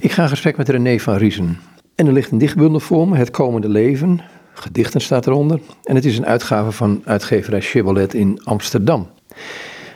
Ik 0.00 0.12
ga 0.12 0.22
in 0.22 0.28
gesprek 0.28 0.56
met 0.56 0.68
René 0.68 0.98
van 0.98 1.16
Riesen. 1.16 1.58
En 1.94 2.06
er 2.06 2.12
ligt 2.12 2.30
een 2.30 2.38
dichtbundel 2.38 2.80
voor 2.80 3.08
me, 3.08 3.16
Het 3.16 3.30
Komende 3.30 3.68
Leven. 3.68 4.20
Gedichten 4.52 5.00
staat 5.00 5.26
eronder. 5.26 5.60
En 5.84 5.94
het 5.94 6.04
is 6.04 6.18
een 6.18 6.26
uitgave 6.26 6.72
van 6.72 7.02
uitgeverij 7.04 7.60
Chevrolet 7.60 8.14
in 8.14 8.40
Amsterdam. 8.44 9.08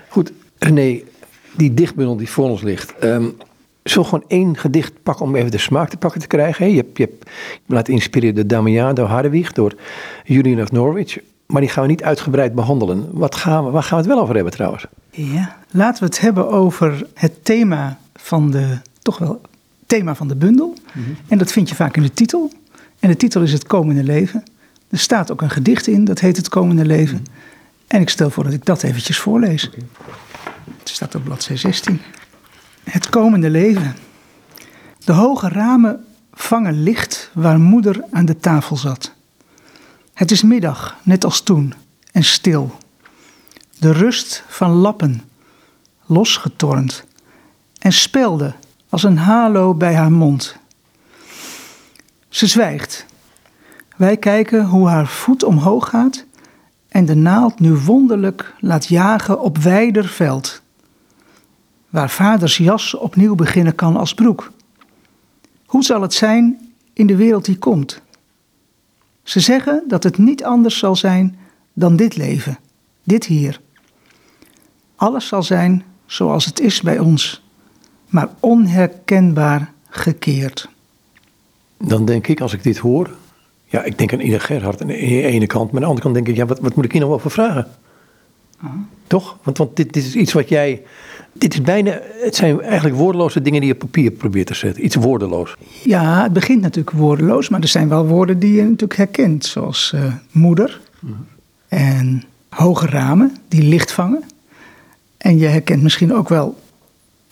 Goed, 0.09 0.33
René, 0.59 1.01
die 1.57 1.75
dichtbundel 1.75 2.17
die 2.17 2.31
voor 2.31 2.49
ons 2.49 2.63
ligt. 2.63 3.05
Um, 3.05 3.37
zullen 3.83 4.09
gewoon 4.09 4.25
één 4.29 4.57
gedicht 4.57 5.03
pakken 5.03 5.27
om 5.27 5.35
even 5.37 5.51
de 5.51 5.59
smaak 5.59 5.89
te 5.89 5.97
pakken 5.97 6.21
te 6.21 6.27
krijgen? 6.27 6.71
Je 6.71 6.77
hebt, 6.77 6.97
je 6.97 7.05
hebt 7.05 7.31
laten 7.67 7.93
inspireren 7.93 8.35
door 8.35 8.47
Damiano 8.47 9.05
Harderwig, 9.05 9.53
door 9.53 9.73
Julian 10.25 10.63
of 10.63 10.73
Norwich. 10.73 11.19
Maar 11.47 11.61
die 11.61 11.71
gaan 11.71 11.83
we 11.83 11.89
niet 11.89 12.03
uitgebreid 12.03 12.55
behandelen. 12.55 13.09
Wat 13.13 13.35
gaan 13.35 13.65
we, 13.65 13.71
waar 13.71 13.83
gaan 13.83 13.99
we 13.99 14.05
het 14.05 14.15
wel 14.15 14.23
over 14.23 14.35
hebben 14.35 14.53
trouwens? 14.53 14.87
Ja, 15.11 15.57
laten 15.71 16.03
we 16.03 16.09
het 16.09 16.21
hebben 16.21 16.49
over 16.49 17.07
het 17.15 17.45
thema 17.45 17.99
van 18.15 18.51
de, 18.51 18.79
toch 19.03 19.19
wel, 19.19 19.41
thema 19.93 20.15
van 20.15 20.29
de 20.29 20.37
bundel. 20.37 20.75
Mhm. 20.93 21.11
En 21.29 21.39
dat 21.39 21.53
vind 21.53 21.69
je 21.69 21.75
vaak 21.75 21.97
in 21.97 22.03
de 22.03 22.13
titel. 22.13 22.53
En 23.01 23.09
de 23.09 23.17
titel 23.17 23.43
is 23.43 23.53
Het 23.53 23.67
Komende 23.67 24.03
Leven. 24.03 24.43
Er 24.89 24.99
staat 24.99 25.33
ook 25.33 25.43
een 25.43 25.51
gedicht 25.51 25.87
in, 25.87 26.05
dat 26.05 26.19
heet 26.19 26.37
Het 26.37 26.49
Komende 26.49 26.85
Leven. 26.85 27.17
Mhm. 27.17 27.31
En 27.87 28.01
ik 28.01 28.09
stel 28.09 28.31
voor 28.31 28.45
dat 28.45 28.53
ik 28.53 28.65
dat 28.65 28.83
eventjes 28.83 29.19
voorlees. 29.19 29.71
Het 30.79 30.89
staat 30.89 31.15
op 31.15 31.25
bladzij 31.25 31.57
16. 31.57 32.01
Het 32.85 33.09
komende 33.09 33.51
leven. 33.51 33.97
De 35.05 35.13
hoge 35.13 35.49
ramen 35.49 36.05
vangen 36.33 36.83
licht 36.83 37.31
waar 37.35 37.61
moeder 37.61 38.05
aan 38.11 38.25
de 38.25 38.39
tafel 38.39 38.77
zat. 38.77 39.13
Het 40.15 40.31
is 40.31 40.43
middag, 40.43 40.97
net 41.03 41.25
als 41.25 41.41
toen, 41.41 41.75
en 42.13 42.25
stil. 42.25 42.77
De 43.79 43.93
rust 43.93 44.45
van 44.49 44.71
lappen, 44.71 45.23
losgetornd, 46.07 47.05
en 47.79 47.93
spelde 47.93 48.55
als 48.93 49.03
een 49.03 49.19
halo 49.19 49.75
bij 49.75 49.95
haar 49.95 50.13
mond. 50.13 50.57
Ze 52.29 52.47
zwijgt. 52.47 53.07
Wij 53.97 54.17
kijken 54.17 54.65
hoe 54.65 54.89
haar 54.89 55.07
voet 55.07 55.43
omhoog 55.43 55.89
gaat 55.89 56.25
en 56.89 57.05
de 57.05 57.15
naald 57.15 57.61
nu 57.61 57.75
wonderlijk 57.75 58.55
laat 58.61 58.87
jagen 58.87 59.41
op 59.41 59.59
wijder 59.59 60.09
veld, 60.09 60.63
waar 61.89 62.11
vaders 62.11 62.57
jas 62.57 62.95
opnieuw 62.95 63.35
beginnen 63.35 63.75
kan 63.75 63.97
als 63.97 64.15
broek. 64.15 64.53
Hoe 65.67 65.85
zal 65.85 66.03
het 66.03 66.15
zijn 66.15 66.73
in 66.93 67.07
de 67.07 67.17
wereld 67.17 67.45
die 67.45 67.59
komt? 67.59 68.01
Ze 69.23 69.41
zeggen 69.41 69.85
dat 69.89 70.03
het 70.03 70.19
niet 70.19 70.45
anders 70.45 70.79
zal 70.79 70.97
zijn 70.97 71.39
dan 71.73 71.97
dit 71.97 72.17
leven, 72.17 72.59
dit 73.05 73.25
hier. 73.25 73.61
Alles 74.97 75.27
zal 75.27 75.43
zijn 75.43 75.85
zoals 76.07 76.45
het 76.45 76.61
is 76.61 76.81
bij 76.81 76.99
ons, 76.99 77.43
maar 78.13 78.29
onherkenbaar 78.41 79.73
gekeerd. 79.89 80.69
Dan 81.79 82.05
denk 82.05 82.27
ik, 82.27 82.41
als 82.41 82.53
ik 82.53 82.63
dit 82.63 82.79
hoor, 82.79 83.11
ja, 83.67 83.83
ik 83.83 83.99
denk 83.99 84.13
aan 84.13 84.21
ieder 84.21 84.41
Gerhard 84.41 84.81
aan 84.81 84.87
de 84.87 84.97
ene 84.97 85.47
kant. 85.47 85.71
Maar 85.71 85.75
aan 85.75 85.81
de 85.81 85.87
andere 85.87 86.03
kant 86.03 86.15
denk 86.15 86.29
ik, 86.29 86.37
ja, 86.37 86.47
wat, 86.47 86.61
wat 86.61 86.75
moet 86.75 86.85
ik 86.85 86.93
hier 86.93 87.01
nog 87.01 87.11
wel 87.11 87.19
voor 87.19 87.31
vragen? 87.31 87.67
Ah. 88.61 88.71
Toch? 89.07 89.37
Want, 89.43 89.59
want 89.59 89.77
dit, 89.77 89.93
dit, 89.93 90.05
is 90.05 90.15
iets 90.15 90.33
wat 90.33 90.49
jij. 90.49 90.83
Dit 91.33 91.55
is 91.55 91.63
bijna. 91.63 92.01
Het 92.21 92.37
zijn 92.37 92.61
eigenlijk 92.61 92.97
woordeloze 92.97 93.43
dingen 93.43 93.61
die 93.61 93.69
je 93.69 93.75
op 93.75 93.81
papier 93.81 94.11
probeert 94.11 94.47
te 94.47 94.55
zetten. 94.55 94.85
Iets 94.85 94.95
woordeloos. 94.95 95.57
Ja, 95.85 96.23
het 96.23 96.33
begint 96.33 96.61
natuurlijk 96.61 96.97
woordeloos, 96.97 97.49
maar 97.49 97.61
er 97.61 97.69
zijn 97.69 97.89
wel 97.89 98.07
woorden 98.07 98.39
die 98.39 98.53
je 98.53 98.63
natuurlijk 98.63 98.97
herkent. 98.97 99.45
Zoals 99.45 99.93
uh, 99.95 100.15
moeder 100.31 100.81
mhm. 101.01 101.13
en 101.69 102.25
hoge 102.49 102.87
ramen 102.87 103.37
die 103.49 103.63
licht 103.63 103.93
vangen. 103.93 104.25
En 105.17 105.39
je 105.39 105.47
herkent 105.47 105.83
misschien 105.83 106.15
ook 106.15 106.29
wel 106.29 106.62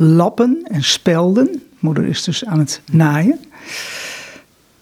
lappen 0.00 0.60
en 0.64 0.82
spelden. 0.82 1.62
Moeder 1.78 2.06
is 2.06 2.24
dus 2.24 2.44
aan 2.44 2.58
het 2.58 2.80
naaien. 2.92 3.38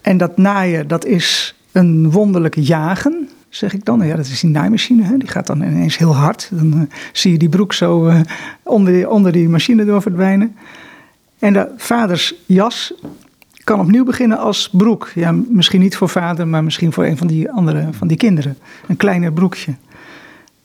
En 0.01 0.17
dat 0.17 0.37
naaien, 0.37 0.89
dat 0.89 1.05
is 1.05 1.55
een 1.73 2.11
wonderlijk 2.11 2.55
jagen, 2.55 3.29
zeg 3.49 3.75
ik 3.75 3.85
dan. 3.85 4.07
Ja, 4.07 4.17
dat 4.17 4.27
is 4.27 4.41
die 4.41 4.51
naaimachine, 4.51 5.03
hè? 5.03 5.17
die 5.17 5.29
gaat 5.29 5.47
dan 5.47 5.63
ineens 5.63 5.99
heel 5.99 6.15
hard. 6.15 6.49
Dan 6.53 6.75
uh, 6.75 6.81
zie 7.13 7.33
je 7.33 7.39
die 7.39 7.49
broek 7.49 7.73
zo 7.73 8.07
uh, 8.07 8.21
onder, 8.63 8.93
die, 8.93 9.11
onder 9.11 9.33
die 9.33 9.49
machine 9.49 9.85
door 9.85 10.03
verdwijnen. 10.03 10.57
En 11.39 11.53
de 11.53 11.69
vaders 11.77 12.35
jas 12.47 12.95
kan 13.65 13.81
opnieuw 13.81 14.05
beginnen 14.05 14.39
als 14.39 14.69
broek. 14.73 15.11
Ja, 15.15 15.33
misschien 15.49 15.81
niet 15.81 15.97
voor 15.97 16.09
vader, 16.09 16.49
maar 16.49 16.65
misschien 16.65 16.93
voor 16.93 17.05
een 17.05 17.17
van 17.17 17.27
die 17.27 17.51
andere 17.51 17.89
van 17.91 18.09
die 18.09 18.17
kinderen. 18.17 18.57
Een 18.87 18.97
kleiner 18.97 19.33
broekje. 19.33 19.75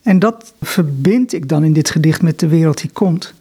En 0.02 0.18
dat 0.18 0.54
verbind 0.60 1.32
ik 1.32 1.48
dan 1.48 1.64
in 1.64 1.72
dit 1.72 1.90
gedicht 1.90 2.22
met 2.22 2.40
de 2.40 2.48
wereld 2.48 2.80
die 2.80 2.90
komt. 2.92 3.34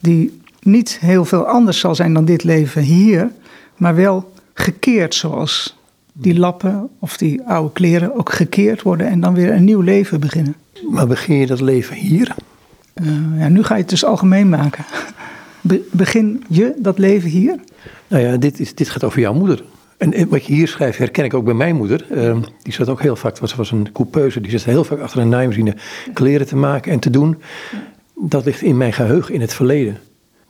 Die 0.00 0.40
niet 0.66 0.98
heel 1.00 1.24
veel 1.24 1.46
anders 1.46 1.78
zal 1.78 1.94
zijn 1.94 2.14
dan 2.14 2.24
dit 2.24 2.44
leven 2.44 2.82
hier, 2.82 3.30
maar 3.76 3.94
wel 3.94 4.32
gekeerd 4.54 5.14
zoals 5.14 5.76
die 6.12 6.38
lappen 6.38 6.88
of 6.98 7.16
die 7.16 7.42
oude 7.42 7.72
kleren 7.72 8.16
ook 8.16 8.32
gekeerd 8.32 8.82
worden 8.82 9.06
en 9.06 9.20
dan 9.20 9.34
weer 9.34 9.52
een 9.52 9.64
nieuw 9.64 9.80
leven 9.80 10.20
beginnen. 10.20 10.54
Maar 10.90 11.06
begin 11.06 11.36
je 11.36 11.46
dat 11.46 11.60
leven 11.60 11.96
hier? 11.96 12.34
Uh, 12.94 13.38
ja, 13.38 13.48
nu 13.48 13.62
ga 13.62 13.74
je 13.74 13.80
het 13.80 13.90
dus 13.90 14.04
algemeen 14.04 14.48
maken. 14.48 14.84
begin 15.90 16.44
je 16.48 16.74
dat 16.78 16.98
leven 16.98 17.30
hier? 17.30 17.60
Nou 18.08 18.22
ja, 18.22 18.36
dit, 18.36 18.60
is, 18.60 18.74
dit 18.74 18.88
gaat 18.88 19.04
over 19.04 19.20
jouw 19.20 19.34
moeder. 19.34 19.62
En 19.96 20.28
wat 20.28 20.44
je 20.44 20.52
hier 20.52 20.68
schrijft 20.68 20.98
herken 20.98 21.24
ik 21.24 21.34
ook 21.34 21.44
bij 21.44 21.54
mijn 21.54 21.76
moeder. 21.76 22.06
Uh, 22.10 22.36
die 22.62 22.72
zat 22.72 22.88
ook 22.88 23.02
heel 23.02 23.16
vaak, 23.16 23.36
ze 23.36 23.56
was 23.56 23.70
een 23.70 23.92
coupeuse, 23.92 24.40
die 24.40 24.50
zat 24.50 24.64
heel 24.64 24.84
vaak 24.84 25.00
achter 25.00 25.20
een 25.20 25.28
naaimachine 25.28 25.76
kleren 26.12 26.46
te 26.46 26.56
maken 26.56 26.92
en 26.92 26.98
te 26.98 27.10
doen. 27.10 27.42
Dat 28.14 28.44
ligt 28.44 28.62
in 28.62 28.76
mijn 28.76 28.92
geheugen 28.92 29.34
in 29.34 29.40
het 29.40 29.54
verleden. 29.54 29.98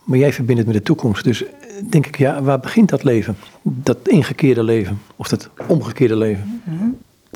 Maar 0.06 0.18
jij 0.18 0.32
verbindt 0.32 0.60
het 0.60 0.70
met 0.70 0.76
de 0.76 0.82
toekomst. 0.82 1.24
Dus 1.24 1.44
eh, 1.44 1.50
denk 1.90 2.06
ik, 2.06 2.18
ja, 2.18 2.42
waar 2.42 2.60
begint 2.60 2.88
dat 2.88 3.04
leven? 3.04 3.36
Dat 3.62 3.98
ingekeerde 4.08 4.62
leven 4.62 4.98
of 5.16 5.28
dat 5.28 5.48
omgekeerde 5.66 6.16
leven? 6.16 6.62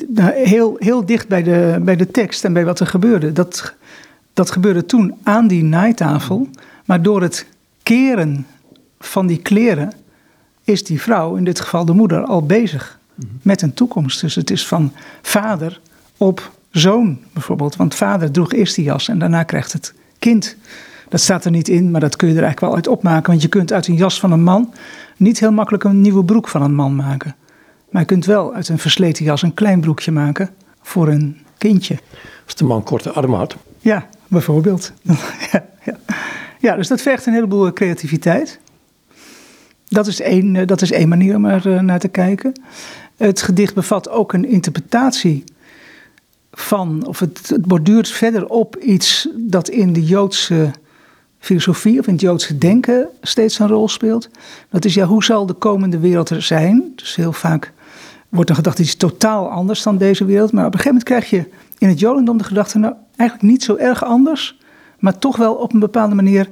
Nou, 0.07 0.33
heel, 0.33 0.75
heel 0.79 1.05
dicht 1.05 1.27
bij 1.27 1.43
de, 1.43 1.79
bij 1.81 1.95
de 1.95 2.11
tekst 2.11 2.43
en 2.45 2.53
bij 2.53 2.65
wat 2.65 2.79
er 2.79 2.87
gebeurde. 2.87 3.31
Dat, 3.31 3.75
dat 4.33 4.51
gebeurde 4.51 4.85
toen 4.85 5.15
aan 5.23 5.47
die 5.47 5.63
naaitafel. 5.63 6.47
Maar 6.85 7.01
door 7.01 7.21
het 7.21 7.45
keren 7.83 8.47
van 8.99 9.27
die 9.27 9.41
kleren 9.41 9.93
is 10.63 10.83
die 10.83 11.01
vrouw, 11.01 11.35
in 11.35 11.43
dit 11.43 11.59
geval 11.59 11.85
de 11.85 11.93
moeder, 11.93 12.23
al 12.23 12.45
bezig 12.45 12.99
met 13.41 13.61
een 13.61 13.73
toekomst. 13.73 14.21
Dus 14.21 14.35
het 14.35 14.51
is 14.51 14.67
van 14.67 14.93
vader 15.21 15.79
op 16.17 16.51
zoon 16.71 17.19
bijvoorbeeld. 17.33 17.75
Want 17.75 17.95
vader 17.95 18.31
droeg 18.31 18.53
eerst 18.53 18.75
die 18.75 18.85
jas 18.85 19.07
en 19.07 19.19
daarna 19.19 19.43
krijgt 19.43 19.73
het 19.73 19.93
kind 20.19 20.55
dat 21.11 21.21
staat 21.21 21.45
er 21.45 21.51
niet 21.51 21.67
in, 21.67 21.91
maar 21.91 22.01
dat 22.01 22.15
kun 22.15 22.27
je 22.27 22.33
er 22.33 22.43
eigenlijk 22.43 22.73
wel 22.73 22.75
uit 22.75 22.87
opmaken. 22.87 23.29
Want 23.29 23.41
je 23.41 23.47
kunt 23.47 23.73
uit 23.73 23.87
een 23.87 23.95
jas 23.95 24.19
van 24.19 24.31
een 24.31 24.43
man 24.43 24.73
niet 25.17 25.39
heel 25.39 25.51
makkelijk 25.51 25.83
een 25.83 26.01
nieuwe 26.01 26.25
broek 26.25 26.47
van 26.47 26.61
een 26.61 26.73
man 26.73 26.95
maken. 26.95 27.35
Maar 27.89 28.01
je 28.01 28.07
kunt 28.07 28.25
wel 28.25 28.53
uit 28.53 28.69
een 28.69 28.79
versleten 28.79 29.25
jas 29.25 29.41
een 29.41 29.53
klein 29.53 29.81
broekje 29.81 30.11
maken 30.11 30.49
voor 30.81 31.07
een 31.07 31.37
kindje. 31.57 31.97
Als 32.45 32.55
de 32.55 32.63
man 32.63 32.83
korte 32.83 33.11
armen 33.11 33.37
had. 33.37 33.55
Ja, 33.79 34.07
bijvoorbeeld. 34.27 34.91
ja, 35.51 35.65
ja. 35.83 35.97
ja, 36.59 36.75
dus 36.75 36.87
dat 36.87 37.01
vergt 37.01 37.25
een 37.25 37.33
heleboel 37.33 37.73
creativiteit. 37.73 38.59
Dat 39.87 40.07
is 40.07 40.21
één, 40.21 40.55
eh, 40.55 40.67
dat 40.67 40.81
is 40.81 40.91
één 40.91 41.09
manier 41.09 41.35
om 41.35 41.45
er 41.45 41.73
eh, 41.73 41.81
naar 41.81 41.99
te 41.99 42.07
kijken. 42.07 42.61
Het 43.17 43.41
gedicht 43.41 43.73
bevat 43.73 44.09
ook 44.09 44.33
een 44.33 44.45
interpretatie 44.45 45.43
van, 46.51 47.05
of 47.05 47.19
het, 47.19 47.49
het 47.49 47.65
borduurt 47.65 48.09
verder 48.09 48.47
op 48.47 48.75
iets 48.75 49.27
dat 49.35 49.69
in 49.69 49.93
de 49.93 50.03
Joodse 50.03 50.71
filosofie 51.41 51.99
of 51.99 52.07
in 52.07 52.13
het 52.13 52.21
Joodse 52.21 52.57
denken 52.57 53.07
steeds 53.21 53.59
een 53.59 53.67
rol 53.67 53.89
speelt. 53.89 54.29
Dat 54.69 54.85
is 54.85 54.93
ja, 54.93 55.05
hoe 55.05 55.23
zal 55.23 55.45
de 55.45 55.53
komende 55.53 55.99
wereld 55.99 56.29
er 56.29 56.41
zijn? 56.41 56.91
Dus 56.95 57.15
heel 57.15 57.33
vaak 57.33 57.71
wordt 58.29 58.49
een 58.49 58.55
gedachte 58.55 58.81
iets 58.81 58.95
totaal 58.95 59.49
anders 59.49 59.83
dan 59.83 59.97
deze 59.97 60.25
wereld. 60.25 60.51
Maar 60.51 60.65
op 60.65 60.73
een 60.73 60.79
gegeven 60.79 61.03
moment 61.07 61.27
krijg 61.27 61.29
je 61.29 61.57
in 61.77 61.89
het 61.89 61.99
Jodendom 61.99 62.37
de 62.37 62.43
gedachte, 62.43 62.77
nou 62.77 62.93
eigenlijk 63.15 63.51
niet 63.51 63.63
zo 63.63 63.75
erg 63.75 64.03
anders, 64.03 64.57
maar 64.99 65.19
toch 65.19 65.37
wel 65.37 65.53
op 65.53 65.73
een 65.73 65.79
bepaalde 65.79 66.15
manier, 66.15 66.49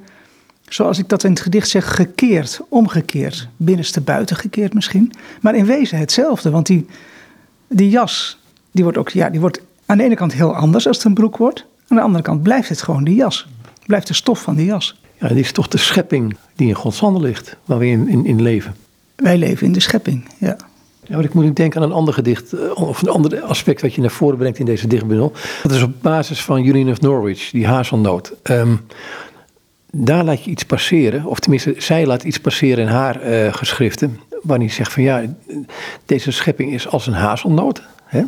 zoals 0.69 0.99
ik 0.99 1.09
dat 1.09 1.23
in 1.23 1.29
het 1.29 1.39
gedicht 1.39 1.69
zeg, 1.69 1.95
gekeerd, 1.95 2.61
omgekeerd. 2.69 3.47
Binnenste 3.57 4.01
buiten 4.01 4.35
gekeerd 4.35 4.73
misschien. 4.73 5.11
Maar 5.41 5.55
in 5.55 5.65
wezen 5.65 5.97
hetzelfde, 5.97 6.49
want 6.49 6.65
die, 6.65 6.85
die 7.67 7.89
jas, 7.89 8.39
die 8.71 8.83
wordt 8.83 8.97
ook, 8.97 9.09
ja, 9.09 9.29
die 9.29 9.39
wordt 9.39 9.61
aan 9.85 9.97
de 9.97 10.03
ene 10.03 10.15
kant 10.15 10.33
heel 10.33 10.55
anders 10.55 10.87
als 10.87 10.97
het 10.97 11.05
een 11.05 11.13
broek 11.13 11.37
wordt. 11.37 11.65
Aan 11.87 11.97
de 11.97 12.03
andere 12.03 12.23
kant 12.23 12.43
blijft 12.43 12.69
het 12.69 12.81
gewoon 12.81 13.03
die 13.03 13.15
jas 13.15 13.47
blijft 13.89 14.07
de 14.07 14.13
stof 14.13 14.41
van 14.41 14.55
die 14.55 14.65
jas. 14.65 15.01
Ja, 15.19 15.27
die 15.27 15.39
is 15.39 15.51
toch 15.51 15.67
de 15.67 15.77
schepping 15.77 16.35
die 16.55 16.67
in 16.67 16.73
Gods 16.73 16.99
handen 16.99 17.21
ligt, 17.21 17.57
waar 17.65 17.77
we 17.77 17.87
in, 17.87 18.07
in, 18.07 18.25
in 18.25 18.41
leven. 18.41 18.75
Wij 19.15 19.37
leven 19.37 19.65
in 19.65 19.73
de 19.73 19.79
schepping, 19.79 20.27
ja. 20.37 20.55
Ja, 21.03 21.15
maar 21.15 21.23
ik 21.23 21.33
moet 21.33 21.55
denken 21.55 21.81
aan 21.81 21.87
een 21.87 21.95
ander 21.95 22.13
gedicht, 22.13 22.53
eh, 22.53 22.81
of 22.81 23.01
een 23.01 23.09
ander 23.09 23.41
aspect 23.41 23.81
wat 23.81 23.93
je 23.93 24.01
naar 24.01 24.09
voren 24.09 24.37
brengt 24.37 24.59
in 24.59 24.65
deze 24.65 24.87
dichtbundel. 24.87 25.31
Dat 25.63 25.71
is 25.71 25.81
op 25.81 26.01
basis 26.01 26.43
van 26.43 26.63
Julian 26.63 26.89
of 26.89 27.01
Norwich, 27.01 27.49
die 27.49 27.67
hazelnoot. 27.67 28.33
Um, 28.43 28.85
daar 29.91 30.23
laat 30.23 30.43
je 30.43 30.51
iets 30.51 30.63
passeren, 30.63 31.25
of 31.25 31.39
tenminste, 31.39 31.75
zij 31.77 32.05
laat 32.05 32.23
iets 32.23 32.39
passeren 32.39 32.83
in 32.83 32.89
haar 32.89 33.29
uh, 33.29 33.53
geschriften, 33.53 34.19
waarin 34.41 34.65
hij 34.65 34.75
zegt 34.75 34.93
van 34.93 35.03
ja, 35.03 35.23
deze 36.05 36.31
schepping 36.31 36.73
is 36.73 36.87
als 36.87 37.07
een 37.07 37.13
hazelnoot. 37.13 37.81
Hè? 38.05 38.23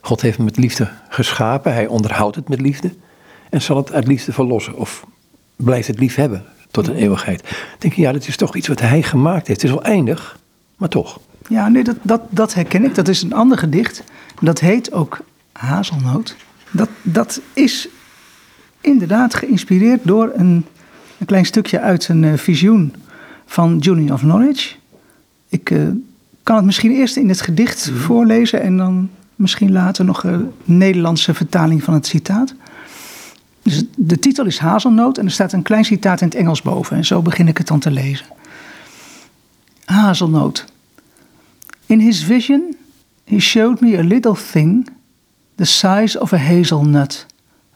God 0.00 0.20
heeft 0.20 0.36
hem 0.36 0.44
met 0.44 0.56
liefde 0.56 0.88
geschapen, 1.08 1.72
hij 1.72 1.86
onderhoudt 1.86 2.36
het 2.36 2.48
met 2.48 2.60
liefde. 2.60 2.90
En 3.50 3.62
zal 3.62 3.76
het 3.76 3.92
uit 3.92 4.06
liefde 4.06 4.32
verlossen? 4.32 4.76
Of 4.76 5.06
blijft 5.56 5.86
het 5.86 5.98
lief 5.98 6.14
hebben? 6.14 6.44
tot 6.70 6.88
een 6.88 6.94
eeuwigheid. 6.94 7.42
Dan 7.42 7.52
denk 7.78 7.94
je, 7.94 8.00
ja, 8.00 8.12
dat 8.12 8.26
is 8.26 8.36
toch 8.36 8.56
iets 8.56 8.68
wat 8.68 8.80
hij 8.80 9.02
gemaakt 9.02 9.46
heeft. 9.46 9.62
Het 9.62 9.70
is 9.70 9.76
wel 9.76 9.84
eindig, 9.84 10.38
maar 10.76 10.88
toch. 10.88 11.20
Ja, 11.48 11.68
nee, 11.68 11.84
dat, 11.84 11.96
dat, 12.02 12.22
dat 12.28 12.54
herken 12.54 12.84
ik. 12.84 12.94
Dat 12.94 13.08
is 13.08 13.22
een 13.22 13.32
ander 13.32 13.58
gedicht. 13.58 14.04
Dat 14.40 14.60
heet 14.60 14.92
ook 14.92 15.18
Hazelnoot. 15.52 16.36
Dat, 16.70 16.88
dat 17.02 17.40
is 17.52 17.88
inderdaad 18.80 19.34
geïnspireerd 19.34 20.00
door 20.04 20.32
een, 20.34 20.64
een 21.18 21.26
klein 21.26 21.46
stukje 21.46 21.80
uit 21.80 22.08
een 22.08 22.22
uh, 22.22 22.36
visioen 22.36 22.94
van 23.46 23.78
Julian 23.78 24.12
of 24.12 24.22
Norwich. 24.22 24.76
Ik 25.48 25.70
uh, 25.70 25.88
kan 26.42 26.56
het 26.56 26.64
misschien 26.64 26.92
eerst 26.92 27.16
in 27.16 27.28
het 27.28 27.40
gedicht 27.40 27.90
mhm. 27.90 28.00
voorlezen 28.00 28.62
en 28.62 28.76
dan 28.76 29.10
misschien 29.34 29.72
later 29.72 30.04
nog 30.04 30.24
een 30.24 30.52
Nederlandse 30.64 31.34
vertaling 31.34 31.84
van 31.84 31.94
het 31.94 32.06
citaat. 32.06 32.54
Dus 33.62 33.84
de 33.96 34.18
titel 34.18 34.46
is 34.46 34.58
Hazelnoot 34.58 35.18
en 35.18 35.24
er 35.24 35.30
staat 35.30 35.52
een 35.52 35.62
klein 35.62 35.84
citaat 35.84 36.20
in 36.20 36.26
het 36.26 36.36
Engels 36.36 36.62
boven. 36.62 36.96
En 36.96 37.04
zo 37.04 37.22
begin 37.22 37.48
ik 37.48 37.58
het 37.58 37.66
dan 37.66 37.78
te 37.78 37.90
lezen. 37.90 38.26
Hazelnoot. 39.84 40.64
In 41.86 42.00
his 42.00 42.24
vision, 42.24 42.76
he 43.24 43.38
showed 43.38 43.80
me 43.80 43.98
a 43.98 44.02
little 44.02 44.36
thing 44.52 44.88
the 45.54 45.64
size 45.64 46.20
of 46.20 46.32
a 46.32 46.36
hazelnut 46.36 47.26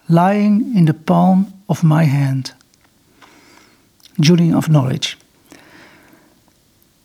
lying 0.06 0.74
in 0.74 0.84
the 0.84 0.94
palm 0.94 1.52
of 1.66 1.82
my 1.82 2.04
hand. 2.06 2.54
Julian 4.16 4.56
of 4.56 4.66
Knowledge. 4.66 5.16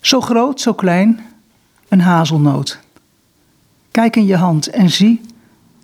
Zo 0.02 0.22
groot, 0.22 0.62
zo 0.62 0.74
klein, 0.74 1.20
een 1.88 2.02
hazelnoot. 2.02 2.80
Kijk 3.92 4.16
in 4.16 4.26
je 4.26 4.36
hand 4.36 4.68
en 4.68 4.90
zie 4.90 5.22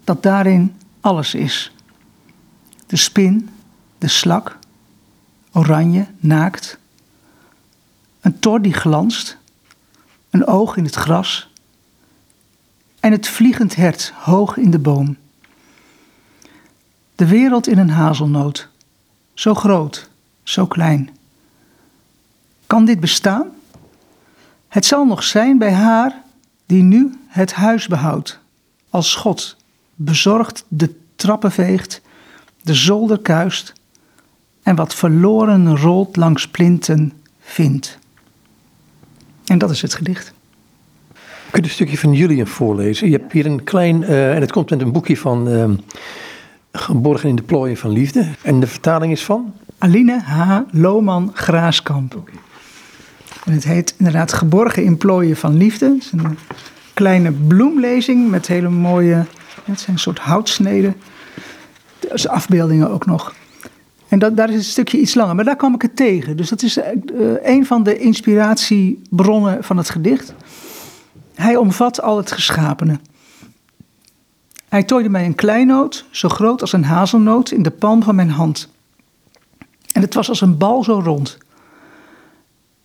dat 0.03 0.23
daarin 0.23 0.75
alles 1.01 1.33
is. 1.33 1.74
De 2.85 2.95
spin, 2.95 3.49
de 3.97 4.07
slak, 4.07 4.57
oranje, 5.51 6.07
naakt. 6.17 6.77
Een 8.21 8.39
tor 8.39 8.61
die 8.61 8.73
glanst, 8.73 9.37
een 10.29 10.47
oog 10.47 10.77
in 10.77 10.83
het 10.83 10.95
gras. 10.95 11.49
En 12.99 13.11
het 13.11 13.27
vliegend 13.27 13.75
hert 13.75 14.13
hoog 14.15 14.57
in 14.57 14.71
de 14.71 14.79
boom. 14.79 15.17
De 17.15 17.27
wereld 17.27 17.67
in 17.67 17.77
een 17.77 17.89
hazelnoot, 17.89 18.69
zo 19.33 19.53
groot, 19.53 20.09
zo 20.43 20.65
klein. 20.65 21.09
Kan 22.67 22.85
dit 22.85 22.99
bestaan? 22.99 23.47
Het 24.67 24.85
zal 24.85 25.05
nog 25.05 25.23
zijn 25.23 25.57
bij 25.57 25.73
haar 25.73 26.23
die 26.65 26.83
nu 26.83 27.19
het 27.27 27.53
huis 27.53 27.87
behoudt, 27.87 28.39
als 28.89 29.15
God 29.15 29.55
bezorgd 29.95 30.65
de 30.67 30.99
trappen 31.15 31.51
veegt, 31.51 32.01
de 32.65 32.73
zolder 32.73 33.19
kuist 33.19 33.73
en 34.63 34.75
wat 34.75 34.95
verloren 34.95 35.77
rolt 35.77 36.15
langs 36.15 36.47
plinten 36.47 37.13
vindt. 37.39 37.97
En 39.45 39.57
dat 39.57 39.69
is 39.69 39.81
het 39.81 39.93
gedicht. 39.93 40.33
Kun 41.49 41.61
je 41.61 41.69
een 41.69 41.73
stukje 41.73 41.97
van 41.97 42.13
Julian 42.13 42.47
voorlezen? 42.47 43.09
Je 43.09 43.17
hebt 43.17 43.31
hier 43.31 43.45
een 43.45 43.63
klein, 43.63 44.01
uh, 44.01 44.35
en 44.35 44.41
het 44.41 44.51
komt 44.51 44.69
met 44.69 44.81
een 44.81 44.91
boekje 44.91 45.17
van 45.17 45.49
uh, 45.49 45.69
Geborgen 46.71 47.29
in 47.29 47.35
de 47.35 47.41
plooien 47.41 47.77
van 47.77 47.91
liefde. 47.91 48.27
En 48.41 48.59
de 48.59 48.67
vertaling 48.67 49.11
is 49.11 49.23
van? 49.23 49.53
Aline 49.77 50.19
H. 50.19 50.59
Lohman 50.71 51.31
Graaskamp. 51.33 52.29
En 53.45 53.53
het 53.53 53.63
heet 53.63 53.95
inderdaad 53.97 54.33
Geborgen 54.33 54.83
in 54.83 54.97
plooien 54.97 55.37
van 55.37 55.57
liefde. 55.57 55.85
Het 55.85 56.03
is 56.03 56.11
een 56.11 56.37
kleine 56.93 57.31
bloemlezing 57.31 58.29
met 58.29 58.47
hele 58.47 58.69
mooie, 58.69 59.25
het 59.63 59.79
zijn 59.79 59.95
een 59.95 59.99
soort 59.99 60.19
houtsneden. 60.19 60.95
Dus 61.99 62.27
afbeeldingen 62.27 62.89
ook 62.89 63.05
nog. 63.05 63.33
En 64.07 64.19
dat, 64.19 64.37
daar 64.37 64.49
is 64.49 64.55
het 64.55 64.65
stukje 64.65 64.99
iets 64.99 65.13
langer, 65.13 65.35
maar 65.35 65.45
daar 65.45 65.55
kwam 65.55 65.73
ik 65.73 65.81
het 65.81 65.95
tegen. 65.95 66.37
Dus 66.37 66.49
dat 66.49 66.61
is 66.61 66.77
uh, 66.77 66.83
een 67.43 67.65
van 67.65 67.83
de 67.83 67.97
inspiratiebronnen 67.97 69.63
van 69.63 69.77
het 69.77 69.89
gedicht. 69.89 70.33
Hij 71.33 71.55
omvat 71.55 72.01
al 72.01 72.17
het 72.17 72.31
geschapene. 72.31 72.99
Hij 74.69 74.83
tooide 74.83 75.09
mij 75.09 75.25
een 75.25 75.35
kleinoot, 75.35 76.05
zo 76.11 76.29
groot 76.29 76.61
als 76.61 76.73
een 76.73 76.83
hazelnoot, 76.83 77.51
in 77.51 77.63
de 77.63 77.71
palm 77.71 78.03
van 78.03 78.15
mijn 78.15 78.29
hand. 78.29 78.69
En 79.91 80.01
het 80.01 80.13
was 80.13 80.29
als 80.29 80.41
een 80.41 80.57
bal 80.57 80.83
zo 80.83 80.99
rond. 81.03 81.37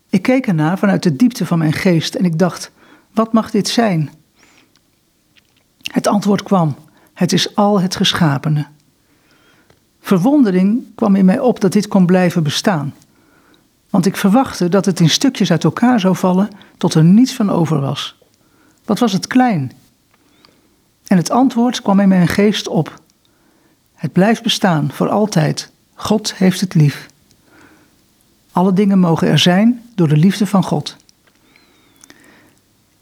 Ik 0.09 0.21
keek 0.21 0.47
ernaar 0.47 0.77
vanuit 0.77 1.03
de 1.03 1.15
diepte 1.15 1.45
van 1.45 1.57
mijn 1.57 1.73
geest 1.73 2.15
en 2.15 2.25
ik 2.25 2.39
dacht: 2.39 2.71
wat 3.13 3.33
mag 3.33 3.51
dit 3.51 3.67
zijn? 3.67 4.09
Het 5.81 6.07
antwoord 6.07 6.43
kwam: 6.43 6.75
het 7.13 7.33
is 7.33 7.55
al 7.55 7.81
het 7.81 7.95
geschapene. 7.95 8.65
Verwondering 10.11 10.83
kwam 10.95 11.15
in 11.15 11.25
mij 11.25 11.39
op 11.39 11.59
dat 11.59 11.71
dit 11.71 11.87
kon 11.87 12.05
blijven 12.05 12.43
bestaan. 12.43 12.93
Want 13.89 14.05
ik 14.05 14.17
verwachtte 14.17 14.69
dat 14.69 14.85
het 14.85 14.99
in 14.99 15.09
stukjes 15.09 15.51
uit 15.51 15.63
elkaar 15.63 15.99
zou 15.99 16.15
vallen 16.15 16.49
tot 16.77 16.93
er 16.93 17.03
niets 17.03 17.33
van 17.33 17.49
over 17.49 17.79
was. 17.79 18.17
Wat 18.85 18.99
was 18.99 19.13
het 19.13 19.27
klein? 19.27 19.71
En 21.07 21.17
het 21.17 21.29
antwoord 21.29 21.81
kwam 21.81 21.99
in 21.99 22.07
mijn 22.07 22.27
geest 22.27 22.67
op. 22.67 23.01
Het 23.93 24.11
blijft 24.11 24.43
bestaan 24.43 24.91
voor 24.91 25.09
altijd. 25.09 25.71
God 25.93 26.35
heeft 26.35 26.61
het 26.61 26.73
lief. 26.73 27.07
Alle 28.51 28.73
dingen 28.73 28.99
mogen 28.99 29.27
er 29.27 29.39
zijn 29.39 29.81
door 29.95 30.07
de 30.07 30.17
liefde 30.17 30.47
van 30.47 30.63
God. 30.63 30.95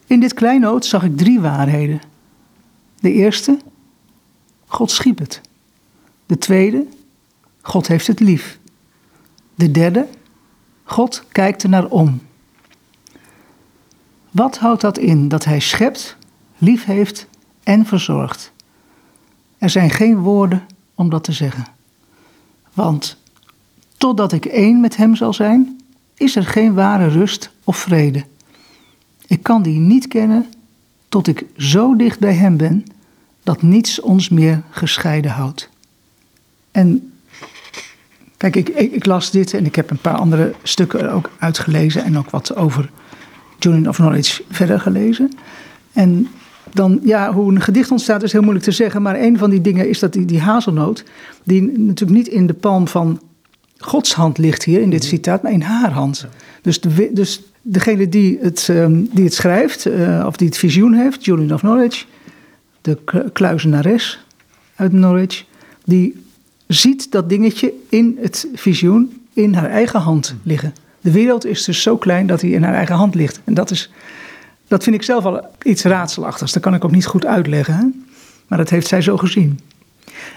In 0.06 0.20
dit 0.20 0.34
kleinoot 0.34 0.86
zag 0.86 1.04
ik 1.04 1.18
drie 1.18 1.40
waarheden. 1.40 2.02
De 3.00 3.12
eerste, 3.12 3.60
God 4.68 4.92
schiep 4.92 5.20
het. 5.20 5.42
De 6.26 6.38
tweede, 6.38 6.86
God 7.62 7.88
heeft 7.88 8.08
het 8.08 8.20
lief. 8.20 8.60
De 9.56 9.72
derde, 9.72 10.08
God 10.84 11.24
kijkt 11.32 11.64
er 11.64 11.70
naar 11.70 11.86
om. 11.86 12.22
Wat 14.32 14.58
houdt 14.58 14.82
dat 14.82 14.98
in 14.98 15.28
dat 15.28 15.46
Hij 15.46 15.60
schept, 15.60 16.18
lief 16.58 16.86
heeft 16.86 17.28
en 17.64 17.86
verzorgt? 17.86 18.52
Er 19.58 19.70
zijn 19.70 19.90
geen 19.90 20.18
woorden 20.18 20.66
om 20.96 21.10
dat 21.10 21.24
te 21.24 21.32
zeggen. 21.32 21.66
Want 22.74 23.18
totdat 23.98 24.32
ik 24.32 24.46
één 24.46 24.80
met 24.80 24.96
Hem 24.96 25.16
zal 25.16 25.34
zijn, 25.34 25.82
is 26.14 26.36
er 26.36 26.46
geen 26.46 26.74
ware 26.74 27.08
rust 27.08 27.52
of 27.64 27.78
vrede. 27.78 28.26
Ik 29.28 29.44
kan 29.44 29.62
die 29.62 29.80
niet 29.80 30.08
kennen 30.08 30.46
tot 31.10 31.28
ik 31.28 31.46
zo 31.58 31.96
dicht 31.96 32.20
bij 32.20 32.34
Hem 32.34 32.58
ben 32.58 32.86
dat 33.44 33.62
niets 33.62 34.00
ons 34.00 34.30
meer 34.30 34.64
gescheiden 34.70 35.32
houdt. 35.32 35.70
En 36.72 37.09
kijk, 38.40 38.56
ik, 38.56 38.70
ik, 38.70 39.06
las 39.06 39.32
dit 39.32 39.54
en 39.54 39.66
ik 39.66 39.76
heb 39.76 39.90
een 39.90 39.98
paar 39.98 40.18
andere 40.18 40.54
stukken 40.64 41.12
ook 41.12 41.30
uitgelezen 41.40 42.04
en 42.04 42.18
ook 42.18 42.30
wat 42.30 42.56
over 42.56 42.90
Julian 43.58 43.88
of 43.88 43.96
Knowledge 43.96 44.44
verder 44.50 44.80
gelezen. 44.80 45.32
En 45.94 46.28
dan, 46.74 47.00
ja, 47.04 47.34
hoe 47.34 47.52
een 47.52 47.62
gedicht 47.62 47.92
ontstaat 47.92 48.24
is 48.24 48.32
heel 48.32 48.42
moeilijk 48.42 48.66
te 48.66 48.72
zeggen, 48.72 49.02
maar 49.02 49.20
een 49.20 49.38
van 49.38 49.50
die 49.50 49.62
dingen 49.62 49.90
is 49.90 50.00
dat 50.00 50.14
die, 50.14 50.26
die 50.26 50.40
hazelnoot, 50.40 51.04
die 51.44 51.62
natuurlijk 51.62 52.18
niet 52.18 52.28
in 52.28 52.48
de 52.48 52.54
palm 52.54 52.88
van 52.88 53.22
Gods 53.78 54.14
hand 54.14 54.38
ligt 54.38 54.64
hier 54.64 54.82
in 54.82 54.90
dit 54.90 55.02
mhm. 55.02 55.10
citaat, 55.10 55.42
maar 55.42 55.52
in 55.52 55.62
haar 55.62 55.92
hand. 55.92 56.26
Dus, 56.62 56.82
de, 56.82 57.10
dus 57.14 57.42
degene 57.62 58.10
die 58.10 58.38
het, 58.42 58.68
um, 58.72 59.10
die 59.12 59.24
het 59.24 59.34
schrijft, 59.34 59.88
uh, 59.88 60.24
of 60.28 60.38
die 60.38 60.48
het 60.48 60.58
visioen 60.58 60.94
heeft, 60.94 61.26
Julian 61.26 61.54
of 61.54 61.62
Norwich, 61.62 62.06
de 62.82 62.98
kluizenares 63.34 64.20
uit 64.76 64.94
Norwich, 64.94 65.46
die 65.84 66.28
ziet 66.74 67.12
dat 67.12 67.30
dingetje 67.30 67.74
in 67.90 68.18
het 68.22 68.48
visioen 68.54 69.22
in 69.34 69.54
haar 69.54 69.70
eigen 69.70 70.00
hand 70.00 70.36
liggen. 70.44 70.74
De 71.02 71.12
wereld 71.12 71.46
is 71.46 71.64
dus 71.64 71.82
zo 71.82 71.98
klein 71.98 72.28
dat 72.28 72.42
hij 72.42 72.50
in 72.50 72.64
haar 72.64 72.74
eigen 72.74 72.96
hand 72.96 73.16
ligt. 73.16 73.40
En 73.44 73.54
dat, 73.54 73.72
is, 73.72 73.92
dat 74.68 74.84
vind 74.84 74.96
ik 74.96 75.04
zelf 75.04 75.26
al 75.26 75.46
iets 75.64 75.84
raadselachtigs. 75.84 76.52
Dat 76.52 76.62
kan 76.62 76.74
ik 76.74 76.86
ook 76.86 76.92
niet 76.92 77.06
goed 77.06 77.26
uitleggen. 77.26 77.74
Hè? 77.74 77.86
Maar 78.48 78.58
dat 78.58 78.70
heeft 78.70 78.88
zij 78.88 79.02
zo 79.02 79.18
gezien. 79.18 79.60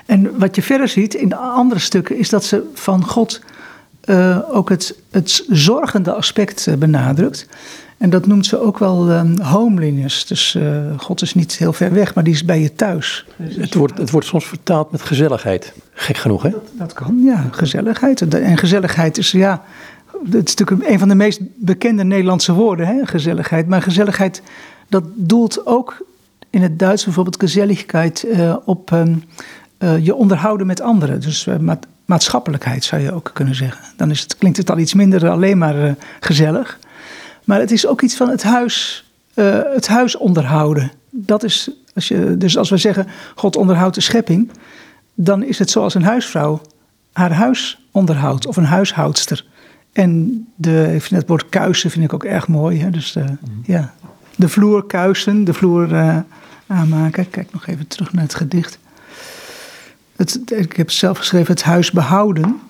En 0.06 0.38
wat 0.38 0.56
je 0.56 0.62
verder 0.62 0.88
ziet 0.88 1.14
in 1.14 1.28
de 1.28 1.36
andere 1.36 1.80
stukken 1.80 2.16
is 2.16 2.28
dat 2.28 2.44
ze 2.44 2.70
van 2.74 3.04
God 3.04 3.40
uh, 4.04 4.38
ook 4.50 4.68
het, 4.68 4.98
het 5.10 5.44
zorgende 5.48 6.12
aspect 6.12 6.66
uh, 6.66 6.74
benadrukt. 6.74 7.46
En 7.98 8.10
dat 8.10 8.26
noemt 8.26 8.46
ze 8.46 8.60
ook 8.60 8.78
wel 8.78 9.10
um, 9.10 9.40
homeliness. 9.40 10.26
Dus 10.26 10.54
uh, 10.54 10.78
God 10.96 11.22
is 11.22 11.34
niet 11.34 11.56
heel 11.56 11.72
ver 11.72 11.92
weg, 11.92 12.14
maar 12.14 12.24
die 12.24 12.32
is 12.32 12.44
bij 12.44 12.60
je 12.60 12.74
thuis. 12.74 13.26
het, 13.36 13.74
wordt, 13.74 13.98
het 13.98 14.10
wordt 14.10 14.26
soms 14.26 14.46
vertaald 14.46 14.90
met 14.90 15.02
gezelligheid. 15.02 15.72
Gek 16.02 16.16
genoeg, 16.16 16.42
hè? 16.42 16.50
Dat, 16.50 16.68
dat 16.72 16.92
kan, 16.92 17.22
ja. 17.22 17.48
Gezelligheid. 17.50 18.34
En 18.34 18.58
gezelligheid 18.58 19.18
is, 19.18 19.30
ja... 19.30 19.62
Het 20.30 20.48
is 20.48 20.54
natuurlijk 20.54 20.90
een 20.90 20.98
van 20.98 21.08
de 21.08 21.14
meest 21.14 21.40
bekende 21.56 22.04
Nederlandse 22.04 22.52
woorden, 22.52 22.86
hè? 22.86 23.06
gezelligheid. 23.06 23.68
Maar 23.68 23.82
gezelligheid, 23.82 24.42
dat 24.88 25.04
doelt 25.14 25.66
ook 25.66 26.04
in 26.50 26.62
het 26.62 26.78
Duits 26.78 27.04
bijvoorbeeld 27.04 27.40
gezelligheid 27.40 28.26
op 28.64 28.90
um, 28.90 29.24
je 30.02 30.14
onderhouden 30.14 30.66
met 30.66 30.80
anderen. 30.80 31.20
Dus 31.20 31.48
maatschappelijkheid 32.04 32.84
zou 32.84 33.02
je 33.02 33.12
ook 33.12 33.30
kunnen 33.32 33.54
zeggen. 33.54 33.84
Dan 33.96 34.10
is 34.10 34.20
het, 34.20 34.36
klinkt 34.38 34.58
het 34.58 34.70
al 34.70 34.78
iets 34.78 34.94
minder 34.94 35.28
alleen 35.28 35.58
maar 35.58 35.96
gezellig. 36.20 36.78
Maar 37.44 37.60
het 37.60 37.70
is 37.70 37.86
ook 37.86 38.02
iets 38.02 38.16
van 38.16 38.28
het 38.28 38.42
huis, 38.42 39.04
het 39.74 39.88
huis 39.88 40.16
onderhouden. 40.16 40.92
Dat 41.10 41.42
is, 41.42 41.70
als 41.94 42.08
je, 42.08 42.36
dus 42.36 42.56
als 42.58 42.70
we 42.70 42.76
zeggen, 42.76 43.06
God 43.34 43.56
onderhoudt 43.56 43.94
de 43.94 44.00
schepping, 44.00 44.50
dan 45.14 45.42
is 45.42 45.58
het 45.58 45.70
zoals 45.70 45.94
een 45.94 46.02
huisvrouw 46.02 46.60
haar 47.12 47.32
huis 47.32 47.86
onderhoudt 47.90 48.46
of 48.46 48.56
een 48.56 48.64
huishoudster. 48.64 49.44
En 49.92 50.46
de, 50.54 50.92
ik 50.94 51.02
vind 51.02 51.20
het 51.20 51.28
woord 51.28 51.48
kuisen 51.48 51.90
vind 51.90 52.04
ik 52.04 52.12
ook 52.12 52.24
erg 52.24 52.48
mooi. 52.48 52.80
Hè? 52.80 52.90
Dus 52.90 53.12
de, 53.12 53.24
ja, 53.62 53.94
de 54.36 54.48
vloer 54.48 54.86
kuisen, 54.86 55.44
de 55.44 55.52
vloer 55.54 55.92
uh, 55.92 56.18
aanmaken. 56.66 57.30
Kijk 57.30 57.52
nog 57.52 57.66
even 57.66 57.86
terug 57.86 58.12
naar 58.12 58.22
het 58.22 58.34
gedicht. 58.34 58.78
Het, 60.16 60.40
ik 60.50 60.72
heb 60.76 60.90
zelf 60.90 61.18
geschreven 61.18 61.54
het 61.54 61.62
huis 61.62 61.90
behouden. 61.90 62.60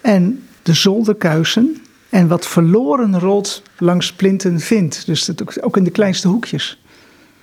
En 0.00 0.46
de 0.62 0.74
zolder 0.74 1.14
kuisen. 1.14 1.82
En 2.08 2.28
wat 2.28 2.46
verloren 2.46 3.18
rolt 3.18 3.62
langs 3.78 4.12
plinten 4.12 4.60
vindt. 4.60 5.06
Dus 5.06 5.24
dat 5.24 5.62
ook 5.62 5.76
in 5.76 5.84
de 5.84 5.90
kleinste 5.90 6.28
hoekjes. 6.28 6.82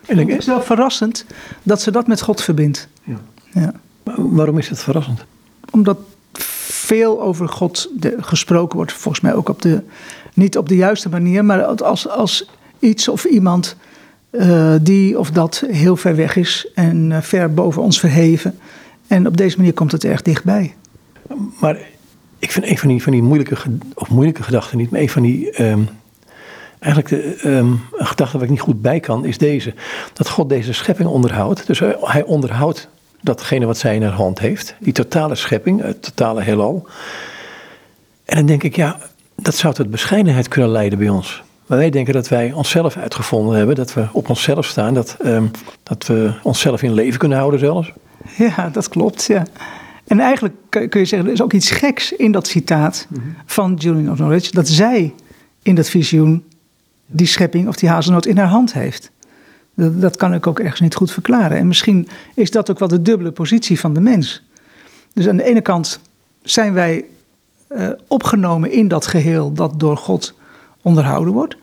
En 0.06 0.18
het 0.18 0.30
is 0.30 0.46
wel 0.46 0.62
verrassend 0.62 1.26
dat 1.64 1.82
ze 1.82 1.92
dat 1.92 2.08
met 2.08 2.22
God 2.22 2.42
verbindt. 2.42 2.88
Ja. 3.04 3.22
Ja. 3.56 3.74
Waarom 4.16 4.58
is 4.58 4.70
het 4.70 4.80
verrassend? 4.80 5.26
Omdat 5.72 5.98
veel 6.34 7.22
over 7.22 7.50
God 7.50 7.90
gesproken 8.18 8.78
wordt, 8.78 8.94
volgens 8.94 9.24
mij 9.24 9.34
ook 9.34 9.50
op 9.50 9.62
de, 9.62 9.82
niet 10.34 10.58
op 10.58 10.70
de 10.70 10.76
juiste 10.76 11.10
manier, 11.10 11.46
maar 11.46 11.66
als, 11.66 12.10
als 12.10 12.50
iets 12.80 13.08
of 13.08 13.26
iemand 13.26 13.76
uh, 14.32 14.76
die 14.82 15.20
of 15.20 15.32
dat 15.32 15.64
heel 15.68 15.96
ver 15.96 16.16
weg 16.16 16.36
is 16.36 16.68
en 16.74 17.12
uh, 17.12 17.22
ver 17.22 17.54
boven 17.54 17.82
ons 17.82 18.00
verheven. 18.00 18.60
En 19.08 19.28
op 19.28 19.38
deze 19.38 19.58
manier 19.58 19.74
komt 19.74 19.92
het 19.92 20.04
erg 20.04 20.22
dichtbij. 20.22 20.76
Maar 21.60 21.78
ik 22.40 22.52
vind 22.52 22.66
een 22.66 22.78
van 22.78 22.90
die, 22.90 23.04
van 23.04 23.12
die 23.12 23.22
moeilijke, 23.22 23.56
of 23.94 24.10
moeilijke 24.10 24.44
gedachten 24.44 24.78
niet, 24.78 24.90
maar 24.90 25.00
een 25.00 25.10
van 25.10 25.22
die. 25.22 25.64
Um, 25.64 25.90
eigenlijk 26.80 27.10
de, 27.10 27.50
um, 27.50 27.82
een 27.92 28.06
gedachte 28.06 28.38
waar 28.38 28.46
ik 28.46 28.52
niet 28.52 28.62
goed 28.62 28.82
bij 28.82 29.00
kan, 29.00 29.26
is 29.26 29.38
deze. 29.38 29.74
Dat 30.14 30.30
God 30.30 30.50
deze 30.50 30.74
schepping 30.74 31.10
onderhoudt. 31.10 31.68
Dus 31.68 31.80
hij 32.02 32.24
onderhoudt 32.24 32.90
datgene 33.22 33.66
wat 33.66 33.78
zij 33.78 33.96
in 33.96 34.04
haar 34.04 34.12
hand 34.12 34.40
heeft. 34.40 34.76
Die 34.80 34.94
totale 34.94 35.36
schepping, 35.36 35.82
het 35.82 36.02
totale 36.02 36.42
heelal. 36.42 36.88
En 38.26 38.36
dan 38.36 38.46
denk 38.46 38.64
ik, 38.64 38.76
ja, 38.76 39.00
dat 39.36 39.56
zou 39.56 39.74
tot 39.74 39.90
bescheidenheid 39.90 40.48
kunnen 40.48 40.70
leiden 40.70 41.00
bij 41.00 41.10
ons. 41.10 41.44
Maar 41.66 41.78
wij 41.78 41.90
denken 41.90 42.14
dat 42.14 42.28
wij 42.28 42.52
onszelf 42.52 42.98
uitgevonden 42.98 43.58
hebben, 43.58 43.76
dat 43.76 43.94
we 43.94 44.08
op 44.12 44.30
onszelf 44.30 44.66
staan, 44.66 44.94
dat, 44.94 45.18
um, 45.26 45.52
dat 45.84 46.06
we 46.06 46.34
onszelf 46.44 46.84
in 46.84 46.94
leven 46.94 47.20
kunnen 47.20 47.38
houden 47.38 47.60
zelfs. 47.60 47.92
Ja, 48.38 48.70
dat 48.70 48.90
klopt, 48.90 49.26
ja. 49.26 49.44
En 50.08 50.20
eigenlijk 50.20 50.56
kun 50.70 51.00
je 51.00 51.06
zeggen, 51.06 51.28
er 51.28 51.34
is 51.34 51.42
ook 51.42 51.54
iets 51.54 51.72
geks 51.72 52.12
in 52.12 52.32
dat 52.32 52.48
citaat 52.48 53.08
mm 53.10 53.22
-hmm. 53.22 53.36
van 53.46 53.74
Julian 53.74 54.12
of 54.12 54.18
Norwich, 54.18 54.50
dat 54.50 54.68
zij 54.68 55.14
in 55.62 55.76
dat 55.76 55.90
visioen 55.90 56.44
die 57.06 57.28
schepping 57.28 57.68
of 57.68 57.76
die 57.76 57.90
hazelnoot 57.90 58.26
in 58.26 58.38
haar 58.38 58.48
hand 58.48 58.74
heeft. 58.74 59.12
Dat, 59.76 60.02
dat, 60.02 60.16
kan 60.16 60.34
ik 60.34 60.48
ook 60.48 60.60
ergens 60.60 60.82
niet 60.82 60.96
goed 60.96 61.12
verklaren. 61.12 61.58
En 61.58 61.68
misschien 61.68 62.08
is 62.36 62.52
dat 62.52 62.72
ook 62.72 62.80
wel 62.80 62.88
de 62.88 63.02
dubbele 63.02 63.32
positie 63.32 63.80
van 63.80 63.94
de 63.94 64.00
mens. 64.00 64.44
Dus 65.14 65.28
aan 65.28 65.38
de 65.38 65.44
ene 65.44 65.62
kant 65.62 66.00
zijn 66.42 66.74
wij 66.74 67.06
uh, 67.70 67.90
opgenomen 68.08 68.72
in 68.72 68.88
dat 68.88 69.08
geheel 69.08 69.54
dat 69.54 69.80
door 69.80 69.98
God 69.98 70.34
onderhouden 70.82 71.34
wordt. 71.34 71.56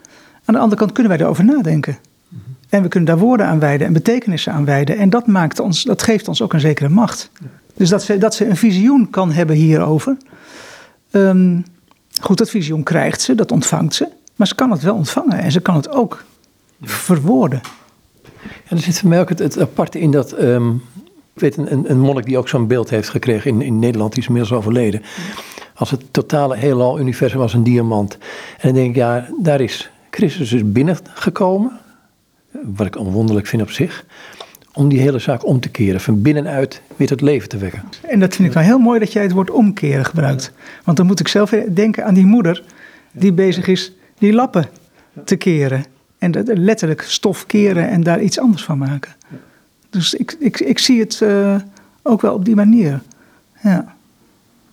Aan 0.45 0.55
de 0.55 0.61
andere 0.61 0.81
kant 0.81 0.93
kunnen 0.93 1.13
wij 1.13 1.21
erover 1.21 1.45
nadenken. 1.45 1.99
En 2.69 2.83
we 2.83 2.89
kunnen 2.89 3.09
daar 3.09 3.19
woorden 3.19 3.47
aan 3.47 3.59
wijden 3.59 3.87
en 3.87 3.93
betekenissen 3.93 4.53
aan 4.53 4.65
wijden. 4.65 4.97
En 4.97 5.11
dat, 5.11 5.27
maakt 5.27 5.61
ons, 5.61 5.83
dat 5.83 6.03
geeft 6.03 6.29
ons 6.29 6.43
ook 6.43 6.53
een 6.53 6.61
zekere 6.61 6.89
macht. 6.89 7.31
Dus 7.75 7.89
dat 7.89 8.03
ze, 8.03 8.19
dat 8.19 8.35
ze 8.35 8.47
een 8.47 8.57
visioen 8.57 9.11
kan 9.11 9.33
hebben 9.33 9.57
hierover. 9.57 10.17
Um, 11.11 11.65
goed, 12.21 12.39
dat 12.39 12.51
visioen 12.51 12.83
krijgt 12.83 13.21
ze, 13.21 13.35
dat 13.35 13.53
ontvangt 13.53 13.95
ze. 13.95 14.09
Maar 14.37 14.47
ze 14.47 14.55
kan 14.55 14.71
het 14.71 14.83
wel 14.83 14.95
ontvangen 14.95 15.39
en 15.39 15.53
ze 15.53 15.61
kan 15.61 15.77
het 15.77 15.91
ook 15.91 16.25
verwoorden. 16.83 17.61
En 18.73 18.79
er 18.79 18.85
zit 18.85 18.99
voor 18.99 19.09
mij 19.09 19.21
ook 19.21 19.29
het, 19.29 19.39
het 19.39 19.61
aparte 19.61 20.01
in 20.01 20.11
dat. 20.11 20.43
Um, 20.43 20.83
weet 21.33 21.57
een, 21.57 21.91
een 21.91 22.01
monnik 22.01 22.25
die 22.25 22.39
ook 22.39 22.49
zo'n 22.49 22.67
beeld 22.67 22.91
heeft 22.91 23.09
gekregen 23.09 23.51
in, 23.51 23.63
in 23.63 23.79
Nederland, 23.79 24.13
die 24.13 24.23
is 24.23 24.29
inmiddels 24.29 24.59
overleden. 24.59 25.03
Als 25.75 25.91
het 25.91 26.03
totale 26.11 26.57
heelal 26.57 27.01
universum 27.01 27.39
was 27.39 27.55
een 27.55 27.63
diamant. 27.63 28.19
En 28.59 28.69
dan 28.69 28.73
denk 28.73 28.89
ik, 28.89 28.95
ja, 28.95 29.29
daar 29.43 29.61
is 29.61 29.91
Christus 30.11 30.49
dus 30.49 30.73
binnengekomen. 30.73 31.73
Wat 32.51 32.87
ik 32.87 32.99
onwonderlijk 32.99 33.47
vind 33.47 33.63
op 33.63 33.71
zich. 33.71 34.05
Om 34.73 34.89
die 34.89 35.01
hele 35.01 35.19
zaak 35.19 35.47
om 35.47 35.61
te 35.61 35.69
keren, 35.69 36.01
van 36.01 36.23
binnenuit 36.23 36.83
weer 36.97 37.09
tot 37.09 37.21
leven 37.21 37.49
te 37.49 37.57
wekken. 37.57 37.83
En 38.03 38.21
dat 38.21 38.35
vind 38.35 38.49
ik 38.49 38.55
wel 38.55 38.63
heel 38.63 38.79
mooi 38.79 38.99
dat 38.99 39.13
jij 39.13 39.23
het 39.23 39.33
woord 39.33 39.51
omkeren 39.51 40.05
gebruikt. 40.05 40.53
Want 40.85 40.97
dan 40.97 41.07
moet 41.07 41.21
ik 41.21 41.29
zelf 41.29 41.51
denken 41.51 42.05
aan 42.05 42.15
die 42.15 42.27
moeder 42.27 42.65
die 43.11 43.33
bezig 43.33 43.67
is 43.67 43.93
die 44.19 44.33
lappen 44.33 44.69
te 45.25 45.37
keren. 45.37 45.85
En 46.23 46.43
letterlijk 46.45 47.03
stof 47.03 47.47
keren 47.47 47.89
en 47.89 48.03
daar 48.03 48.23
iets 48.23 48.39
anders 48.39 48.65
van 48.65 48.79
maken. 48.79 49.13
Dus 49.91 50.15
ik, 50.15 50.37
ik, 50.39 50.61
ik 50.61 50.79
zie 50.79 51.01
het 51.01 51.21
uh, 51.23 51.57
ook 52.03 52.21
wel 52.21 52.35
op 52.35 52.45
die 52.45 52.55
manier. 52.55 53.01
Ja. 53.63 53.95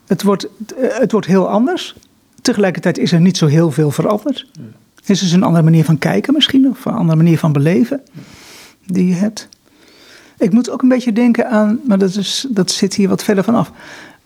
Het, 0.08 0.24
wordt, 0.24 0.48
het 0.76 1.12
wordt 1.12 1.28
heel 1.28 1.50
anders. 1.50 1.96
Tegelijkertijd 2.42 2.98
is 2.98 3.12
er 3.12 3.22
niet 3.22 3.38
zo 3.38 3.46
heel 3.46 3.72
veel 3.72 3.92
veranderd. 3.92 4.48
Het 4.96 5.10
is 5.10 5.20
dus 5.20 5.32
een 5.32 5.44
andere 5.44 5.64
manier 5.64 5.84
van 5.84 5.98
kijken 5.98 6.34
misschien, 6.34 6.70
of 6.70 6.86
een 6.86 6.94
andere 6.94 7.18
manier 7.18 7.38
van 7.38 7.52
beleven 7.52 8.02
die 8.86 9.08
je 9.08 9.14
hebt. 9.14 9.48
Ik 10.38 10.52
moet 10.52 10.70
ook 10.70 10.82
een 10.82 10.90
beetje 10.90 11.14
denken 11.14 11.50
aan, 11.50 11.80
maar 11.86 11.98
dat, 11.98 12.16
is, 12.16 12.48
dat 12.50 12.72
zit 12.72 12.94
hier 12.94 13.10
wat 13.10 13.24
verder 13.24 13.44
vanaf. 13.44 13.72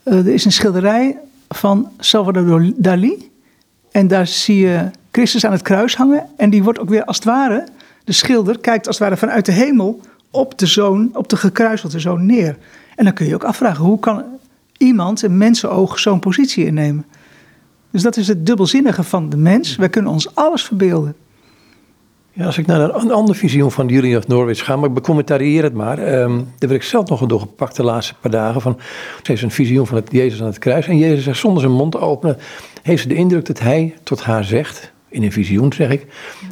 Uh, 0.04 0.18
er 0.18 0.34
is 0.34 0.46
een 0.46 0.52
schilderij 0.52 1.18
van 1.50 1.92
Salvador 2.00 2.72
Dali. 2.76 3.32
En 3.94 4.08
daar 4.08 4.28
zie 4.28 4.58
je 4.58 4.90
Christus 5.12 5.46
aan 5.46 5.52
het 5.52 5.62
kruis 5.62 5.96
hangen. 5.96 6.26
En 6.38 6.50
die 6.50 6.64
wordt 6.64 6.80
ook 6.80 6.90
weer 6.90 7.06
als 7.06 7.16
het 7.16 7.26
ware, 7.26 7.68
de 8.04 8.12
schilder 8.12 8.60
kijkt 8.60 8.88
als 8.88 9.00
het 9.00 9.08
ware 9.08 9.20
vanuit 9.20 9.46
de 9.46 9.52
hemel 9.52 10.00
op 10.32 10.58
de 10.58 10.66
zoon, 10.66 11.10
op 11.14 11.30
de 11.30 11.38
gekruiselde 11.38 12.00
zoon 12.00 12.26
neer. 12.26 12.58
En 12.96 13.04
dan 13.04 13.14
kun 13.14 13.26
je 13.26 13.36
ook 13.36 13.44
afvragen, 13.44 13.86
hoe 13.86 14.00
kan 14.00 14.24
iemand, 14.78 15.22
een 15.22 15.38
mensenoog, 15.38 16.00
zo'n 16.00 16.20
positie 16.20 16.66
innemen? 16.66 17.06
Dus 17.92 18.02
dat 18.02 18.18
is 18.18 18.28
het 18.28 18.46
dubbelzinnige 18.46 19.04
van 19.04 19.30
de 19.30 19.38
mens. 19.38 19.76
Wij 19.76 19.90
kunnen 19.90 20.12
ons 20.12 20.36
alles 20.36 20.64
verbeelden. 20.64 21.16
Ja, 22.32 22.46
als 22.46 22.58
ik 22.58 22.66
naar 22.66 22.96
een 22.96 23.12
andere 23.12 23.38
visioen 23.38 23.72
van 23.72 23.88
Julian 23.88 24.18
of 24.18 24.28
Norwich 24.28 24.66
ga, 24.66 24.76
maar 24.76 24.90
ik 24.90 24.94
becommentarieer 24.94 25.64
het 25.64 25.74
maar. 25.74 26.22
Um, 26.22 26.36
daar 26.38 26.70
werd 26.70 26.72
ik 26.72 26.84
zelf 26.84 27.10
nog 27.10 27.22
een 27.22 27.28
doorgepakt 27.28 27.76
de 27.76 27.84
laatste 27.84 28.14
paar 28.22 28.32
dagen. 28.32 28.62
Van, 28.62 28.76
ze 29.24 29.32
heeft 29.32 29.42
een 29.42 29.52
visioen 29.52 29.88
van 29.88 29.96
het 29.96 30.12
Jezus 30.12 30.42
aan 30.42 30.48
het 30.48 30.58
kruis. 30.58 30.88
En 30.88 30.98
Jezus 30.98 31.24
zegt 31.24 31.40
zonder 31.40 31.62
zijn 31.62 31.74
mond 31.74 31.92
te 31.92 32.00
openen, 32.00 32.38
heeft 32.84 33.02
ze 33.02 33.08
de 33.08 33.16
indruk 33.16 33.46
dat 33.46 33.60
hij 33.60 33.96
tot 34.04 34.22
haar 34.22 34.44
zegt, 34.44 34.92
in 35.08 35.24
een 35.24 35.32
visioen 35.32 35.74
zeg 35.74 35.90
ik, 35.90 36.06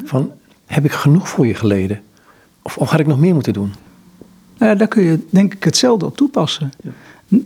van 0.06 0.32
heb 0.66 0.86
ik 0.86 0.92
genoeg 0.92 1.30
voor 1.30 1.48
je 1.48 1.56
geleden? 1.56 2.02
Of, 2.62 2.78
of 2.78 2.90
had 2.90 3.00
ik 3.00 3.08
nog 3.08 3.20
meer 3.20 3.34
moeten 3.34 3.54
doen? 3.54 3.74
Nou 4.58 4.72
ja, 4.72 4.78
daar 4.78 4.88
kun 4.88 5.04
je 5.04 5.20
denk 5.30 5.54
ik 5.54 5.64
hetzelfde 5.64 6.06
op 6.06 6.18
toepassen. 6.18 6.72
Ja. 6.84 6.92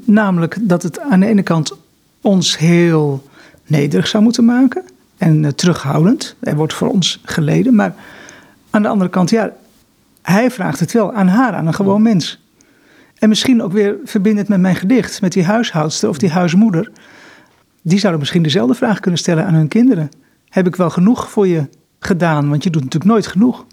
Namelijk 0.05 0.57
dat 0.61 0.83
het 0.83 0.99
aan 0.99 1.19
de 1.19 1.25
ene 1.25 1.43
kant 1.43 1.77
ons 2.21 2.57
heel 2.57 3.27
nederig 3.65 4.07
zou 4.07 4.23
moeten 4.23 4.45
maken 4.45 4.83
en 5.17 5.43
uh, 5.43 5.49
terughoudend. 5.49 6.35
Er 6.39 6.55
wordt 6.55 6.73
voor 6.73 6.89
ons 6.89 7.21
geleden, 7.23 7.75
maar 7.75 7.95
aan 8.69 8.81
de 8.81 8.87
andere 8.87 9.09
kant, 9.09 9.29
ja, 9.29 9.53
hij 10.21 10.51
vraagt 10.51 10.79
het 10.79 10.91
wel 10.91 11.13
aan 11.13 11.27
haar, 11.27 11.53
aan 11.53 11.67
een 11.67 11.73
gewoon 11.73 12.01
mens. 12.01 12.39
En 13.19 13.29
misschien 13.29 13.63
ook 13.63 13.71
weer 13.71 13.95
verbindend 14.03 14.47
met 14.47 14.59
mijn 14.59 14.75
gedicht, 14.75 15.21
met 15.21 15.31
die 15.33 15.43
huishoudster 15.43 16.09
of 16.09 16.17
die 16.17 16.29
huismoeder. 16.29 16.91
Die 17.87 17.99
zouden 17.99 18.19
misschien 18.19 18.43
dezelfde 18.43 18.73
vraag 18.73 18.99
kunnen 18.99 19.19
stellen 19.19 19.45
aan 19.45 19.53
hun 19.53 19.67
kinderen. 19.67 20.09
Heb 20.49 20.67
ik 20.67 20.75
wel 20.75 20.89
genoeg 20.89 21.29
voor 21.29 21.47
je 21.47 21.67
gedaan? 21.99 22.49
Want 22.49 22.63
je 22.63 22.69
doet 22.69 22.83
natuurlijk 22.83 23.11
nooit 23.11 23.27
genoeg. 23.27 23.65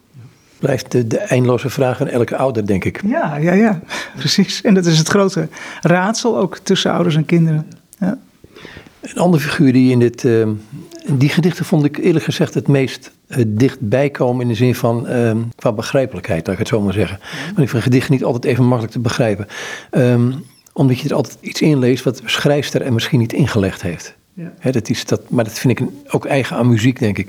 Blijft 0.59 0.93
de, 0.93 1.07
de 1.07 1.19
eindeloze 1.19 1.71
vraag 1.71 2.01
aan 2.01 2.09
elke 2.09 2.37
ouder, 2.37 2.67
denk 2.67 2.85
ik. 2.85 3.01
Ja, 3.07 3.37
ja, 3.37 3.53
ja, 3.53 3.81
precies. 4.17 4.63
En 4.63 4.75
dat 4.75 4.87
is 4.87 4.99
het 4.99 5.09
grote 5.09 5.49
raadsel 5.81 6.39
ook 6.39 6.59
tussen 6.59 6.93
ouders 6.93 7.17
en 7.17 7.25
kinderen. 7.25 7.67
Ja. 7.99 8.19
Een 9.01 9.19
andere 9.19 9.43
figuur 9.43 9.73
die 9.73 9.91
in 9.91 9.99
dit, 9.99 10.25
uh, 10.25 10.49
die 11.13 11.29
gedichten 11.29 11.65
vond 11.65 11.85
ik 11.85 11.97
eerlijk 11.97 12.25
gezegd 12.25 12.55
het 12.55 12.69
meest 12.69 13.11
uh, 13.29 13.45
dichtbij 13.47 14.11
komen 14.11 14.43
in 14.43 14.49
de 14.49 14.55
zin 14.55 14.75
van 14.75 15.11
uh, 15.11 15.33
qua 15.55 15.73
begrijpelijkheid, 15.73 16.47
laat 16.47 16.53
ik 16.53 16.59
het 16.59 16.69
zo 16.69 16.81
maar 16.81 16.93
zeggen. 16.93 17.19
Want 17.47 17.59
ik 17.59 17.69
vind 17.69 17.83
gedichten 17.83 18.13
niet 18.13 18.25
altijd 18.25 18.45
even 18.45 18.65
makkelijk 18.65 18.93
te 18.93 19.01
begrijpen. 19.01 19.47
Um, 19.91 20.45
omdat 20.73 20.99
je 20.99 21.09
er 21.09 21.15
altijd 21.15 21.37
iets 21.41 21.61
in 21.61 21.79
leest 21.79 22.05
wat 22.05 22.17
de 22.17 22.23
schrijfster 22.29 22.83
er 22.83 22.93
misschien 22.93 23.19
niet 23.19 23.33
ingelegd 23.33 23.83
heeft. 23.83 24.15
Ja. 24.35 24.53
He, 24.59 24.71
dat 24.71 24.89
is 24.89 25.05
dat, 25.05 25.31
maar 25.31 25.45
dat 25.45 25.59
vind 25.59 25.81
ik 25.81 25.87
ook 26.09 26.25
eigen 26.25 26.57
aan 26.57 26.69
muziek, 26.69 26.99
denk 26.99 27.19
ik. 27.19 27.29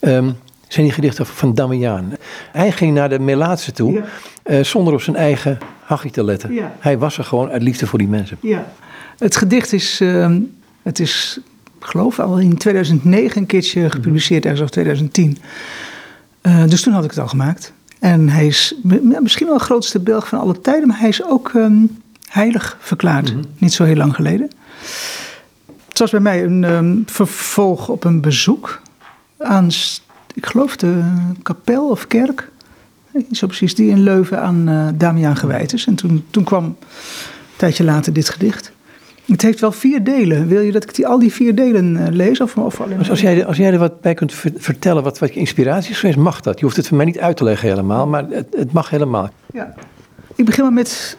Um, 0.00 0.36
zijn 0.68 0.84
die 0.86 0.94
gedichten 0.94 1.26
van 1.26 1.54
Damiaan. 1.54 2.12
Hij 2.52 2.72
ging 2.72 2.94
naar 2.94 3.08
de 3.08 3.18
Melaatse 3.18 3.72
toe 3.72 3.92
ja. 3.92 4.04
uh, 4.44 4.64
zonder 4.64 4.94
op 4.94 5.00
zijn 5.00 5.16
eigen 5.16 5.58
hachje 5.80 6.10
te 6.10 6.24
letten. 6.24 6.52
Ja. 6.52 6.74
Hij 6.78 6.98
was 6.98 7.18
er 7.18 7.24
gewoon 7.24 7.50
uit 7.50 7.62
liefde 7.62 7.86
voor 7.86 7.98
die 7.98 8.08
mensen. 8.08 8.36
Ja. 8.40 8.72
Het 9.18 9.36
gedicht 9.36 9.72
is, 9.72 10.00
uh, 10.00 10.36
het 10.82 11.00
is, 11.00 11.40
ik 11.78 11.86
geloof 11.86 12.20
al 12.20 12.38
in 12.38 12.56
2009 12.56 13.40
een 13.40 13.46
keertje 13.46 13.90
gepubliceerd, 13.90 14.44
ergens 14.44 14.62
of 14.62 14.70
2010. 14.70 15.38
Uh, 16.42 16.64
dus 16.66 16.82
toen 16.82 16.92
had 16.92 17.04
ik 17.04 17.10
het 17.10 17.18
al 17.18 17.28
gemaakt. 17.28 17.72
En 17.98 18.28
hij 18.28 18.46
is 18.46 18.74
misschien 19.20 19.46
wel 19.46 19.58
de 19.58 19.64
grootste 19.64 20.00
Belg 20.00 20.28
van 20.28 20.38
alle 20.38 20.60
tijden, 20.60 20.88
maar 20.88 20.98
hij 20.98 21.08
is 21.08 21.24
ook 21.24 21.52
um, 21.54 22.02
heilig 22.28 22.76
verklaard, 22.80 23.34
mm 23.34 23.40
-hmm. 23.40 23.50
niet 23.58 23.72
zo 23.72 23.84
heel 23.84 23.96
lang 23.96 24.14
geleden. 24.14 24.50
Het 25.88 25.98
was 25.98 26.10
bij 26.10 26.20
mij 26.20 26.44
een 26.44 26.64
um, 26.64 27.02
vervolg 27.06 27.88
op 27.88 28.04
een 28.04 28.20
bezoek 28.20 28.80
aan, 29.38 29.70
ik 30.34 30.46
geloof, 30.46 30.76
de 30.76 31.02
kapel 31.42 31.88
of 31.88 32.06
kerk. 32.06 32.50
Niet 33.12 33.36
zo 33.36 33.46
precies, 33.46 33.74
die 33.74 33.90
in 33.90 34.00
Leuven 34.00 34.42
aan 34.42 34.68
uh, 34.68 34.88
Damiaan 34.94 35.36
gewijd 35.36 35.72
is. 35.72 35.86
En 35.86 35.94
toen, 35.94 36.24
toen 36.30 36.44
kwam 36.44 36.64
een 36.64 36.76
tijdje 37.56 37.84
later 37.84 38.12
dit 38.12 38.28
gedicht. 38.28 38.72
Het 39.26 39.42
heeft 39.42 39.60
wel 39.60 39.72
vier 39.72 40.04
delen. 40.04 40.46
Wil 40.46 40.60
je 40.60 40.72
dat 40.72 40.82
ik 40.82 40.94
die, 40.94 41.06
al 41.06 41.18
die 41.18 41.32
vier 41.32 41.54
delen 41.54 41.96
uh, 41.96 42.06
lees? 42.10 42.40
Of, 42.40 42.56
of 42.56 42.80
alleen 42.80 42.98
dus 42.98 43.10
als, 43.10 43.20
jij, 43.20 43.46
als 43.46 43.56
jij 43.56 43.72
er 43.72 43.78
wat 43.78 44.00
bij 44.00 44.14
kunt 44.14 44.34
vertellen, 44.56 45.02
wat, 45.02 45.18
wat 45.18 45.34
je 45.34 45.40
inspiratie 45.40 45.90
is 45.90 45.98
geweest, 45.98 46.18
mag 46.18 46.40
dat. 46.40 46.58
Je 46.58 46.64
hoeft 46.64 46.76
het 46.76 46.88
voor 46.88 46.96
mij 46.96 47.06
niet 47.06 47.18
uit 47.18 47.36
te 47.36 47.44
leggen 47.44 47.68
helemaal, 47.68 48.06
maar 48.06 48.24
het, 48.28 48.46
het 48.56 48.72
mag 48.72 48.90
helemaal. 48.90 49.30
Ja. 49.52 49.74
Ik 50.34 50.44
begin 50.44 50.62
maar 50.62 50.72
met 50.72 51.16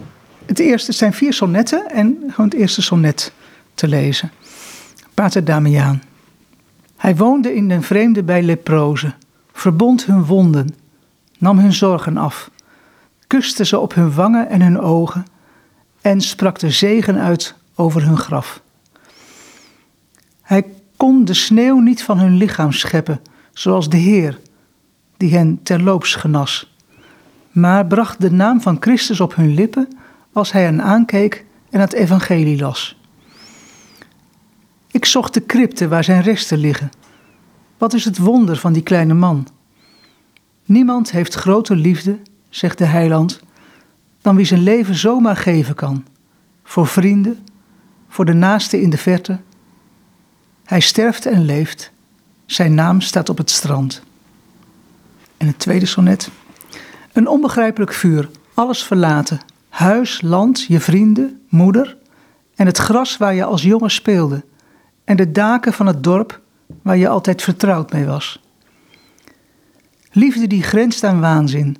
het 0.47 0.59
eerste. 0.59 0.91
Zijn 0.91 1.13
vier 1.13 1.33
sonnetten 1.33 1.89
en 1.89 2.17
gewoon 2.27 2.49
het 2.49 2.59
eerste 2.59 2.81
sonnet 2.81 3.31
te 3.73 3.87
lezen. 3.87 4.31
Pater 5.13 5.43
Damiaan. 5.43 6.01
Hij 6.97 7.15
woonde 7.15 7.55
in 7.55 7.67
den 7.67 7.83
vreemde 7.83 8.23
bij 8.23 8.43
leprozen, 8.43 9.15
verbond 9.53 10.05
hun 10.05 10.25
wonden, 10.25 10.75
nam 11.37 11.59
hun 11.59 11.73
zorgen 11.73 12.17
af, 12.17 12.49
kuste 13.27 13.65
ze 13.65 13.79
op 13.79 13.93
hun 13.93 14.13
wangen 14.13 14.49
en 14.49 14.61
hun 14.61 14.79
ogen 14.79 15.25
en 16.01 16.21
sprak 16.21 16.59
de 16.59 16.71
zegen 16.71 17.19
uit 17.19 17.55
over 17.75 18.05
hun 18.05 18.17
graf. 18.17 18.61
Hij 20.41 20.65
kon 20.97 21.25
de 21.25 21.33
sneeuw 21.33 21.79
niet 21.79 22.03
van 22.03 22.19
hun 22.19 22.37
lichaam 22.37 22.71
scheppen, 22.71 23.21
zoals 23.53 23.89
de 23.89 23.97
Heer, 23.97 24.39
die 25.17 25.35
hen 25.35 25.59
terloops 25.63 26.15
genas, 26.15 26.75
maar 27.51 27.85
bracht 27.85 28.21
de 28.21 28.31
naam 28.31 28.61
van 28.61 28.77
Christus 28.79 29.19
op 29.19 29.35
hun 29.35 29.53
lippen 29.53 29.96
als 30.38 30.51
hij 30.51 30.63
hen 30.63 30.82
aankeek 30.82 31.46
en 31.70 31.79
het 31.79 31.94
evangelie 31.94 32.60
las. 32.60 33.00
Ik 34.91 35.06
zocht 35.06 35.34
de 35.34 35.46
crypte 35.46 35.88
waar 35.88 36.03
zijn 36.03 36.22
resten 36.22 36.58
liggen. 36.58 36.89
Wat 37.77 37.94
is 37.94 38.06
het 38.06 38.17
wonder 38.17 38.58
van 38.58 38.74
die 38.74 38.84
kleine 38.84 39.13
man? 39.13 39.48
Niemand 40.65 41.12
heeft 41.12 41.34
groter 41.34 41.75
liefde, 41.75 42.20
zegt 42.50 42.77
de 42.77 42.86
heiland, 42.86 43.39
dan 44.22 44.36
wie 44.36 44.46
zijn 44.46 44.63
leven 44.63 44.96
zomaar 44.96 45.36
geven 45.36 45.75
kan. 45.75 46.06
Voor 46.63 46.88
vrienden, 46.88 47.46
voor 48.08 48.25
de 48.25 48.34
naaste 48.34 48.82
in 48.82 48.89
de 48.89 48.98
verte. 48.98 49.39
Hij 50.63 50.79
sterft 50.79 51.25
en 51.25 51.46
leeft. 51.46 51.91
Zijn 52.46 52.74
naam 52.74 53.01
staat 53.01 53.29
op 53.29 53.38
het 53.38 53.50
strand. 53.50 54.01
En 55.38 55.48
het 55.48 55.60
tweede 55.60 55.86
sonnet. 55.86 56.29
Een 57.13 57.27
onbegrijpelijk 57.27 57.94
vuur, 57.94 58.29
alles 58.53 58.84
verlaten. 58.84 59.46
Huis, 59.77 60.22
land, 60.22 60.63
je 60.63 60.79
vrienden, 60.79 61.41
moeder. 61.50 61.98
En 62.55 62.65
het 62.65 62.77
gras 62.77 63.17
waar 63.17 63.34
je 63.34 63.43
als 63.43 63.62
jongen 63.62 63.91
speelde. 63.91 64.46
En 65.03 65.17
de 65.17 65.31
daken 65.31 65.74
van 65.74 65.86
het 65.86 66.03
dorp 66.03 66.41
waar 66.81 66.98
je 66.98 67.07
altijd 67.07 67.41
vertrouwd 67.41 67.91
mee 67.91 68.05
was. 68.05 68.41
Liefde 70.12 70.48
die 70.48 70.63
grenst 70.63 71.03
aan 71.03 71.19
waanzin. 71.19 71.77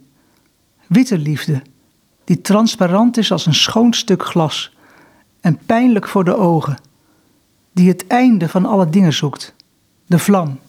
Witte 0.88 1.18
liefde, 1.18 1.62
die 2.24 2.42
transparant 2.42 3.18
is 3.18 3.32
als 3.32 3.46
een 3.46 3.56
schoon 3.56 3.94
stuk 3.94 4.24
glas 4.24 4.76
en 5.42 5.60
pijnlijk 5.66 6.08
voor 6.08 6.24
de 6.24 6.36
ogen, 6.36 6.78
die 7.72 7.88
het 7.88 8.08
einde 8.08 8.50
van 8.50 8.66
alle 8.66 8.90
dingen 8.90 9.14
zoekt, 9.14 9.56
de 10.06 10.20
vlam, 10.20 10.60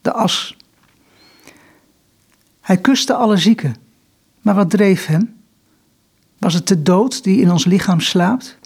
de 0.00 0.12
as. 0.12 0.56
Hij 2.60 2.76
kuste 2.76 3.14
alle 3.14 3.36
zieken, 3.36 3.76
maar 4.40 4.54
wat 4.54 4.70
dreef 4.70 5.06
hem? 5.06 5.37
Was 6.38 6.54
het 6.54 6.68
de 6.68 6.82
dood 6.82 7.22
die 7.24 7.40
in 7.40 7.50
ons 7.50 7.64
lichaam 7.64 8.00
slaapt? 8.00 8.58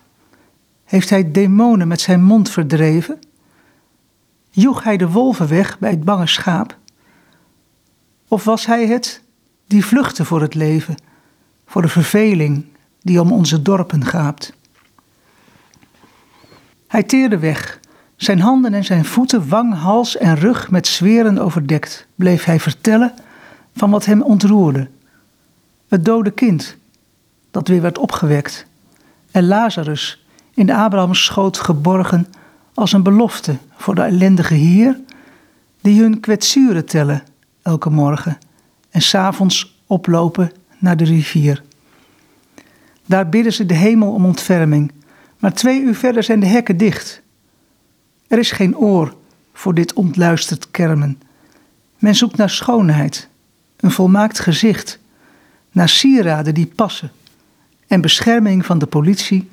Heeft 0.84 1.10
hij 1.10 1.30
demonen 1.30 1.88
met 1.88 2.00
zijn 2.00 2.22
mond 2.22 2.50
verdreven? 2.50 3.18
Joeg 4.50 4.82
hij 4.84 4.96
de 4.96 5.08
wolven 5.08 5.48
weg 5.48 5.78
bij 5.78 5.90
het 5.90 6.04
bange 6.04 6.26
schaap? 6.26 6.76
Of 8.28 8.44
was 8.44 8.66
hij 8.66 8.86
het 8.86 9.22
die 9.66 9.84
vluchtte 9.84 10.24
voor 10.24 10.40
het 10.40 10.54
leven, 10.54 10.94
voor 11.66 11.82
de 11.82 11.88
verveling 11.88 12.64
die 13.00 13.20
om 13.20 13.32
onze 13.32 13.62
dorpen 13.62 14.04
gaapt? 14.04 14.52
Hij 16.86 17.02
teerde 17.02 17.38
weg, 17.38 17.80
zijn 18.16 18.40
handen 18.40 18.74
en 18.74 18.84
zijn 18.84 19.04
voeten, 19.04 19.48
wang, 19.48 19.74
hals 19.74 20.16
en 20.16 20.36
rug 20.36 20.70
met 20.70 20.86
zweren 20.86 21.38
overdekt, 21.38 22.06
bleef 22.14 22.44
hij 22.44 22.60
vertellen 22.60 23.14
van 23.74 23.90
wat 23.90 24.04
hem 24.04 24.22
ontroerde. 24.22 24.88
Het 25.88 26.04
dode 26.04 26.30
kind, 26.30 26.76
dat 27.52 27.68
weer 27.68 27.80
werd 27.80 27.98
opgewekt, 27.98 28.66
en 29.30 29.46
Lazarus 29.46 30.24
in 30.54 30.70
Abrahams 30.70 31.24
schoot 31.24 31.58
geborgen 31.58 32.26
als 32.74 32.92
een 32.92 33.02
belofte 33.02 33.56
voor 33.76 33.94
de 33.94 34.02
ellendige 34.02 34.54
hier, 34.54 35.00
die 35.80 36.00
hun 36.00 36.20
kwetsuren 36.20 36.86
tellen 36.86 37.22
elke 37.62 37.90
morgen 37.90 38.38
en 38.90 39.02
s'avonds 39.02 39.80
oplopen 39.86 40.52
naar 40.78 40.96
de 40.96 41.04
rivier. 41.04 41.62
Daar 43.06 43.28
bidden 43.28 43.52
ze 43.52 43.66
de 43.66 43.74
hemel 43.74 44.12
om 44.12 44.24
ontferming, 44.24 44.92
maar 45.38 45.52
twee 45.52 45.80
uur 45.80 45.94
verder 45.94 46.22
zijn 46.22 46.40
de 46.40 46.46
hekken 46.46 46.76
dicht. 46.76 47.22
Er 48.28 48.38
is 48.38 48.50
geen 48.50 48.76
oor 48.76 49.14
voor 49.52 49.74
dit 49.74 49.92
ontluisterd 49.92 50.70
kermen. 50.70 51.20
Men 51.98 52.14
zoekt 52.14 52.36
naar 52.36 52.50
schoonheid, 52.50 53.28
een 53.76 53.90
volmaakt 53.90 54.38
gezicht, 54.38 54.98
naar 55.72 55.88
sieraden 55.88 56.54
die 56.54 56.66
passen 56.66 57.10
en 57.92 58.00
bescherming 58.00 58.66
van 58.66 58.78
de 58.78 58.86
politie 58.86 59.48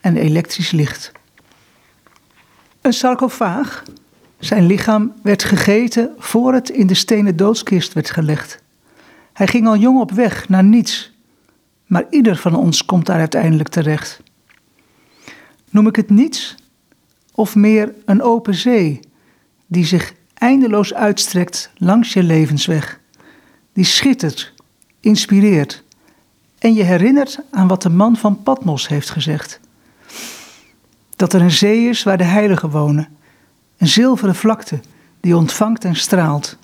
en 0.00 0.16
elektrisch 0.16 0.70
licht. 0.70 1.12
Een 2.80 2.92
sarcofaag, 2.92 3.82
zijn 4.38 4.66
lichaam 4.66 5.12
werd 5.22 5.44
gegeten 5.44 6.10
voor 6.18 6.52
het 6.52 6.68
in 6.68 6.86
de 6.86 6.94
stenen 6.94 7.36
doodskist 7.36 7.92
werd 7.92 8.10
gelegd. 8.10 8.62
Hij 9.32 9.46
ging 9.46 9.66
al 9.66 9.76
jong 9.76 10.00
op 10.00 10.10
weg 10.10 10.48
naar 10.48 10.64
niets, 10.64 11.12
maar 11.84 12.04
ieder 12.10 12.36
van 12.36 12.54
ons 12.54 12.84
komt 12.84 13.06
daar 13.06 13.18
uiteindelijk 13.18 13.68
terecht. 13.68 14.20
Noem 15.70 15.86
ik 15.86 15.96
het 15.96 16.10
niets 16.10 16.54
of 17.32 17.54
meer 17.54 17.94
een 18.04 18.22
open 18.22 18.54
zee 18.54 19.00
die 19.66 19.84
zich 19.84 20.12
eindeloos 20.34 20.94
uitstrekt 20.94 21.70
langs 21.76 22.12
je 22.12 22.22
levensweg, 22.22 23.00
die 23.72 23.84
schittert, 23.84 24.52
inspireert 25.00 25.84
en 26.66 26.74
je 26.74 26.82
herinnert 26.82 27.38
aan 27.50 27.68
wat 27.68 27.82
de 27.82 27.90
man 27.90 28.16
van 28.16 28.42
Patmos 28.42 28.88
heeft 28.88 29.10
gezegd. 29.10 29.60
Dat 31.16 31.32
er 31.32 31.40
een 31.40 31.50
zee 31.50 31.88
is 31.88 32.02
waar 32.02 32.18
de 32.18 32.24
heiligen 32.24 32.70
wonen, 32.70 33.08
een 33.78 33.88
zilveren 33.88 34.34
vlakte 34.34 34.80
die 35.20 35.36
ontvangt 35.36 35.84
en 35.84 35.96
straalt. 35.96 36.56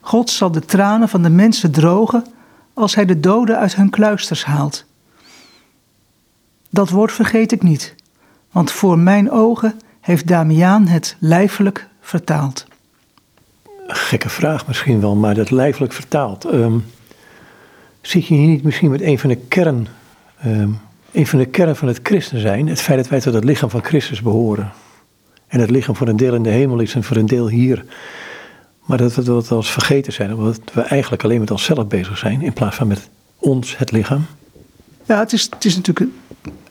God 0.00 0.30
zal 0.30 0.50
de 0.50 0.60
tranen 0.60 1.08
van 1.08 1.22
de 1.22 1.30
mensen 1.30 1.70
drogen 1.70 2.26
als 2.74 2.94
hij 2.94 3.04
de 3.04 3.20
doden 3.20 3.58
uit 3.58 3.74
hun 3.74 3.90
kluisters 3.90 4.44
haalt. 4.44 4.84
Dat 6.70 6.90
woord 6.90 7.12
vergeet 7.12 7.52
ik 7.52 7.62
niet, 7.62 7.94
want 8.50 8.70
voor 8.70 8.98
mijn 8.98 9.30
ogen 9.30 9.80
heeft 10.00 10.26
Damiaan 10.26 10.86
het 10.86 11.16
lijfelijk 11.18 11.88
vertaald. 12.00 12.66
Gekke 13.86 14.28
vraag 14.28 14.66
misschien 14.66 15.00
wel, 15.00 15.16
maar 15.16 15.34
dat 15.34 15.50
lijfelijk 15.50 15.92
vertaald. 15.92 16.44
Um, 16.44 16.84
zit 18.00 18.26
je 18.26 18.34
hier 18.34 18.48
niet 18.48 18.62
misschien 18.62 18.90
met 18.90 19.00
een 19.00 19.18
van 19.18 19.28
de 19.28 19.38
kern, 19.48 19.86
um, 20.46 20.78
een 21.12 21.26
van 21.26 21.38
de 21.38 21.46
kern 21.46 21.76
van 21.76 21.88
het 21.88 22.00
christen 22.02 22.40
zijn, 22.40 22.68
het 22.68 22.80
feit 22.80 22.98
dat 22.98 23.08
wij 23.08 23.20
tot 23.20 23.34
het 23.34 23.44
lichaam 23.44 23.70
van 23.70 23.84
Christus 23.84 24.22
behoren? 24.22 24.72
En 25.46 25.60
het 25.60 25.70
lichaam 25.70 25.96
voor 25.96 26.08
een 26.08 26.16
deel 26.16 26.34
in 26.34 26.42
de 26.42 26.50
hemel 26.50 26.78
is 26.78 26.94
en 26.94 27.04
voor 27.04 27.16
een 27.16 27.26
deel 27.26 27.48
hier. 27.48 27.84
Maar 28.84 28.98
dat 28.98 29.14
we 29.14 29.22
dat 29.22 29.50
als 29.50 29.70
vergeten 29.70 30.12
zijn, 30.12 30.34
omdat 30.34 30.60
we 30.72 30.80
eigenlijk 30.80 31.24
alleen 31.24 31.40
met 31.40 31.50
onszelf 31.50 31.86
bezig 31.86 32.18
zijn, 32.18 32.42
in 32.42 32.52
plaats 32.52 32.76
van 32.76 32.86
met 32.86 33.08
ons, 33.36 33.78
het 33.78 33.90
lichaam. 33.90 34.26
Ja, 35.06 35.18
het 35.18 35.32
is, 35.32 35.42
het 35.50 35.64
is 35.64 35.76
natuurlijk 35.76 36.10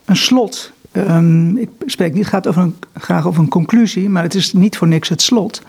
een, 0.05 0.15
slot. 0.15 0.71
Um, 0.91 1.57
ik 1.57 1.69
spreek 1.85 2.13
niet 2.13 2.27
gaat 2.27 2.47
over 2.47 2.61
een, 2.61 2.75
graag 2.93 3.27
over 3.27 3.41
een 3.41 3.49
conclusie, 3.49 4.09
maar 4.09 4.23
het 4.23 4.35
is 4.35 4.53
niet 4.53 4.77
voor 4.77 4.87
niks 4.87 5.09
het 5.09 5.21
slot. 5.21 5.61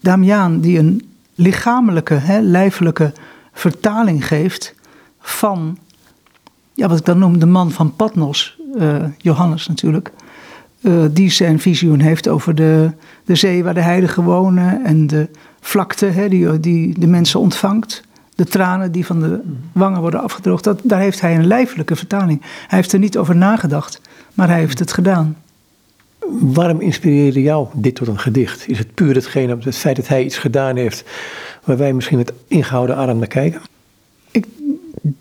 Damiaan, 0.00 0.60
die 0.60 0.78
een 0.78 1.08
lichamelijke, 1.34 2.14
hè, 2.14 2.40
lijfelijke 2.40 3.12
vertaling 3.52 4.26
geeft 4.26 4.74
van, 5.30 5.78
ja, 6.74 6.88
wat 6.88 6.98
ik 6.98 7.04
dan 7.04 7.18
noem 7.18 7.38
de 7.38 7.46
man 7.46 7.70
van 7.70 7.96
Patmos, 7.96 8.58
uh, 8.76 9.04
Johannes 9.18 9.66
natuurlijk. 9.66 10.10
Uh, 10.80 11.04
die 11.10 11.30
zijn 11.30 11.60
visioen 11.60 12.00
heeft 12.00 12.28
over 12.28 12.54
de, 12.54 12.90
de 13.24 13.34
zee 13.34 13.64
waar 13.64 13.74
de 13.74 13.80
heiligen 13.80 14.22
wonen 14.22 14.84
en 14.84 15.06
de 15.06 15.28
vlakte 15.60 16.06
hè, 16.06 16.28
die, 16.28 16.60
die 16.60 16.98
de 16.98 17.06
mensen 17.06 17.40
ontvangt. 17.40 18.02
De 18.34 18.44
tranen 18.44 18.92
die 18.92 19.06
van 19.06 19.20
de 19.20 19.40
wangen 19.72 20.00
worden 20.00 20.22
afgedroogd. 20.22 20.64
Dat, 20.64 20.80
daar 20.82 21.00
heeft 21.00 21.20
hij 21.20 21.34
een 21.34 21.46
lijfelijke 21.46 21.96
vertaling. 21.96 22.40
Hij 22.40 22.78
heeft 22.78 22.92
er 22.92 22.98
niet 22.98 23.18
over 23.18 23.36
nagedacht, 23.36 24.00
maar 24.34 24.48
hij 24.48 24.58
heeft 24.58 24.78
het 24.78 24.92
gedaan. 24.92 25.36
Waarom 26.40 26.80
inspireerde 26.80 27.42
jou 27.42 27.68
dit 27.74 27.94
tot 27.94 28.08
een 28.08 28.18
gedicht? 28.18 28.68
Is 28.68 28.78
het 28.78 28.94
puur 28.94 29.14
hetgene, 29.14 29.56
het 29.60 29.76
feit 29.76 29.96
dat 29.96 30.08
hij 30.08 30.24
iets 30.24 30.38
gedaan 30.38 30.76
heeft 30.76 31.04
waar 31.64 31.76
wij 31.76 31.92
misschien 31.92 32.16
met 32.16 32.32
ingehouden 32.48 32.96
arm 32.96 33.18
naar 33.18 33.26
kijken? 33.26 33.60
Ik 34.30 34.46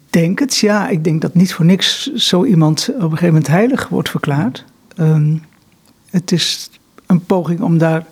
denk 0.10 0.40
het, 0.40 0.58
ja. 0.58 0.88
Ik 0.88 1.04
denk 1.04 1.22
dat 1.22 1.36
niet 1.36 1.54
voor 1.54 1.66
niks 1.66 2.14
zo 2.14 2.46
iemand 2.46 2.90
op 2.90 2.96
een 2.96 3.10
gegeven 3.10 3.28
moment 3.28 3.48
heilig 3.48 3.88
wordt 3.88 4.10
verklaard. 4.10 4.66
Um, 4.98 5.42
het 6.10 6.32
is 6.32 6.70
een 7.06 7.26
poging 7.26 7.62
om 7.62 7.78
daar 7.78 8.06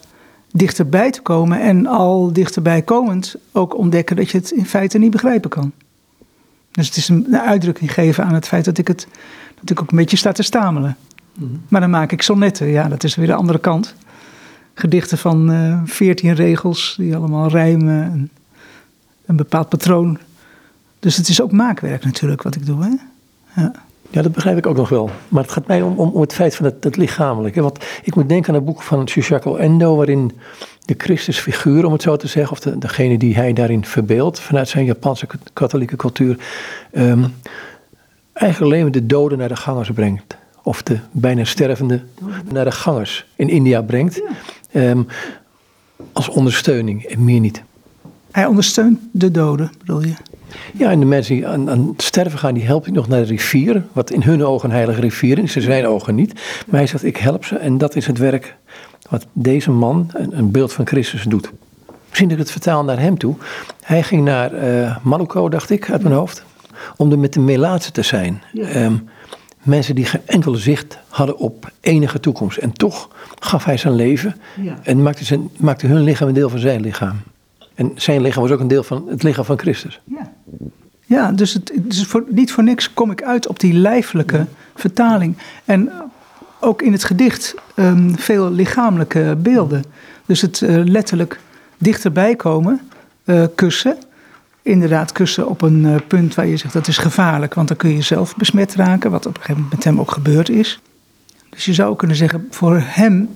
dichterbij 0.52 1.12
te 1.12 1.22
komen 1.22 1.62
en 1.62 1.86
al 1.86 2.34
dichterbij 2.34 2.82
komend 2.82 3.36
ook 3.52 3.78
ontdekken 3.78 4.16
dat 4.16 4.30
je 4.30 4.38
het 4.38 4.52
in 4.52 4.66
feite 4.66 4.98
niet 4.98 5.12
begrijpen 5.12 5.50
kan. 5.50 5.72
Dus 6.72 6.88
het 6.88 6.96
is 6.96 7.10
een, 7.10 7.38
uitdrukking 7.38 7.94
geven 7.94 8.24
aan 8.26 8.34
het 8.34 8.48
feit 8.48 8.66
dat 8.66 8.78
ik 8.78 8.88
het 8.88 9.08
dat 9.60 9.70
ik 9.70 9.82
ook 9.82 9.92
een 9.92 9.98
beetje 9.98 10.18
sta 10.18 10.32
te 10.32 10.44
stamelen. 10.44 10.98
Maar 11.68 11.82
dan 11.82 11.90
maak 11.90 12.12
ik 12.12 12.22
sonnetten, 12.22 12.68
ja, 12.68 12.88
dat 12.88 13.04
is 13.04 13.16
weer 13.16 13.28
de 13.28 13.34
andere 13.34 13.60
kant. 13.60 13.96
Gedichten 14.74 15.18
van 15.18 15.52
eh, 15.52 15.82
veertien 15.86 16.34
regels, 16.34 16.96
die 16.98 17.16
allemaal 17.16 17.50
rijmen, 17.50 18.04
en 18.04 18.30
een 19.26 19.36
bepaald 19.36 19.70
patroon. 19.70 20.18
Dus 21.00 21.18
het 21.18 21.28
is 21.28 21.42
ook 21.42 21.52
maakwerk 21.52 22.04
natuurlijk 22.04 22.42
wat 22.42 22.56
ik 22.56 22.66
doe. 22.66 22.84
Hè? 22.84 22.90
Ja. 23.62 23.72
ja, 24.10 24.22
dat 24.22 24.32
begrijp 24.32 24.58
ik 24.58 24.66
ook 24.66 24.76
nog 24.76 24.90
wel. 24.90 25.10
Maar 25.28 25.44
het 25.44 25.52
gaat 25.52 25.68
mij 25.68 25.82
om, 25.82 25.98
om, 25.98 26.22
het 26.22 26.34
feit 26.34 26.56
van 26.56 26.66
het, 26.66 26.84
het 26.84 26.98
lichamelijke. 26.98 27.62
Want 27.62 27.86
ik 28.04 28.16
moet 28.16 28.30
denken 28.30 28.54
aan 28.54 28.60
een 28.60 28.66
boek 28.66 28.82
van 28.82 29.08
Shusaku 29.08 29.58
Endo, 29.58 29.96
waarin 29.96 30.32
de 30.86 30.96
Christusfiguur, 30.98 31.86
om 31.86 31.92
het 31.92 32.02
zo 32.02 32.16
te 32.16 32.28
zeggen, 32.28 32.52
of 32.52 32.60
de, 32.60 32.78
degene 32.78 33.18
die 33.18 33.36
hij 33.36 33.54
daarin 33.54 33.86
verbeeldt 33.86 34.40
vanuit 34.40 34.70
zijn 34.70 34.86
Japanse 34.86 35.28
katholieke 35.54 35.96
cultuur, 35.96 36.38
um, 36.92 37.34
eigenlijk 38.34 38.74
alleen 38.74 38.92
de 38.92 39.06
doden 39.06 39.38
naar 39.38 39.48
de 39.48 39.56
gangers 39.56 39.92
brengt. 39.92 40.38
Of 40.64 40.84
de 40.84 41.00
bijna 41.12 41.44
stervende 41.44 42.02
naar 42.52 42.66
de 42.66 42.72
gangers 42.72 43.26
in 43.36 43.50
India 43.50 43.82
brengt. 43.82 44.22
Ehm, 44.72 45.02
als 46.14 46.30
ondersteuning 46.30 47.04
en 47.04 47.24
meer 47.24 47.40
niet. 47.40 47.64
Hij 48.32 48.46
ondersteunt 48.46 49.00
de 49.12 49.32
doden, 49.32 49.72
bedoel 49.78 50.02
je? 50.02 50.14
Ja, 50.74 50.92
en 50.92 51.00
de 51.00 51.06
mensen 51.06 51.36
die 51.36 51.48
aan, 51.48 51.70
aan 51.70 51.94
sterven 51.98 52.40
gaan, 52.40 52.54
die 52.54 52.66
helpt 52.66 52.88
ik 52.88 52.94
nog 52.94 53.08
naar 53.08 53.22
de 53.22 53.28
rivier. 53.28 53.84
Wat 53.94 54.12
in 54.12 54.22
hun 54.22 54.46
ogen 54.46 54.70
een 54.70 54.76
heilige 54.76 55.02
rivier 55.02 55.38
is, 55.40 55.56
in 55.56 55.62
zijn 55.62 55.86
ogen 55.88 56.16
niet. 56.16 56.34
Maar 56.68 56.80
hij 56.80 56.88
zegt, 56.88 57.04
ik 57.04 57.18
help 57.18 57.46
ze. 57.46 57.58
En 57.58 57.78
dat 57.78 57.96
is 57.96 58.08
het 58.08 58.18
werk 58.18 58.56
wat 59.10 59.26
deze 59.34 59.72
man, 59.72 60.10
een, 60.14 60.38
een 60.38 60.52
beeld 60.52 60.74
van 60.74 60.88
Christus, 60.88 61.24
doet. 61.24 61.52
Misschien 62.08 62.28
dat 62.28 62.38
ik 62.38 62.44
het 62.44 62.52
vertaal 62.52 62.84
naar 62.84 63.00
hem 63.00 63.18
toe. 63.18 63.36
Hij 63.82 64.04
ging 64.04 64.24
naar 64.24 64.54
uh, 65.04 65.50
dacht 65.50 65.70
ik, 65.70 65.92
uit 65.92 66.02
mijn 66.02 66.16
hoofd. 66.16 66.44
Om 66.98 67.12
er 67.12 67.20
met 67.20 67.34
de 67.34 67.40
Melaatse 67.40 67.92
te 67.92 68.02
zijn. 68.02 68.42
Ehm, 68.54 68.96
mensen 69.64 69.96
die 69.96 70.06
geen 70.06 70.22
enkele 70.26 70.58
zicht 70.58 70.98
hadden 71.08 71.38
op 71.38 71.72
enige 71.80 72.20
toekomst. 72.20 72.58
En 72.58 72.74
toch 72.74 73.10
gaf 73.40 73.66
hij 73.66 73.78
zijn 73.78 73.94
leven. 73.94 74.36
En 74.84 75.04
maakte, 75.04 75.26
zijn, 75.26 75.50
maakte 75.58 75.88
hun 75.88 76.04
lichaam 76.04 76.28
een 76.28 76.34
deel 76.34 76.50
van 76.50 76.60
zijn 76.60 76.82
lichaam. 76.82 77.22
En 77.78 77.92
zijn 77.96 78.22
lichaam 78.22 78.44
was 78.44 78.52
ook 78.52 78.60
een 78.60 78.68
deel 78.68 78.84
van 78.84 79.06
het 79.10 79.24
lichaam 79.24 79.46
van 79.46 79.60
Christus. 79.60 80.02
Ja, 80.04 80.32
ja 81.06 81.32
dus, 81.32 81.54
het, 81.54 81.72
dus 81.76 82.04
voor, 82.04 82.24
niet 82.30 82.52
voor 82.52 82.64
niks 82.64 82.94
kom 82.94 83.12
ik 83.12 83.24
uit 83.24 83.48
op 83.48 83.60
die 83.60 83.74
lijfelijke 83.74 84.46
vertaling. 84.76 85.38
En 85.66 85.92
ook 86.60 86.82
in 86.82 86.92
het 86.92 87.04
gedicht 87.04 87.56
um, 87.76 88.18
veel 88.18 88.52
lichamelijke 88.52 89.38
beelden. 89.42 89.84
Dus 90.26 90.42
het 90.42 90.62
uh, 90.62 90.84
letterlijk 90.84 91.40
dichterbij 91.78 92.36
komen, 92.36 92.82
uh, 93.26 93.44
kussen. 93.56 93.98
Inderdaad, 94.62 95.12
kussen 95.12 95.48
op 95.50 95.62
een 95.62 95.84
uh, 95.84 95.96
punt 96.08 96.36
waar 96.36 96.48
je 96.48 96.58
zegt 96.58 96.74
dat 96.74 96.88
is 96.88 96.98
gevaarlijk, 96.98 97.54
want 97.54 97.68
dan 97.68 97.78
kun 97.78 97.96
je 97.96 98.02
zelf 98.02 98.36
besmet 98.36 98.76
raken, 98.76 99.12
wat 99.12 99.26
op 99.26 99.36
een 99.36 99.42
gegeven 99.42 99.62
moment 99.62 99.76
met 99.76 99.84
hem 99.84 100.00
ook 100.00 100.12
gebeurd 100.12 100.50
is. 100.50 100.80
Dus 101.50 101.66
je 101.66 101.74
zou 101.74 101.96
kunnen 101.96 102.18
zeggen, 102.18 102.48
voor 102.50 102.82
hem 102.84 103.30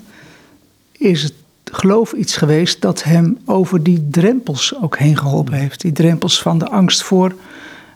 is 0.91 1.23
het 1.23 1.33
geloof 1.71 2.13
iets 2.13 2.37
geweest 2.37 2.81
dat 2.81 3.03
hem 3.03 3.37
over 3.45 3.83
die 3.83 4.07
drempels 4.09 4.75
ook 4.81 4.97
heen 4.97 5.17
geholpen 5.17 5.53
heeft. 5.53 5.81
Die 5.81 5.91
drempels 5.91 6.41
van 6.41 6.57
de 6.57 6.69
angst 6.69 7.03
voor 7.03 7.35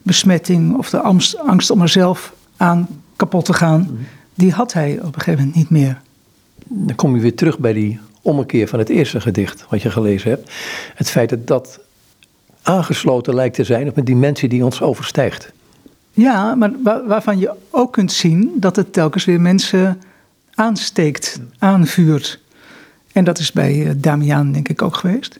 besmetting 0.02 0.78
of 0.78 0.90
de 0.90 1.00
angst, 1.00 1.38
angst 1.38 1.70
om 1.70 1.82
er 1.82 1.90
zelf 1.90 2.34
aan 2.58 2.88
kapot 3.16 3.46
te 3.46 3.54
gaan, 3.54 4.08
die 4.34 4.52
had 4.52 4.74
hij 4.74 5.00
op 5.02 5.16
een 5.16 5.22
gegeven 5.22 5.40
moment 5.40 5.56
niet 5.56 5.70
meer. 5.70 6.02
Dan 6.68 6.96
kom 6.96 7.16
je 7.16 7.22
weer 7.22 7.36
terug 7.36 7.60
bij 7.60 7.74
die 7.74 8.00
ommekeer 8.22 8.68
van 8.68 8.80
het 8.80 8.90
eerste 8.90 9.22
gedicht 9.22 9.66
wat 9.70 9.82
je 9.82 9.92
gelezen 9.92 10.30
hebt. 10.30 10.52
Het 10.96 11.10
feit 11.10 11.30
dat 11.30 11.48
dat 11.48 11.80
aangesloten 12.62 13.36
lijkt 13.36 13.56
te 13.56 13.64
zijn 13.64 13.90
op 13.90 13.98
een 13.98 14.06
dimensie 14.06 14.50
die 14.50 14.66
ons 14.66 14.82
overstijgt. 14.82 15.52
Ja, 16.12 16.56
maar 16.56 16.72
waarvan 17.08 17.40
je 17.40 17.54
ook 17.70 17.92
kunt 17.94 18.12
zien 18.12 18.52
dat 18.56 18.76
het 18.76 18.94
telkens 18.94 19.26
weer 19.26 19.42
mensen 19.42 20.02
aansteekt, 20.54 21.40
aanvuurt. 21.58 22.40
En 23.16 23.24
dat 23.24 23.40
is 23.40 23.52
bij 23.52 23.76
uh, 23.76 23.92
Damiaan 23.98 24.52
denk 24.52 24.70
ik 24.70 24.82
ook 24.82 24.96
geweest. 24.96 25.40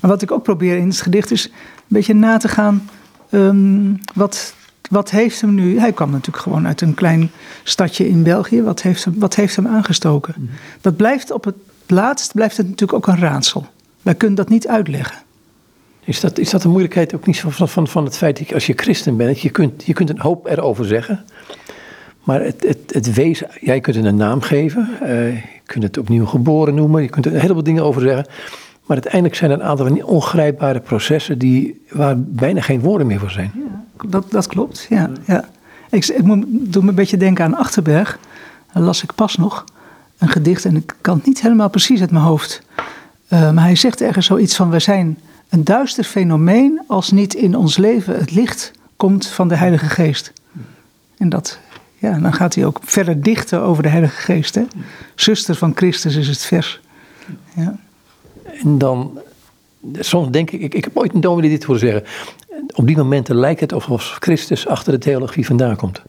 Maar 0.00 0.10
wat 0.10 0.22
ik 0.22 0.30
ook 0.30 0.42
probeer 0.42 0.76
in 0.76 0.88
het 0.88 1.00
gedicht 1.00 1.30
is 1.30 1.44
een 1.44 1.52
beetje 1.86 2.14
na 2.14 2.36
te 2.36 2.48
gaan. 2.48 2.88
Um, 3.30 4.00
wat, 4.14 4.54
wat 4.90 5.10
heeft 5.10 5.40
hem 5.40 5.54
nu. 5.54 5.78
Hij 5.78 5.92
kwam 5.92 6.10
natuurlijk 6.10 6.42
gewoon 6.42 6.66
uit 6.66 6.80
een 6.80 6.94
klein 6.94 7.30
stadje 7.62 8.08
in 8.08 8.22
België. 8.22 8.62
Wat 8.62 8.82
heeft 8.82 9.04
hem, 9.04 9.14
wat 9.18 9.34
heeft 9.34 9.56
hem 9.56 9.66
aangestoken? 9.66 10.34
Mhm. 10.36 10.52
Dat 10.80 10.96
blijft 10.96 11.30
op 11.30 11.44
het 11.44 11.54
laatst 11.86 12.34
blijft 12.34 12.56
het 12.56 12.68
natuurlijk 12.68 12.98
ook 12.98 13.14
een 13.14 13.20
raadsel. 13.20 13.66
Wij 14.02 14.14
kunnen 14.14 14.36
dat 14.36 14.48
niet 14.48 14.68
uitleggen. 14.68 15.18
Is 16.04 16.20
dat, 16.20 16.38
is 16.38 16.50
dat 16.50 16.64
een 16.64 16.70
moeilijkheid 16.70 17.14
ook 17.14 17.26
niet 17.26 17.40
van, 17.40 17.68
van, 17.68 17.88
van 17.88 18.04
het 18.04 18.16
feit 18.16 18.38
dat 18.38 18.52
als 18.52 18.66
je 18.66 18.72
christen 18.76 19.16
bent, 19.16 19.40
je 19.40 19.50
kunt, 19.50 19.84
je 19.84 19.92
kunt 19.92 20.10
een 20.10 20.20
hoop 20.20 20.46
erover 20.46 20.84
zeggen. 20.84 21.24
Maar 22.26 22.42
het, 22.42 22.64
het, 22.66 22.78
het 22.86 23.14
wezen, 23.14 23.48
jij 23.60 23.80
kunt 23.80 23.96
het 23.96 24.04
een 24.04 24.16
naam 24.16 24.40
geven, 24.40 24.88
uh, 25.02 25.34
je 25.34 25.60
kunt 25.64 25.84
het 25.84 25.98
opnieuw 25.98 26.26
geboren 26.26 26.74
noemen, 26.74 27.02
je 27.02 27.08
kunt 27.08 27.26
er 27.26 27.34
een 27.34 27.40
heleboel 27.40 27.62
dingen 27.62 27.84
over 27.84 28.00
zeggen. 28.00 28.26
Maar 28.86 28.96
uiteindelijk 28.96 29.34
zijn 29.34 29.50
er 29.50 29.60
een 29.60 29.66
aantal 29.66 30.04
ongrijpbare 30.04 30.80
processen 30.80 31.38
die, 31.38 31.84
waar 31.90 32.20
bijna 32.20 32.60
geen 32.60 32.80
woorden 32.80 33.06
meer 33.06 33.18
voor 33.18 33.30
zijn. 33.30 33.50
Ja, 33.54 34.08
dat, 34.08 34.30
dat 34.30 34.46
klopt, 34.46 34.86
ja. 34.88 35.10
ja. 35.24 35.44
Ik, 35.90 36.06
ik 36.06 36.22
moet, 36.22 36.44
doe 36.48 36.82
me 36.82 36.88
een 36.88 36.94
beetje 36.94 37.16
denken 37.16 37.44
aan 37.44 37.56
Achterberg. 37.56 38.18
Daar 38.72 38.82
las 38.82 39.02
ik 39.02 39.14
pas 39.14 39.36
nog 39.36 39.64
een 40.18 40.28
gedicht 40.28 40.64
en 40.64 40.76
ik 40.76 40.94
kan 41.00 41.16
het 41.16 41.26
niet 41.26 41.40
helemaal 41.40 41.70
precies 41.70 42.00
uit 42.00 42.10
mijn 42.10 42.24
hoofd. 42.24 42.62
Uh, 43.32 43.52
maar 43.52 43.64
hij 43.64 43.76
zegt 43.76 44.00
ergens 44.00 44.26
zoiets 44.26 44.56
van: 44.56 44.70
We 44.70 44.78
zijn 44.78 45.18
een 45.48 45.64
duister 45.64 46.04
fenomeen 46.04 46.80
als 46.86 47.10
niet 47.10 47.34
in 47.34 47.56
ons 47.56 47.76
leven 47.76 48.18
het 48.18 48.30
licht 48.30 48.70
komt 48.96 49.26
van 49.26 49.48
de 49.48 49.56
Heilige 49.56 49.88
Geest. 49.88 50.32
En 51.18 51.28
dat 51.28 51.58
ja, 51.98 52.18
dan 52.18 52.32
gaat 52.32 52.54
hij 52.54 52.64
ook 52.64 52.78
verder 52.82 53.22
dichten 53.22 53.60
over 53.60 53.82
de 53.82 53.88
Heilige 53.88 54.20
Geest. 54.20 54.54
Hè? 54.54 54.62
Zuster 55.14 55.54
van 55.54 55.72
Christus 55.74 56.16
is 56.16 56.28
het 56.28 56.44
vers. 56.44 56.80
Ja. 57.54 57.76
En 58.62 58.78
dan, 58.78 59.18
soms 59.98 60.30
denk 60.30 60.50
ik, 60.50 60.60
ik, 60.60 60.74
ik 60.74 60.84
heb 60.84 60.96
ooit 60.96 61.14
een 61.14 61.20
dominee 61.20 61.50
dit 61.50 61.64
horen 61.64 61.80
zeggen. 61.80 62.04
Op 62.74 62.86
die 62.86 62.96
momenten 62.96 63.36
lijkt 63.36 63.60
het 63.60 63.72
alsof 63.72 64.16
Christus 64.20 64.66
achter 64.66 64.92
de 64.92 64.98
theologie 64.98 65.46
vandaan 65.46 65.76
komt. 65.76 66.02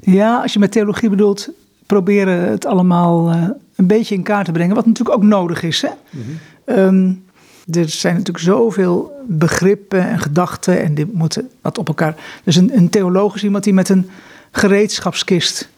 Ja, 0.00 0.42
als 0.42 0.52
je 0.52 0.58
met 0.58 0.72
theologie 0.72 1.08
bedoelt, 1.08 1.50
proberen 1.86 2.50
het 2.50 2.66
allemaal 2.66 3.32
uh, 3.32 3.48
een 3.76 3.86
beetje 3.86 4.14
in 4.14 4.22
kaart 4.22 4.44
te 4.44 4.52
brengen. 4.52 4.74
Wat 4.74 4.86
natuurlijk 4.86 5.16
ook 5.16 5.22
nodig 5.22 5.62
is. 5.62 5.82
Hè? 5.82 5.88
Mm 6.10 6.22
-hmm. 6.64 7.22
er 7.70 7.88
zijn 7.88 8.16
natuurlijk 8.16 8.44
zoveel 8.44 9.12
begrippen 9.26 10.08
en 10.08 10.18
gedachten 10.18 10.82
en 10.82 10.94
die 10.94 11.10
moeten 11.12 11.50
wat 11.60 11.78
op 11.78 11.88
elkaar. 11.88 12.16
Dus 12.44 12.56
een, 12.56 12.76
een 12.76 12.88
theoloog 12.88 13.34
is 13.34 13.44
iemand 13.44 13.64
die 13.64 13.72
met 13.72 13.88
een 13.88 14.08
gereedschapskist 14.54 15.68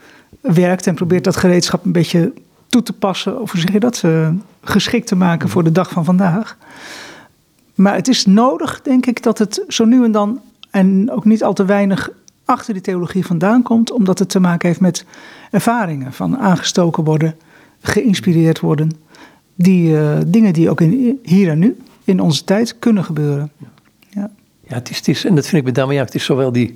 werkt 0.41 0.87
en 0.87 0.95
probeert 0.95 1.25
dat 1.25 1.37
gereedschap 1.37 1.85
een 1.85 1.93
beetje 1.93 2.33
toe 2.69 2.83
te 2.83 2.93
passen, 2.93 3.41
of 3.41 3.53
hoe 3.53 3.61
zeg 3.61 3.73
je 3.73 3.81
dat, 3.81 4.03
uh, 4.05 4.29
geschikt 4.63 5.07
te 5.07 5.17
maken 5.17 5.49
voor 5.49 5.65
de 5.65 5.73
dag 5.73 5.91
van 5.91 6.05
vandaag. 6.05 6.57
Maar 7.75 7.95
het 7.95 8.09
is 8.09 8.27
nodig, 8.27 8.83
denk 8.83 9.07
ik, 9.07 9.23
dat 9.23 9.39
het 9.39 9.65
zo 9.69 9.85
nu 9.85 10.05
en 10.05 10.13
dan 10.13 10.41
en 10.71 11.11
ook 11.11 11.25
niet 11.25 11.45
al 11.45 11.53
te 11.53 11.65
weinig 11.65 12.11
achter 12.45 12.73
die 12.73 12.83
theologie 12.83 13.27
vandaan 13.27 13.63
komt, 13.63 13.91
omdat 13.91 14.19
het 14.19 14.29
te 14.29 14.41
maken 14.41 14.69
heeft 14.69 14.81
met 14.81 15.05
ervaringen 15.51 16.13
van 16.13 16.39
aangestoken 16.39 17.05
worden, 17.05 17.35
geïnspireerd 17.81 18.61
worden, 18.61 18.91
die 19.55 19.91
uh, 19.91 20.19
dingen 20.27 20.53
die 20.53 20.71
ook 20.71 20.81
in, 20.81 21.19
hier 21.23 21.49
en 21.49 21.59
nu 21.59 21.77
in 22.05 22.21
onze 22.21 22.45
tijd 22.45 22.79
kunnen 22.79 23.05
gebeuren. 23.05 23.51
Ja, 24.09 24.31
ja 24.61 24.75
het, 24.75 24.91
is, 24.91 24.97
het 24.97 25.09
is, 25.09 25.25
en 25.25 25.35
dat 25.35 25.45
vind 25.47 25.57
ik 25.57 25.75
bij 25.75 25.83
Damian, 25.83 26.05
het 26.05 26.15
is 26.15 26.25
zowel 26.25 26.53
die 26.53 26.75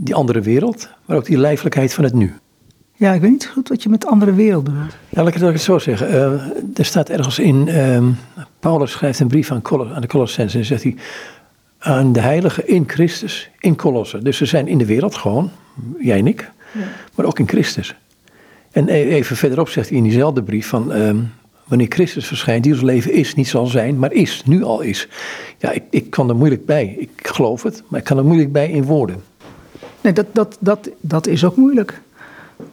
die 0.00 0.14
andere 0.14 0.40
wereld, 0.40 0.88
maar 1.04 1.16
ook 1.16 1.24
die 1.24 1.38
lijfelijkheid 1.38 1.94
van 1.94 2.04
het 2.04 2.14
nu. 2.14 2.34
Ja, 2.96 3.12
ik 3.12 3.20
weet 3.20 3.30
niet 3.30 3.46
goed 3.46 3.68
wat 3.68 3.82
je 3.82 3.88
met 3.88 4.06
andere 4.06 4.34
wereld 4.34 4.64
bedoelt. 4.64 4.96
Ja, 5.08 5.22
laat 5.22 5.34
ik 5.34 5.42
het 5.42 5.60
zo 5.60 5.78
zeggen. 5.78 6.10
Uh, 6.10 6.32
er 6.74 6.84
staat 6.84 7.08
ergens 7.08 7.38
in, 7.38 7.66
uh, 7.66 8.06
Paulus 8.60 8.90
schrijft 8.90 9.20
een 9.20 9.28
brief 9.28 9.50
aan, 9.50 9.62
aan 9.94 10.00
de 10.00 10.06
Colossensen 10.06 10.60
en 10.60 10.66
zegt 10.66 10.82
hij, 10.82 10.96
aan 11.78 12.12
de 12.12 12.20
heilige 12.20 12.64
in 12.64 12.84
Christus, 12.86 13.50
in 13.58 13.76
Colosse. 13.76 14.22
Dus 14.22 14.36
ze 14.36 14.46
zijn 14.46 14.68
in 14.68 14.78
de 14.78 14.86
wereld 14.86 15.14
gewoon, 15.14 15.50
jij 15.98 16.18
en 16.18 16.26
ik, 16.26 16.50
ja. 16.72 16.80
maar 17.14 17.26
ook 17.26 17.38
in 17.38 17.48
Christus. 17.48 17.94
En 18.70 18.88
e-, 18.88 19.08
even 19.08 19.36
verderop 19.36 19.68
zegt 19.68 19.88
hij 19.88 19.98
in 19.98 20.04
diezelfde 20.04 20.42
brief 20.42 20.66
van, 20.66 20.96
uh, 20.96 21.10
wanneer 21.64 21.86
Christus 21.88 22.26
verschijnt, 22.26 22.64
die 22.64 22.72
ons 22.72 22.82
leven 22.82 23.12
is, 23.12 23.34
niet 23.34 23.48
zal 23.48 23.66
zijn, 23.66 23.98
maar 23.98 24.12
is, 24.12 24.42
nu 24.46 24.62
al 24.62 24.80
is. 24.80 25.08
Ja, 25.58 25.70
ik, 25.70 25.82
ik 25.90 26.10
kan 26.10 26.28
er 26.28 26.36
moeilijk 26.36 26.66
bij. 26.66 26.96
Ik 26.98 27.10
geloof 27.22 27.62
het, 27.62 27.82
maar 27.88 28.00
ik 28.00 28.06
kan 28.06 28.18
er 28.18 28.24
moeilijk 28.24 28.52
bij 28.52 28.70
in 28.70 28.84
woorden. 28.84 29.22
Nee, 30.04 30.12
dat, 30.12 30.26
dat, 30.32 30.56
dat, 30.60 30.88
dat 31.00 31.26
is 31.26 31.44
ook 31.44 31.56
moeilijk. 31.56 32.00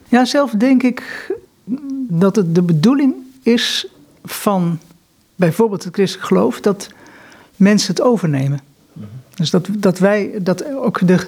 Ja, 0.08 0.26
zelf 0.26 0.52
denk 0.52 0.84
ik 0.84 1.32
dat 2.08 2.36
het 2.36 2.56
de 2.56 2.62
bedoeling 2.62 3.14
is 3.44 3.88
van 4.24 4.80
bijvoorbeeld 5.36 5.84
het 5.84 5.94
christelijk 5.94 6.28
geloof 6.28 6.60
dat 6.60 6.90
mensen 7.56 7.90
het 7.96 8.02
overnemen. 8.02 8.60
Dus 9.36 9.50
dat, 9.50 9.68
dat 9.72 10.00
wij, 10.00 10.32
dat 10.42 10.74
ook 10.74 11.08
de 11.08 11.28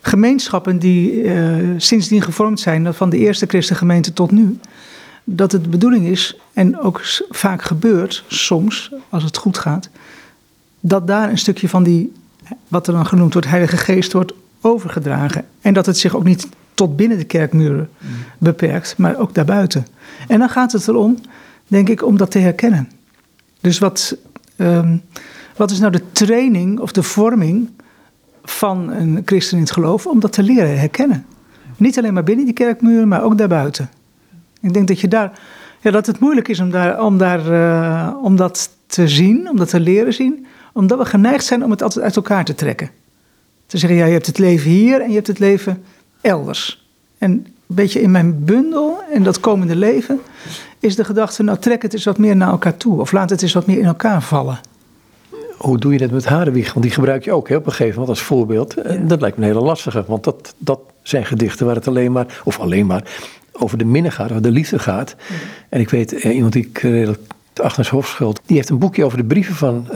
gemeenschappen 0.00 0.78
die 0.78 1.22
uh, 1.22 1.74
sindsdien 1.76 2.22
gevormd 2.22 2.60
zijn, 2.60 2.94
van 2.94 3.10
de 3.10 3.18
eerste 3.18 3.46
christengemeente 3.46 4.12
tot 4.12 4.30
nu, 4.30 4.58
dat 5.24 5.52
het 5.52 5.62
de 5.62 5.70
bedoeling 5.70 6.06
is, 6.06 6.36
en 6.52 6.78
ook 6.78 7.00
vaak 7.30 7.62
gebeurt, 7.62 8.24
soms, 8.26 8.92
als 9.08 9.22
het 9.22 9.36
goed 9.36 9.58
gaat, 9.58 9.88
dat 10.80 11.06
daar 11.06 11.30
een 11.30 11.38
stukje 11.38 11.68
van 11.68 11.82
die, 11.82 12.12
wat 12.68 12.86
er 12.86 12.92
dan 12.92 13.06
genoemd 13.06 13.32
wordt, 13.32 13.48
Heilige 13.48 13.76
Geest 13.76 14.12
wordt 14.12 14.32
overgedragen. 14.64 15.44
En 15.60 15.74
dat 15.74 15.86
het 15.86 15.98
zich 15.98 16.16
ook 16.16 16.24
niet 16.24 16.48
tot 16.74 16.96
binnen 16.96 17.18
de 17.18 17.24
kerkmuren 17.24 17.90
beperkt, 18.38 18.98
maar 18.98 19.18
ook 19.18 19.34
daarbuiten. 19.34 19.86
En 20.28 20.38
dan 20.38 20.48
gaat 20.48 20.72
het 20.72 20.88
erom, 20.88 21.18
denk 21.66 21.88
ik, 21.88 22.04
om 22.04 22.16
dat 22.16 22.30
te 22.30 22.38
herkennen. 22.38 22.90
Dus 23.60 23.78
wat, 23.78 24.16
ehm, 24.56 24.96
wat 25.56 25.70
is 25.70 25.78
nou 25.78 25.92
de 25.92 26.02
training 26.12 26.80
of 26.80 26.92
de 26.92 27.02
vorming 27.02 27.70
van 28.44 28.90
een 28.90 29.22
christen 29.24 29.56
in 29.56 29.62
het 29.62 29.72
geloof 29.72 30.06
om 30.06 30.20
dat 30.20 30.32
te 30.32 30.42
leren 30.42 30.78
herkennen? 30.78 31.26
Niet 31.76 31.98
alleen 31.98 32.14
maar 32.14 32.24
binnen 32.24 32.44
die 32.44 32.54
kerkmuren, 32.54 33.08
maar 33.08 33.22
ook 33.22 33.38
daarbuiten. 33.38 33.90
Ik 34.60 34.72
denk 34.74 34.88
dat 34.88 35.00
je 35.00 35.08
daar, 35.08 35.38
ja, 35.80 35.90
dat 35.90 36.06
het 36.06 36.18
moeilijk 36.18 36.48
is 36.48 36.60
om, 36.60 36.70
daar, 36.70 37.02
om, 37.02 37.18
daar, 37.18 37.52
eh, 37.52 38.14
om 38.22 38.36
dat 38.36 38.70
te 38.86 39.08
zien, 39.08 39.48
om 39.50 39.56
dat 39.56 39.68
te 39.68 39.80
leren 39.80 40.14
zien, 40.14 40.46
omdat 40.72 40.98
we 40.98 41.04
geneigd 41.04 41.44
zijn 41.44 41.64
om 41.64 41.70
het 41.70 41.82
altijd 41.82 42.04
uit 42.04 42.16
elkaar 42.16 42.44
te 42.44 42.54
trekken. 42.54 42.90
Te 43.74 43.80
zeggen, 43.80 43.98
ja, 43.98 44.06
je 44.06 44.12
hebt 44.12 44.26
het 44.26 44.38
leven 44.38 44.70
hier 44.70 45.00
en 45.00 45.08
je 45.08 45.14
hebt 45.14 45.26
het 45.26 45.38
leven 45.38 45.84
elders. 46.20 46.86
En 47.18 47.30
een 47.30 47.46
beetje 47.66 48.00
in 48.00 48.10
mijn 48.10 48.44
bundel 48.44 49.02
en 49.12 49.22
dat 49.22 49.40
komende 49.40 49.76
leven 49.76 50.20
is 50.78 50.96
de 50.96 51.04
gedachte, 51.04 51.42
nou 51.42 51.58
trek 51.58 51.82
het 51.82 51.92
eens 51.92 52.04
wat 52.04 52.18
meer 52.18 52.36
naar 52.36 52.48
elkaar 52.48 52.76
toe. 52.76 53.00
Of 53.00 53.12
laat 53.12 53.30
het 53.30 53.42
eens 53.42 53.52
wat 53.52 53.66
meer 53.66 53.78
in 53.78 53.84
elkaar 53.84 54.22
vallen. 54.22 54.60
Hoe 55.56 55.78
doe 55.78 55.92
je 55.92 55.98
dat 55.98 56.10
met 56.10 56.24
Hadewig? 56.24 56.72
Want 56.72 56.84
die 56.84 56.94
gebruik 56.94 57.24
je 57.24 57.32
ook 57.32 57.48
hè, 57.48 57.56
op 57.56 57.66
een 57.66 57.72
gegeven 57.72 58.00
moment 58.00 58.08
als 58.08 58.22
voorbeeld. 58.26 58.74
Dat 59.08 59.20
lijkt 59.20 59.36
me 59.36 59.42
een 59.44 59.52
hele 59.52 59.64
lastige, 59.64 60.04
want 60.06 60.24
dat, 60.24 60.54
dat 60.58 60.80
zijn 61.02 61.24
gedichten 61.24 61.66
waar 61.66 61.74
het 61.74 61.88
alleen 61.88 62.12
maar, 62.12 62.40
of 62.44 62.58
alleen 62.58 62.86
maar, 62.86 63.02
over 63.52 63.78
de 63.78 63.84
minne 63.84 64.10
gaat, 64.10 64.30
over 64.30 64.42
de 64.42 64.50
liefde 64.50 64.78
gaat. 64.78 65.16
En 65.68 65.80
ik 65.80 65.90
weet, 65.90 66.12
eh, 66.12 66.34
iemand 66.34 66.52
die 66.52 66.66
ik 66.66 66.78
redelijk 66.78 67.20
Agnes 67.54 67.88
Hofschuld, 67.88 68.40
die 68.46 68.56
heeft 68.56 68.68
een 68.68 68.78
boekje 68.78 69.04
over 69.04 69.18
de 69.18 69.24
brieven 69.24 69.54
van 69.54 69.88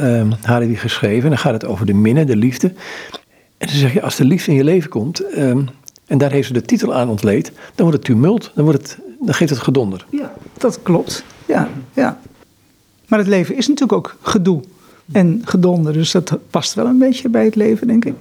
Hadewig 0.43 0.81
geschreven. 0.81 1.23
En 1.23 1.29
dan 1.29 1.39
gaat 1.39 1.53
het 1.53 1.65
over 1.65 1.87
de 1.87 1.95
minne, 1.95 2.25
de 2.25 2.37
liefde. 2.37 2.73
En 3.59 3.67
dan 3.67 3.77
zeg 3.77 3.93
je, 3.93 4.03
als 4.03 4.17
de 4.17 4.25
liefde 4.25 4.51
in 4.51 4.57
je 4.57 4.65
leven 4.65 4.91
komt, 4.91 5.21
ehm, 5.21 5.63
en 6.07 6.19
daar 6.19 6.31
heeft 6.31 6.47
ze 6.47 6.53
de 6.53 6.63
titel 6.63 6.95
aan 6.95 7.09
ontleed, 7.09 7.45
dan 7.45 7.87
wordt 7.87 7.93
het 7.93 8.05
tumult, 8.05 8.53
dan, 8.55 8.65
wordt 8.65 8.83
het, 8.83 8.99
dan 9.21 9.35
geeft 9.35 9.51
het 9.51 9.59
gedonder. 9.59 10.07
Ja, 10.11 10.33
dat 10.59 10.83
klopt. 10.83 11.25
Ja, 11.47 11.69
ja. 11.93 12.21
Maar 13.07 13.19
het 13.19 13.29
leven 13.29 13.57
is 13.57 13.69
natuurlijk 13.69 13.99
ook 13.99 14.17
gedoe 14.23 14.63
en 15.13 15.43
gedonder, 15.45 15.93
dus 15.93 16.11
dat 16.11 16.39
past 16.51 16.75
wel 16.75 16.87
een 16.87 16.99
beetje 16.99 17.29
bij 17.29 17.45
het 17.45 17.55
leven, 17.55 17.87
denk 17.87 18.05
ik. 18.05 18.15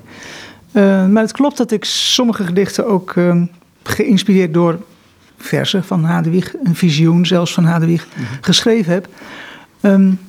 Uh, 0.71 1.07
maar 1.07 1.23
het 1.23 1.31
klopt 1.31 1.57
dat 1.57 1.71
ik 1.71 1.85
sommige 1.85 2.43
gedichten 2.43 2.87
ook 2.87 3.15
uh, 3.15 3.43
geïnspireerd 3.83 4.53
door 4.53 4.79
versen 5.37 5.83
van 5.83 6.03
Hadewig, 6.03 6.55
een 6.63 6.75
visioen 6.75 7.25
zelfs 7.25 7.53
van 7.53 7.63
Hadewig, 7.63 8.05
mm 8.05 8.25
-hmm. 8.25 8.37
geschreven 8.41 8.93
heb. 8.93 9.07
Um, 9.81 10.19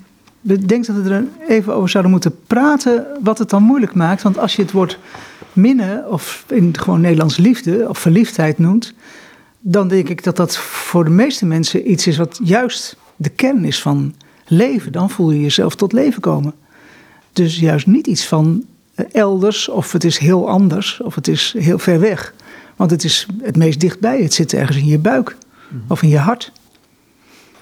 denk 0.56 0.86
dat 0.86 0.96
we 0.96 1.10
er 1.10 1.24
even 1.48 1.74
over 1.74 1.88
zouden 1.88 2.12
moeten 2.12 2.34
praten 2.46 3.06
wat 3.22 3.38
het 3.38 3.50
dan 3.50 3.62
moeilijk 3.62 3.94
maakt. 3.94 4.22
Want 4.22 4.38
als 4.38 4.56
je 4.56 4.62
het 4.62 4.72
woord 4.72 4.98
minnen, 5.52 6.10
of 6.10 6.44
in 6.48 6.78
gewoon 6.78 7.00
Nederlands 7.00 7.36
liefde 7.36 7.88
of 7.88 7.98
verliefdheid 7.98 8.58
noemt, 8.58 8.94
dan 9.60 9.88
denk 9.88 10.08
ik 10.08 10.24
dat 10.24 10.36
dat 10.36 10.56
voor 10.56 11.04
de 11.04 11.10
meeste 11.10 11.46
mensen 11.46 11.90
iets 11.90 12.06
is 12.06 12.16
wat 12.16 12.40
juist 12.42 12.96
de 13.16 13.28
kern 13.28 13.64
is 13.64 13.82
van 13.82 14.14
leven. 14.46 14.92
Dan 14.92 15.10
voel 15.10 15.30
je 15.30 15.40
jezelf 15.40 15.74
tot 15.74 15.92
leven 15.92 16.20
komen. 16.20 16.54
Dus 17.32 17.58
juist 17.58 17.86
niet 17.86 18.06
iets 18.06 18.26
van 18.26 18.64
elders, 19.12 19.68
of 19.68 19.92
het 19.92 20.04
is 20.04 20.18
heel 20.18 20.48
anders, 20.48 21.00
of 21.00 21.14
het 21.14 21.28
is 21.28 21.54
heel 21.58 21.78
ver 21.78 22.00
weg. 22.00 22.34
Want 22.76 22.90
het 22.90 23.04
is 23.04 23.26
het 23.42 23.56
meest 23.56 23.80
dichtbij. 23.80 24.22
Het 24.22 24.34
zit 24.34 24.52
ergens 24.52 24.76
in 24.76 24.86
je 24.86 24.98
buik 24.98 25.36
of 25.88 26.02
in 26.02 26.08
je 26.08 26.18
hart. 26.18 26.52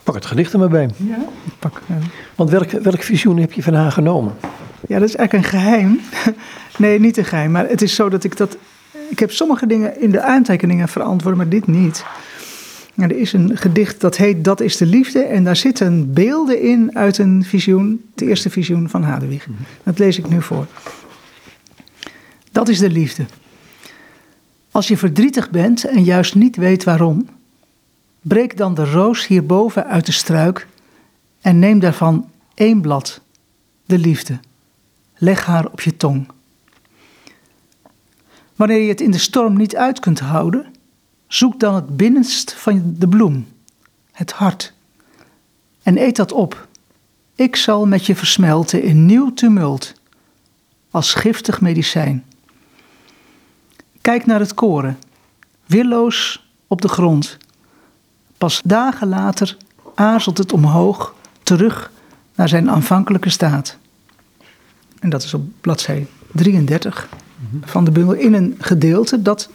Pak 0.07 0.15
het 0.15 0.27
gedicht 0.27 0.53
er 0.53 0.59
maar 0.59 0.69
bij. 0.69 0.91
Ja, 0.97 1.19
pak. 1.59 1.83
Uh... 1.91 1.97
Want 2.35 2.51
welk, 2.51 2.71
welk 2.71 3.03
visioen 3.03 3.37
heb 3.37 3.53
je 3.53 3.63
van 3.63 3.75
haar 3.75 3.93
genomen? 3.93 4.33
Ja, 4.89 4.99
dat 4.99 5.09
is 5.09 5.15
eigenlijk 5.17 5.33
een 5.33 5.61
geheim. 5.61 6.01
nee, 6.79 7.01
niet 7.01 7.17
een 7.17 7.25
geheim. 7.25 7.51
Maar 7.51 7.69
het 7.69 7.83
is 7.83 7.95
zo 7.95 8.09
dat 8.09 8.25
ik 8.25 8.37
dat. 8.37 8.57
Ik 9.09 9.19
heb 9.19 9.31
sommige 9.31 9.67
dingen 9.67 10.01
in 10.01 10.11
de 10.11 10.23
aantekeningen 10.23 10.89
verantwoord, 10.89 11.37
maar 11.37 11.49
dit 11.49 11.67
niet. 11.67 12.05
Nou, 12.95 13.11
er 13.11 13.19
is 13.19 13.33
een 13.33 13.57
gedicht 13.57 14.01
dat 14.01 14.17
heet 14.17 14.45
Dat 14.45 14.61
is 14.61 14.77
de 14.77 14.87
liefde. 14.87 15.23
En 15.23 15.45
daar 15.45 15.57
zitten 15.57 16.13
beelden 16.13 16.61
in 16.61 16.97
uit 16.97 17.19
een 17.19 17.45
visioen, 17.45 18.05
het 18.11 18.29
eerste 18.29 18.51
visioen 18.51 18.89
van 18.89 19.03
Hadewig. 19.03 19.45
-hmm. 19.45 19.57
Dat 19.83 19.99
lees 19.99 20.19
ik 20.19 20.29
nu 20.29 20.43
voor. 20.43 20.67
Dat 22.53 22.69
is 22.69 22.79
de 22.79 22.91
liefde. 22.91 23.25
Als 24.71 24.89
je 24.89 24.97
verdrietig 24.97 25.51
bent 25.51 25.85
en 25.85 26.05
juist 26.05 26.35
niet 26.35 26.57
weet 26.57 26.85
waarom, 26.85 27.29
breek 28.29 28.57
dan 28.57 28.75
de 28.75 28.85
roos 28.85 29.27
hierboven 29.27 29.87
uit 29.87 30.07
de 30.07 30.13
struik 30.13 30.67
en 31.41 31.59
neem 31.59 31.79
daarvan 31.79 32.31
één 32.55 32.81
blad, 32.81 33.21
de 33.85 33.99
liefde. 33.99 34.41
Leg 35.15 35.45
haar 35.45 35.67
op 35.67 35.81
je 35.81 35.97
tong. 35.97 36.29
Wanneer 38.55 38.81
je 38.81 38.89
het 38.89 39.01
in 39.01 39.11
de 39.11 39.19
storm 39.19 39.57
niet 39.57 39.77
uit 39.77 40.01
kunt 40.01 40.21
houden, 40.21 40.75
zoek 41.27 41.61
dan 41.61 41.75
het 41.75 41.97
binnenst 41.97 42.55
van 42.55 42.95
de 42.99 43.09
bloem, 43.09 43.47
het 44.13 44.33
hart, 44.33 44.73
en 45.83 45.99
eet 45.99 46.17
dat 46.17 46.33
op. 46.33 46.69
Ik 47.35 47.57
zal 47.57 47.87
met 47.87 48.07
je 48.07 48.17
versmelten 48.17 48.83
in 48.83 49.07
nieuw 49.07 49.35
tumult, 49.35 49.95
als 50.91 51.15
giftig 51.15 51.61
medicijn. 51.61 52.25
Kijk 54.01 54.27
naar 54.27 54.41
het 54.41 54.55
koren, 54.55 54.99
willoos 55.67 56.47
op 56.67 56.81
de 56.81 56.89
grond. 56.89 57.39
Pas 58.39 58.61
dagen 58.65 59.09
later 59.09 59.57
aarzelt 59.95 60.39
het 60.39 60.53
omhoog, 60.53 61.15
terug 61.43 61.91
naar 62.35 62.49
zijn 62.49 62.71
aanvankelijke 62.71 63.31
staat. 63.31 63.77
En 65.01 65.11
dat 65.11 65.23
is 65.23 65.35
op 65.35 65.43
bladzij 65.61 66.07
33 66.33 67.09
van 67.65 67.85
de 67.85 67.91
bundel, 67.91 68.15
in 68.15 68.35
een 68.35 68.55
gedeelte 68.59 69.23
dat 69.23 69.49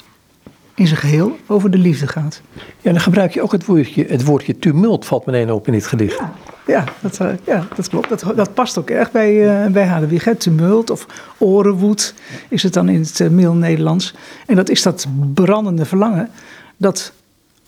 in 0.73 0.87
zijn 0.87 0.99
geheel 0.99 1.37
over 1.47 1.71
de 1.71 1.77
liefde 1.77 2.07
gaat. 2.07 2.41
Ja, 2.81 2.91
dan 2.91 3.01
gebruik 3.01 3.33
je 3.33 3.41
ook 3.41 3.51
het 3.51 3.65
woordje, 3.65 4.05
het 4.07 4.23
woordje 4.23 4.59
tumult, 4.59 5.05
valt 5.05 5.25
meteen 5.25 5.51
op 5.51 5.67
in 5.67 5.73
dit 5.73 5.87
gedicht. 5.87 6.17
Ja, 6.17 6.33
ja, 6.67 6.83
dat, 6.99 7.19
uh, 7.21 7.29
ja 7.45 7.67
dat 7.75 7.89
klopt. 7.89 8.09
Dat, 8.09 8.33
dat 8.35 8.53
past 8.53 8.77
ook 8.77 8.89
erg 8.89 9.11
bij, 9.11 9.63
uh, 9.65 9.71
bij 9.71 9.85
Hadewig. 9.85 10.23
Hè? 10.23 10.35
Tumult 10.35 10.89
of 10.89 11.05
orenwoed 11.37 12.13
is 12.49 12.63
het 12.63 12.73
dan 12.73 12.89
in 12.89 12.99
het 12.99 13.19
uh, 13.19 13.49
Nederlands. 13.49 14.13
En 14.47 14.55
dat 14.55 14.69
is 14.69 14.81
dat 14.81 15.07
brandende 15.33 15.85
verlangen 15.85 16.29
dat 16.77 17.13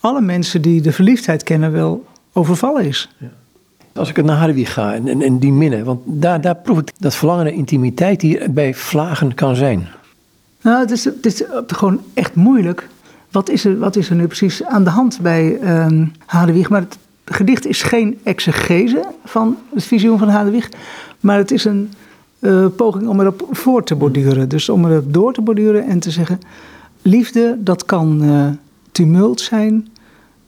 alle 0.04 0.20
mensen 0.20 0.62
die 0.62 0.80
de 0.80 0.92
verliefdheid 0.92 1.42
kennen 1.42 1.72
wel 1.72 2.04
overvallen 2.32 2.84
is. 2.84 3.14
Ja. 3.18 3.28
Als 3.92 4.08
ik 4.08 4.16
het 4.16 4.24
naar 4.24 4.36
Hadewig 4.36 4.72
ga 4.72 4.94
en, 4.94 5.08
en, 5.08 5.22
en, 5.22 5.38
die 5.38 5.52
minnen, 5.52 5.84
want 5.84 6.00
daar, 6.04 6.40
daar 6.40 6.56
proef 6.56 6.78
ik 6.78 6.90
dat 6.98 7.14
verlangen 7.14 7.44
naar 7.44 7.52
intimiteit 7.52 8.20
die 8.20 8.50
bij 8.50 8.74
vlagen 8.74 9.34
kan 9.34 9.56
zijn. 9.56 9.88
Nou, 10.60 10.80
het 10.80 10.90
is, 10.90 11.04
het 11.04 11.26
is 11.26 11.42
gewoon 11.66 12.00
echt 12.14 12.34
moeilijk 12.34 12.88
wat 13.34 13.48
is 13.48 13.64
er, 13.64 13.78
wat 13.78 13.96
is 13.96 14.10
er 14.10 14.16
nu 14.16 14.26
precies 14.26 14.64
aan 14.64 14.84
de 14.84 14.90
hand 14.90 15.20
bij 15.20 15.58
um, 15.84 16.12
Hadewig? 16.26 16.68
Maar 16.68 16.80
het 16.80 16.98
gedicht 17.24 17.66
is 17.66 17.82
geen 17.82 18.18
exegese 18.22 19.04
van 19.24 19.56
het 19.74 19.84
visioen 19.84 20.18
van 20.18 20.28
Hadewig, 20.28 20.68
maar 21.20 21.36
het 21.36 21.50
is 21.50 21.64
een 21.64 21.92
uh, 22.40 22.66
poging 22.76 23.06
om 23.06 23.20
erop 23.20 23.46
voor 23.50 23.84
te 23.84 23.94
borduren. 23.94 24.48
Dus 24.48 24.68
om 24.68 24.84
erop 24.86 25.12
door 25.12 25.32
te 25.32 25.40
borduren 25.40 25.86
en 25.86 25.98
te 25.98 26.10
zeggen: 26.10 26.38
liefde, 27.02 27.56
dat 27.58 27.84
kan 27.84 28.24
uh, 28.24 28.46
tumult 28.92 29.40
zijn, 29.40 29.88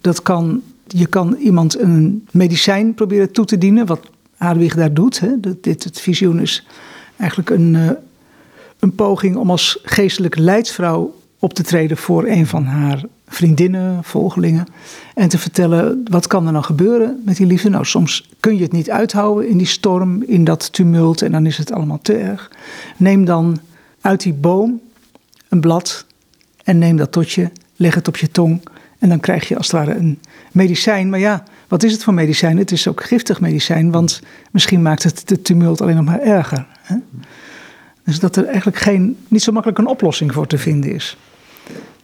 dat 0.06 0.22
kan, 0.22 0.62
je 0.86 1.06
kan 1.06 1.34
iemand 1.34 1.80
een 1.80 2.26
medicijn 2.30 2.94
proberen 2.94 3.32
toe 3.32 3.44
te 3.44 3.58
dienen, 3.58 3.86
wat 3.86 4.00
Hadewig 4.36 4.74
daar 4.74 4.94
doet. 4.94 5.20
Hè? 5.20 5.28
Dit, 5.60 5.84
het 5.84 6.00
visioen 6.00 6.40
is 6.40 6.66
eigenlijk 7.16 7.50
een, 7.50 7.74
uh, 7.74 7.90
een 8.78 8.94
poging 8.94 9.36
om 9.36 9.50
als 9.50 9.78
geestelijke 9.82 10.40
leidsvrouw 10.40 11.14
op 11.38 11.54
te 11.54 11.62
treden 11.62 11.96
voor 11.96 12.26
een 12.26 12.46
van 12.46 12.64
haar 12.64 13.04
vriendinnen, 13.26 14.04
volgelingen. 14.04 14.66
En 15.14 15.28
te 15.28 15.38
vertellen, 15.38 16.04
wat 16.10 16.26
kan 16.26 16.46
er 16.46 16.52
nou 16.52 16.64
gebeuren 16.64 17.22
met 17.24 17.36
die 17.36 17.46
liefde? 17.46 17.68
Nou, 17.68 17.84
soms 17.84 18.28
kun 18.40 18.56
je 18.56 18.62
het 18.62 18.72
niet 18.72 18.90
uithouden 18.90 19.48
in 19.48 19.58
die 19.58 19.66
storm, 19.66 20.22
in 20.22 20.44
dat 20.44 20.72
tumult. 20.72 21.22
En 21.22 21.32
dan 21.32 21.46
is 21.46 21.58
het 21.58 21.72
allemaal 21.72 22.00
te 22.02 22.14
erg. 22.14 22.50
Neem 22.96 23.24
dan 23.24 23.58
uit 24.00 24.22
die 24.22 24.34
boom 24.34 24.80
een 25.48 25.60
blad 25.60 26.06
en 26.64 26.78
neem 26.78 26.96
dat 26.96 27.12
tot 27.12 27.32
je. 27.32 27.50
Leg 27.76 27.94
het 27.94 28.08
op 28.08 28.16
je 28.16 28.30
tong. 28.30 28.60
En 28.98 29.08
dan 29.08 29.20
krijg 29.20 29.48
je 29.48 29.56
als 29.56 29.66
het 29.66 29.76
ware 29.76 29.94
een 29.94 30.18
medicijn. 30.52 31.10
Maar 31.10 31.18
ja, 31.18 31.44
wat 31.68 31.82
is 31.82 31.92
het 31.92 32.04
voor 32.04 32.14
medicijn? 32.14 32.58
Het 32.58 32.72
is 32.72 32.88
ook 32.88 33.04
giftig 33.04 33.40
medicijn, 33.40 33.90
want 33.90 34.20
misschien 34.50 34.82
maakt 34.82 35.02
het 35.02 35.28
de 35.28 35.42
tumult 35.42 35.80
alleen 35.80 35.96
nog 35.96 36.04
maar 36.04 36.20
erger. 36.20 36.66
Hè? 36.80 36.96
Dus 38.04 38.20
dat 38.20 38.36
er 38.36 38.46
eigenlijk 38.46 38.76
geen, 38.76 39.16
niet 39.28 39.42
zo 39.42 39.52
makkelijk 39.52 39.78
een 39.78 39.86
oplossing 39.86 40.32
voor 40.32 40.46
te 40.46 40.58
vinden 40.58 40.92
is. 40.92 41.16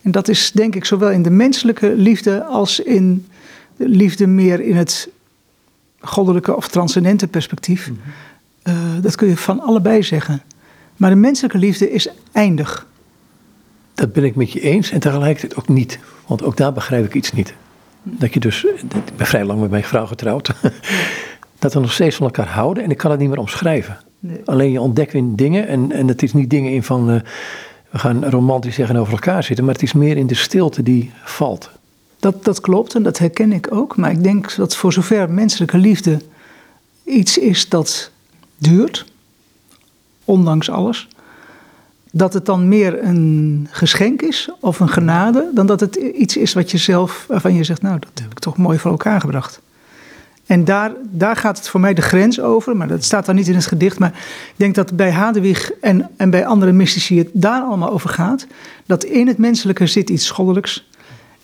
En 0.03 0.11
dat 0.11 0.29
is 0.29 0.53
denk 0.53 0.75
ik 0.75 0.85
zowel 0.85 1.11
in 1.11 1.23
de 1.23 1.31
menselijke 1.31 1.95
liefde 1.95 2.45
als 2.45 2.81
in 2.81 3.27
de 3.77 3.89
liefde 3.89 4.27
meer 4.27 4.61
in 4.61 4.77
het 4.77 5.09
goddelijke 6.01 6.57
of 6.57 6.69
transcendente 6.69 7.27
perspectief. 7.27 7.89
Mm 7.91 7.99
-hmm. 8.63 8.97
uh, 8.97 9.03
dat 9.03 9.17
kun 9.17 9.29
je 9.29 9.37
van 9.37 9.61
allebei 9.61 10.03
zeggen. 10.03 10.43
Maar 10.97 11.11
de 11.11 11.17
menselijke 11.17 11.59
liefde 11.59 11.91
is 11.91 12.09
eindig. 12.33 12.87
Dat 14.03 14.13
ben 14.13 14.25
ik 14.25 14.35
met 14.35 14.53
je 14.53 14.61
eens 14.61 14.91
en 14.91 15.01
tegelijkertijd 15.01 15.57
ook 15.57 15.69
niet. 15.69 15.99
Want 16.27 16.43
ook 16.43 16.57
daar 16.57 16.73
begrijp 16.73 17.05
ik 17.05 17.15
iets 17.15 17.33
niet. 17.33 17.55
Dat 18.03 18.35
je 18.35 18.41
dus, 18.41 18.65
ik 18.65 19.17
ben 19.17 19.27
vrij 19.27 19.45
lang 19.45 19.61
met 19.61 19.71
mijn 19.71 19.85
vrouw 19.85 20.07
getrouwd. 20.07 20.53
dat 21.59 21.75
we 21.75 21.81
nog 21.81 21.93
steeds 21.93 22.17
van 22.17 22.27
elkaar 22.27 22.47
houden 22.47 22.85
en 22.85 22.91
ik 22.91 22.97
kan 22.97 23.11
het 23.11 23.21
niet 23.21 23.29
meer 23.29 23.39
omschrijven. 23.39 23.99
Nee. 24.19 24.41
Alleen 24.45 24.71
je 24.71 24.81
ontdekt 24.81 25.15
in 25.15 25.37
dingen 25.37 25.69
en, 25.69 25.93
en 25.93 26.09
het 26.09 26.23
is 26.23 26.33
niet 26.33 26.51
dingen 26.51 26.73
in 26.73 26.83
van... 26.83 27.11
Uh, 27.11 27.21
we 27.91 27.99
gaan 27.99 28.25
romantisch 28.25 28.75
tegenover 28.75 29.13
elkaar 29.13 29.45
zitten, 29.45 29.65
maar 29.65 29.75
het 29.75 29.83
is 29.83 29.93
meer 29.93 30.17
in 30.17 30.27
de 30.27 30.35
stilte 30.35 30.83
die 30.83 31.11
valt. 31.25 31.71
Dat, 32.19 32.45
dat 32.45 32.61
klopt 32.61 32.95
en 32.95 33.03
dat 33.03 33.19
herken 33.19 33.53
ik 33.53 33.75
ook. 33.75 33.97
Maar 33.97 34.11
ik 34.11 34.23
denk 34.23 34.57
dat 34.57 34.77
voor 34.77 34.93
zover 34.93 35.31
menselijke 35.31 35.79
liefde 35.79 36.19
iets 37.05 37.39
is 37.39 37.69
dat 37.69 38.11
duurt, 38.59 39.05
ondanks 40.25 40.71
alles, 40.71 41.09
dat 42.15 42.33
het 42.33 42.47
dan 42.47 42.69
meer 42.69 43.05
een 43.05 43.69
geschenk 43.71 44.23
is 44.23 44.51
of 44.61 44.81
een 44.81 44.89
genade, 44.89 45.51
dan 45.55 45.67
dat 45.67 45.81
het 45.81 45.97
iets 45.97 46.37
is 46.37 46.53
wat 46.53 46.71
je 46.71 46.79
zelf, 46.79 47.25
waarvan 47.29 47.55
je 47.55 47.65
zegt, 47.65 47.83
nou, 47.83 47.99
dat 47.99 48.11
heb 48.23 48.31
ik 48.31 48.39
toch 48.39 48.57
mooi 48.57 48.79
voor 48.79 48.91
elkaar 48.91 49.21
gebracht. 49.21 49.61
En 50.47 50.65
daar, 50.65 50.93
daar 51.11 51.37
gaat 51.37 51.59
het 51.59 51.69
voor 51.69 51.81
mij 51.81 51.95
de 51.95 52.03
grens 52.03 52.41
over, 52.41 52.77
maar 52.77 52.89
dat 52.89 53.05
staat 53.05 53.27
dan 53.27 53.35
niet 53.35 53.49
in 53.49 53.55
het 53.55 53.67
gedicht. 53.67 53.99
Maar 53.99 54.11
ik 54.49 54.55
denk 54.57 54.75
dat 54.75 54.97
bij 54.97 55.11
Hadewig 55.11 55.73
en, 55.73 56.11
en 56.17 56.31
bij 56.31 56.47
andere 56.47 56.73
mystici 56.73 57.19
het 57.19 57.29
daar 57.33 57.63
allemaal 57.63 57.91
over 57.91 58.11
gaat. 58.11 58.47
Dat 58.87 59.05
in 59.05 59.27
het 59.27 59.39
menselijke 59.39 59.87
zit 59.87 60.11
iets 60.11 60.31
goddelijks. 60.31 60.89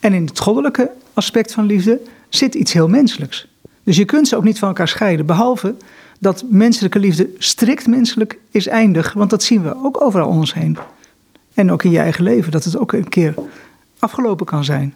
En 0.00 0.12
in 0.12 0.26
het 0.26 0.38
goddelijke 0.38 0.90
aspect 1.14 1.52
van 1.52 1.66
liefde 1.66 2.00
zit 2.28 2.54
iets 2.54 2.72
heel 2.72 2.88
menselijks. 2.88 3.46
Dus 3.84 3.96
je 3.96 4.04
kunt 4.04 4.28
ze 4.28 4.36
ook 4.36 4.44
niet 4.44 4.58
van 4.58 4.68
elkaar 4.68 4.88
scheiden. 4.88 5.26
Behalve 5.26 5.74
dat 6.18 6.44
menselijke 6.48 6.98
liefde 6.98 7.30
strikt 7.38 7.86
menselijk 7.86 8.38
is 8.50 8.66
eindig. 8.66 9.12
Want 9.12 9.30
dat 9.30 9.42
zien 9.42 9.62
we 9.62 9.84
ook 9.84 10.00
overal 10.00 10.28
om 10.28 10.38
ons 10.38 10.54
heen. 10.54 10.78
En 11.54 11.72
ook 11.72 11.82
in 11.82 11.90
je 11.90 11.98
eigen 11.98 12.24
leven, 12.24 12.52
dat 12.52 12.64
het 12.64 12.76
ook 12.76 12.92
een 12.92 13.08
keer 13.08 13.34
afgelopen 13.98 14.46
kan 14.46 14.64
zijn. 14.64 14.94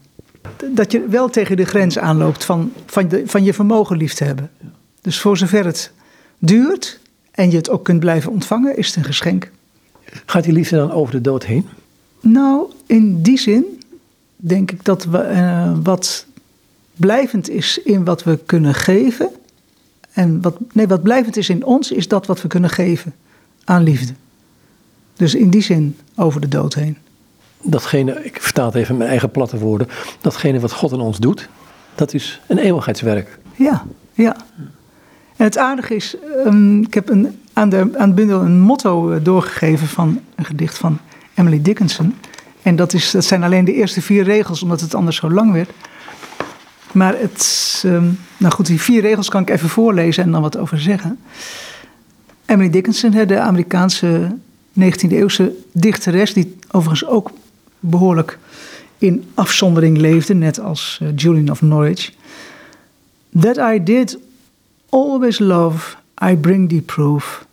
Dat 0.70 0.92
je 0.92 1.06
wel 1.08 1.28
tegen 1.28 1.56
de 1.56 1.64
grens 1.64 1.98
aanloopt 1.98 2.44
van, 2.44 2.72
van, 2.86 3.08
de, 3.08 3.22
van 3.26 3.44
je 3.44 3.54
vermogen 3.54 3.96
lief 3.96 4.14
te 4.14 4.24
hebben. 4.24 4.50
Dus 5.00 5.20
voor 5.20 5.36
zover 5.36 5.64
het 5.64 5.92
duurt 6.38 7.00
en 7.30 7.50
je 7.50 7.56
het 7.56 7.70
ook 7.70 7.84
kunt 7.84 8.00
blijven 8.00 8.32
ontvangen, 8.32 8.76
is 8.76 8.86
het 8.86 8.96
een 8.96 9.04
geschenk. 9.04 9.50
Gaat 10.26 10.44
die 10.44 10.52
liefde 10.52 10.76
dan 10.76 10.92
over 10.92 11.12
de 11.14 11.20
dood 11.20 11.44
heen? 11.44 11.66
Nou, 12.20 12.72
in 12.86 13.22
die 13.22 13.38
zin 13.38 13.64
denk 14.36 14.70
ik 14.70 14.84
dat 14.84 15.04
we, 15.04 15.30
uh, 15.30 15.72
wat 15.82 16.26
blijvend 16.96 17.50
is 17.50 17.78
in 17.78 18.04
wat 18.04 18.24
we 18.24 18.38
kunnen 18.46 18.74
geven. 18.74 19.30
En 20.12 20.40
wat, 20.40 20.56
nee, 20.72 20.88
wat 20.88 21.02
blijvend 21.02 21.36
is 21.36 21.48
in 21.48 21.64
ons, 21.64 21.92
is 21.92 22.08
dat 22.08 22.26
wat 22.26 22.42
we 22.42 22.48
kunnen 22.48 22.70
geven 22.70 23.14
aan 23.64 23.82
liefde. 23.82 24.12
Dus 25.16 25.34
in 25.34 25.50
die 25.50 25.62
zin 25.62 25.96
over 26.16 26.40
de 26.40 26.48
dood 26.48 26.74
heen. 26.74 26.96
Datgene, 27.62 28.24
ik 28.24 28.42
vertaal 28.42 28.66
het 28.66 28.74
even 28.74 28.90
in 28.90 28.96
mijn 28.96 29.10
eigen 29.10 29.30
platte 29.30 29.58
woorden. 29.58 29.88
Datgene 30.20 30.60
wat 30.60 30.72
God 30.72 30.92
in 30.92 31.00
ons 31.00 31.18
doet, 31.18 31.48
dat 31.94 32.14
is 32.14 32.40
een 32.46 32.58
eeuwigheidswerk. 32.58 33.38
Ja, 33.54 33.84
ja. 34.12 34.36
En 35.36 35.44
het 35.44 35.58
aardige 35.58 35.94
is, 35.94 36.16
um, 36.46 36.82
ik 36.82 36.94
heb 36.94 37.08
een, 37.08 37.40
aan, 37.52 37.68
de, 37.68 37.76
aan 37.78 38.06
het 38.06 38.14
bundel 38.14 38.40
een 38.40 38.60
motto 38.60 39.22
doorgegeven 39.22 39.86
van 39.86 40.20
een 40.34 40.44
gedicht 40.44 40.78
van 40.78 40.98
Emily 41.34 41.62
Dickinson. 41.62 42.14
En 42.62 42.76
dat, 42.76 42.92
is, 42.92 43.10
dat 43.10 43.24
zijn 43.24 43.42
alleen 43.42 43.64
de 43.64 43.74
eerste 43.74 44.02
vier 44.02 44.24
regels, 44.24 44.62
omdat 44.62 44.80
het 44.80 44.94
anders 44.94 45.16
zo 45.16 45.30
lang 45.30 45.52
werd. 45.52 45.70
Maar 46.92 47.18
het, 47.18 47.82
um, 47.86 48.18
nou 48.36 48.54
goed, 48.54 48.66
die 48.66 48.80
vier 48.80 49.00
regels 49.00 49.28
kan 49.28 49.42
ik 49.42 49.50
even 49.50 49.68
voorlezen 49.68 50.24
en 50.24 50.30
dan 50.30 50.42
wat 50.42 50.56
over 50.56 50.80
zeggen. 50.80 51.18
Emily 52.46 52.70
Dickinson, 52.70 53.10
de 53.10 53.40
Amerikaanse 53.40 54.36
19e-eeuwse 54.80 55.50
dichteres, 55.72 56.32
die 56.32 56.56
overigens 56.70 57.10
ook 57.10 57.30
behoorlijk 57.80 58.38
in 58.98 59.30
afzondering 59.34 59.96
leefde, 59.96 60.34
net 60.34 60.60
als 60.60 60.98
uh, 61.02 61.08
Julian 61.16 61.50
of 61.50 61.62
Norwich. 61.62 62.12
That 63.40 63.56
I 63.56 63.82
did 63.82 64.18
always 64.88 65.38
love, 65.38 65.96
I 66.24 66.36
bring 66.36 66.68
thee 66.68 66.80
proof. 66.80 67.46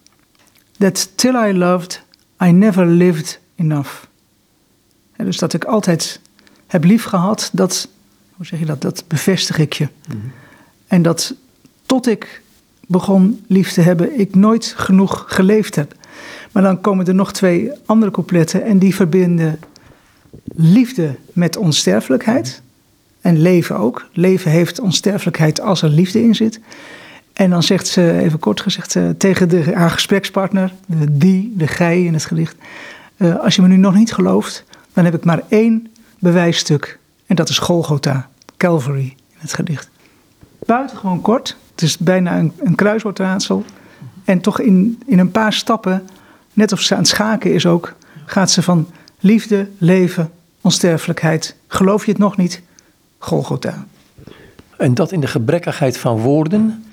That 0.78 1.12
till 1.16 1.36
I 1.36 1.54
loved, 1.54 2.04
I 2.44 2.52
never 2.52 2.86
lived 2.86 3.40
enough. 3.56 3.90
En 5.16 5.26
dus 5.26 5.38
dat 5.38 5.54
ik 5.54 5.64
altijd 5.64 6.20
heb 6.68 6.84
lief 6.84 7.04
gehad, 7.04 7.50
dat 7.54 7.88
hoe 8.40 8.48
zeg 8.48 8.60
je 8.60 8.66
dat? 8.66 8.82
Dat 8.82 9.04
bevestig 9.08 9.58
ik 9.58 9.74
je. 9.74 9.88
En 10.88 11.02
dat 11.02 11.36
tot 11.86 12.08
ik 12.08 12.42
begon 12.88 13.44
lief 13.48 13.72
te 13.72 13.82
hebben, 13.82 14.20
ik 14.20 14.36
nooit 14.36 14.74
genoeg 14.78 15.26
geleefd 15.28 15.76
heb. 15.76 15.96
Maar 16.52 16.64
dan 16.64 16.82
komen 16.82 17.08
er 17.08 17.16
nog 17.16 17.34
twee 17.34 17.72
andere 17.86 18.12
coupletten 18.12 18.64
en 18.64 18.80
die 18.80 18.96
verbinden 18.96 19.60
liefde 20.56 21.16
met 21.34 21.58
onsterfelijkheid. 21.58 22.62
En 23.22 23.42
leven 23.42 23.78
ook. 23.78 24.08
Leven 24.14 24.52
heeft 24.52 24.80
onsterfelijkheid 24.80 25.62
als 25.62 25.82
er 25.82 25.90
liefde 25.90 26.24
in 26.24 26.36
zit. 26.36 26.60
En 27.34 27.50
dan 27.50 27.64
zegt 27.64 27.88
ze, 27.88 28.20
even 28.20 28.40
kort 28.40 28.62
gezegd, 28.62 28.96
uh, 28.96 29.10
tegen 29.10 29.50
de, 29.50 29.72
haar 29.74 29.92
gesprekspartner, 29.92 30.74
de 30.86 31.18
die, 31.18 31.54
de 31.58 31.68
gij 31.68 32.04
in 32.04 32.14
het 32.14 32.26
gedicht. 32.26 32.56
Uh, 33.18 33.40
als 33.40 33.56
je 33.56 33.62
me 33.62 33.68
nu 33.68 33.78
nog 33.78 33.94
niet 33.94 34.14
gelooft, 34.14 34.64
dan 34.94 35.06
heb 35.06 35.16
ik 35.16 35.24
maar 35.24 35.44
één 35.50 35.88
bewijsstuk 36.20 36.99
en 37.30 37.36
dat 37.36 37.50
is 37.50 37.58
Golgotha, 37.58 38.30
Calvary 38.58 39.16
in 39.30 39.38
het 39.38 39.54
gedicht. 39.54 39.90
Buitengewoon 40.66 41.22
kort. 41.22 41.56
Het 41.72 41.82
is 41.82 41.98
bijna 41.98 42.38
een, 42.38 42.54
een 42.60 42.76
kruiswoordraadsel. 42.76 43.64
En 44.24 44.42
toch 44.42 44.60
in, 44.60 45.02
in 45.06 45.20
een 45.20 45.32
paar 45.32 45.54
stappen, 45.54 46.08
net 46.54 46.72
of 46.72 46.80
ze 46.80 46.94
aan 46.94 47.00
het 47.00 47.10
schaken 47.10 47.54
is 47.54 47.66
ook, 47.66 47.96
gaat 48.26 48.52
ze 48.52 48.62
van 48.62 48.88
liefde, 49.20 49.68
leven, 49.78 50.32
onsterfelijkheid. 50.62 51.56
Geloof 51.68 52.06
je 52.06 52.12
het 52.12 52.20
nog 52.20 52.38
niet? 52.38 52.62
Golgotha. 53.18 53.86
En 54.78 54.94
dat 54.94 55.12
in 55.12 55.20
de 55.20 55.28
gebrekkigheid 55.28 55.98
van 55.98 56.18
woorden. 56.20 56.86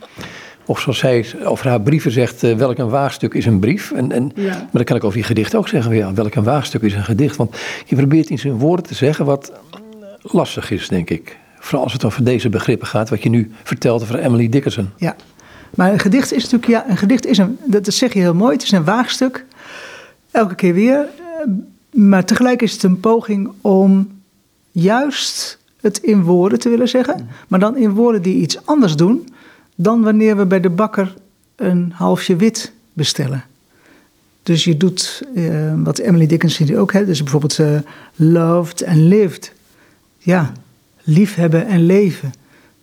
Of 0.65 0.81
zoals 0.81 0.99
zij 0.99 1.27
over 1.45 1.69
haar 1.69 1.81
brieven 1.81 2.11
zegt, 2.11 2.43
uh, 2.43 2.57
welk 2.57 2.79
een 2.79 2.89
waagstuk 2.89 3.35
is 3.35 3.47
een 3.47 3.59
brief. 3.59 3.93
En, 3.93 4.13
en, 4.13 4.33
ja. 4.35 4.51
Maar 4.51 4.69
dat 4.73 4.85
kan 4.85 4.97
ik 4.97 5.05
over 5.05 5.19
je 5.19 5.25
gedicht 5.25 5.55
ook 5.55 5.69
zeggen. 5.69 5.97
Ja, 5.97 6.15
welk 6.15 6.35
een 6.35 6.45
waagstuk 6.45 6.83
is 6.83 6.95
een 6.95 7.05
gedicht. 7.05 7.37
Want 7.37 7.57
je 7.87 7.97
probeert 7.97 8.31
in 8.31 8.39
zijn 8.39 8.59
woorden 8.59 8.87
te 8.87 8.95
zeggen 8.95 9.25
wat 9.25 9.53
lastig 10.33 10.71
is, 10.71 10.89
denk 10.89 11.11
ik. 11.11 11.37
Vooral 11.59 11.83
als 11.83 11.93
het 11.93 12.05
over 12.05 12.25
deze 12.25 12.49
begrippen 12.49 12.87
gaat, 12.87 13.09
wat 13.09 13.23
je 13.23 13.29
nu 13.29 13.51
vertelt 13.63 14.03
over 14.03 14.19
Emily 14.19 14.49
Dickinson. 14.49 14.91
Ja, 14.97 15.17
maar 15.75 15.93
een 15.93 15.99
gedicht 15.99 16.33
is 16.33 16.43
natuurlijk, 16.43 16.71
ja, 16.71 16.91
een 16.91 16.97
gedicht 16.97 17.27
is 17.27 17.39
een, 17.39 17.59
dat 17.65 17.95
zeg 17.95 18.13
je 18.13 18.19
heel 18.19 18.35
mooi, 18.35 18.53
het 18.53 18.63
is 18.63 18.71
een 18.71 18.85
waagstuk. 18.85 19.45
Elke 20.31 20.55
keer 20.55 20.75
weer. 20.75 20.99
Eh, 21.19 21.51
maar 21.91 22.25
tegelijk 22.25 22.63
is 22.63 22.73
het 22.73 22.83
een 22.83 23.01
poging 23.01 23.51
om 23.61 24.21
juist 24.73 25.59
het 25.81 25.99
in 25.99 26.23
woorden 26.23 26.59
te 26.59 26.69
willen 26.69 26.89
zeggen. 26.89 27.29
Maar 27.49 27.61
dan 27.61 27.77
in 27.77 27.91
woorden 27.91 28.23
die 28.23 28.37
iets 28.37 28.67
anders 28.67 28.97
doen 28.97 29.29
dan 29.75 30.03
wanneer 30.03 30.37
we 30.37 30.47
bij 30.47 30.61
de 30.61 30.71
bakker 30.71 31.15
een 31.57 31.93
halfje 31.95 32.37
wit 32.37 32.73
bestellen. 32.93 33.45
Dus 34.43 34.65
je 34.65 34.77
doet 34.77 35.23
uh, 35.35 35.73
wat 35.77 35.99
Emily 35.99 36.27
Dickinson 36.27 36.77
ook 36.77 36.93
heeft. 36.93 37.07
Dus 37.07 37.23
bijvoorbeeld 37.23 37.59
uh, 37.59 37.79
loved 38.15 38.87
and 38.87 38.97
lived 38.97 39.53
ja, 40.27 40.53
liefhebben 41.03 41.67
en 41.67 41.87
leven. 41.87 42.33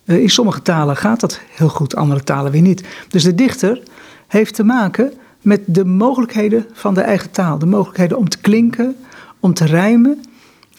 Uh, 0.06 0.22
in 0.22 0.30
sommige 0.30 0.62
talen 0.62 0.98
gaat 0.98 1.20
dat 1.20 1.40
heel 1.50 1.70
goed, 1.70 1.96
andere 1.96 2.24
talen 2.24 2.52
weer 2.52 2.62
niet. 2.62 2.84
Dus 3.08 3.24
de 3.24 3.36
dichter 3.36 3.82
heeft 4.28 4.56
te 4.56 4.64
maken 4.64 5.14
met 5.42 5.62
de 5.66 5.86
mogelijkheden 5.86 6.66
van 6.74 6.94
de 6.94 7.02
eigen 7.02 7.32
taal. 7.32 7.60
De 7.60 7.66
mogelijkheden 7.66 8.18
om 8.18 8.30
te 8.30 8.38
klinken, 8.38 8.96
om 9.40 9.54
te 9.54 9.66
rijmen. 9.66 10.24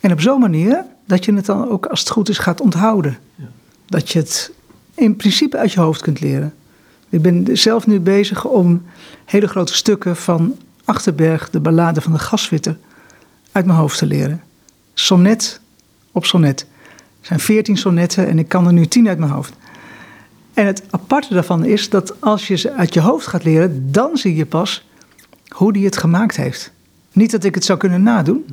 En 0.00 0.12
op 0.12 0.20
zo'n 0.20 0.40
manier 0.40 0.85
dat 1.07 1.24
je 1.24 1.35
het 1.35 1.46
dan 1.46 1.68
ook, 1.68 1.87
als 1.87 2.00
het 2.00 2.11
goed 2.11 2.29
is, 2.29 2.38
gaat 2.38 2.61
onthouden. 2.61 3.18
Ja. 3.35 3.44
Dat 3.87 4.11
je 4.11 4.18
het 4.18 4.53
in 4.94 5.16
principe 5.16 5.59
uit 5.59 5.72
je 5.72 5.81
hoofd 5.81 6.00
kunt 6.00 6.20
leren. 6.20 6.55
Ik 7.09 7.22
ben 7.22 7.46
zelf 7.53 7.87
nu 7.87 8.00
bezig 8.00 8.44
om 8.44 8.83
hele 9.24 9.48
grote 9.48 9.74
stukken 9.74 10.16
van 10.16 10.57
Achterberg, 10.85 11.50
de 11.50 11.61
ballade 11.61 12.00
van 12.00 12.12
de 12.12 12.18
gaswitter, 12.18 12.77
uit 13.53 13.66
mijn 13.66 13.79
hoofd 13.79 13.98
te 13.98 14.07
leren. 14.07 14.42
Sonnet 14.94 15.61
op 16.14 16.24
sonnet. 16.27 16.66
Er 17.20 17.27
zijn 17.27 17.40
veertien 17.40 17.77
sonnetten 17.77 18.29
en 18.29 18.38
ik 18.38 18.48
kan 18.48 18.66
er 18.66 18.72
nu 18.72 18.87
tien 18.87 19.09
uit 19.09 19.18
mijn 19.18 19.31
hoofd. 19.31 19.53
En 20.55 20.66
het 20.66 20.83
aparte 20.90 21.35
daarvan 21.35 21.64
is 21.64 21.90
dat 21.90 22.20
als 22.20 22.48
je 22.48 22.57
ze 22.57 22.72
uit 22.72 22.94
je 22.94 23.00
hoofd 23.00 23.27
gaat 23.27 23.44
leren, 23.44 23.92
dan 23.92 24.16
zie 24.16 24.37
je 24.37 24.46
pas 24.46 24.87
hoe 25.48 25.72
hij 25.72 25.81
het 25.81 25.96
gemaakt 25.96 26.37
heeft. 26.37 26.72
Niet 27.12 27.31
dat 27.31 27.44
ik 27.44 27.55
het 27.55 27.64
zou 27.64 27.79
kunnen 27.79 28.03
nadoen, 28.03 28.44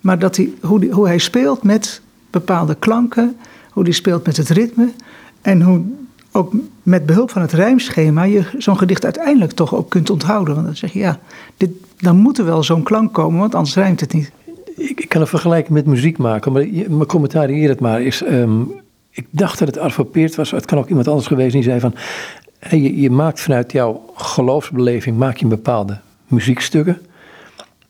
maar 0.00 0.18
dat 0.18 0.36
hij, 0.36 0.52
hoe, 0.60 0.80
die, 0.80 0.90
hoe 0.90 1.06
hij 1.06 1.18
speelt 1.18 1.62
met 1.62 2.00
bepaalde 2.30 2.74
klanken, 2.74 3.36
hoe 3.70 3.82
hij 3.82 3.92
speelt 3.92 4.26
met 4.26 4.36
het 4.36 4.48
ritme 4.48 4.92
en 5.42 5.62
hoe 5.62 5.82
ook 6.32 6.52
met 6.82 7.06
behulp 7.06 7.30
van 7.30 7.42
het 7.42 7.52
rijmschema 7.52 8.22
je 8.22 8.44
zo'n 8.58 8.78
gedicht 8.78 9.04
uiteindelijk 9.04 9.52
toch 9.52 9.74
ook 9.74 9.90
kunt 9.90 10.10
onthouden. 10.10 10.54
Want 10.54 10.66
dan 10.66 10.76
zeg 10.76 10.92
je 10.92 10.98
ja, 10.98 11.18
dit, 11.56 11.70
dan 11.98 12.16
moet 12.16 12.38
er 12.38 12.44
wel 12.44 12.62
zo'n 12.62 12.82
klank 12.82 13.12
komen, 13.12 13.40
want 13.40 13.54
anders 13.54 13.74
rijmt 13.74 14.00
het 14.00 14.12
niet 14.12 14.30
ik, 14.76 15.08
kan 15.08 15.20
een 15.20 15.26
vergelijking 15.26 15.74
met 15.74 15.86
muziek 15.86 16.18
maken, 16.18 16.52
maar 16.52 16.66
mijn 16.72 17.06
commentaar 17.06 17.48
hier 17.48 17.68
het 17.68 17.80
maar 17.80 18.02
is. 18.02 18.22
Um, 18.22 18.72
ik 19.10 19.26
dacht 19.30 19.58
dat 19.58 19.68
het 19.68 19.78
advopeerd 19.78 20.34
was, 20.34 20.50
het 20.50 20.64
kan 20.64 20.78
ook 20.78 20.88
iemand 20.88 21.08
anders 21.08 21.26
geweest 21.26 21.52
die 21.52 21.62
zei 21.62 21.80
van. 21.80 21.94
Je, 22.70 23.00
je, 23.00 23.10
maakt 23.10 23.40
vanuit 23.40 23.72
jouw 23.72 24.12
geloofsbeleving 24.14 25.16
maak 25.16 25.36
je 25.36 25.46
bepaalde 25.46 25.98
muziekstukken. 26.26 27.00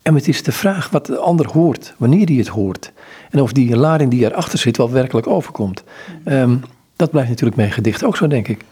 En 0.03 0.15
het 0.15 0.29
is 0.29 0.43
de 0.43 0.53
vraag 0.53 0.91
wat 0.91 1.07
de 1.07 1.17
ander 1.17 1.47
hoort, 1.47 1.95
wanneer 1.97 2.27
hij 2.27 2.37
het 2.37 2.49
hoort. 2.49 2.93
En 3.31 3.41
of 3.41 3.53
die 3.53 3.77
lading 3.77 4.11
die 4.11 4.25
erachter 4.25 4.59
zit 4.59 4.77
wel 4.77 4.91
werkelijk 4.91 5.27
overkomt. 5.27 5.85
Um, 6.25 6.61
dat 6.97 7.11
blijft 7.11 7.29
natuurlijk 7.29 7.57
mijn 7.57 7.73
gedicht 7.73 8.05
ook 8.05 8.17
zo, 8.17 8.27
denk 8.27 8.49
ik. 8.49 8.65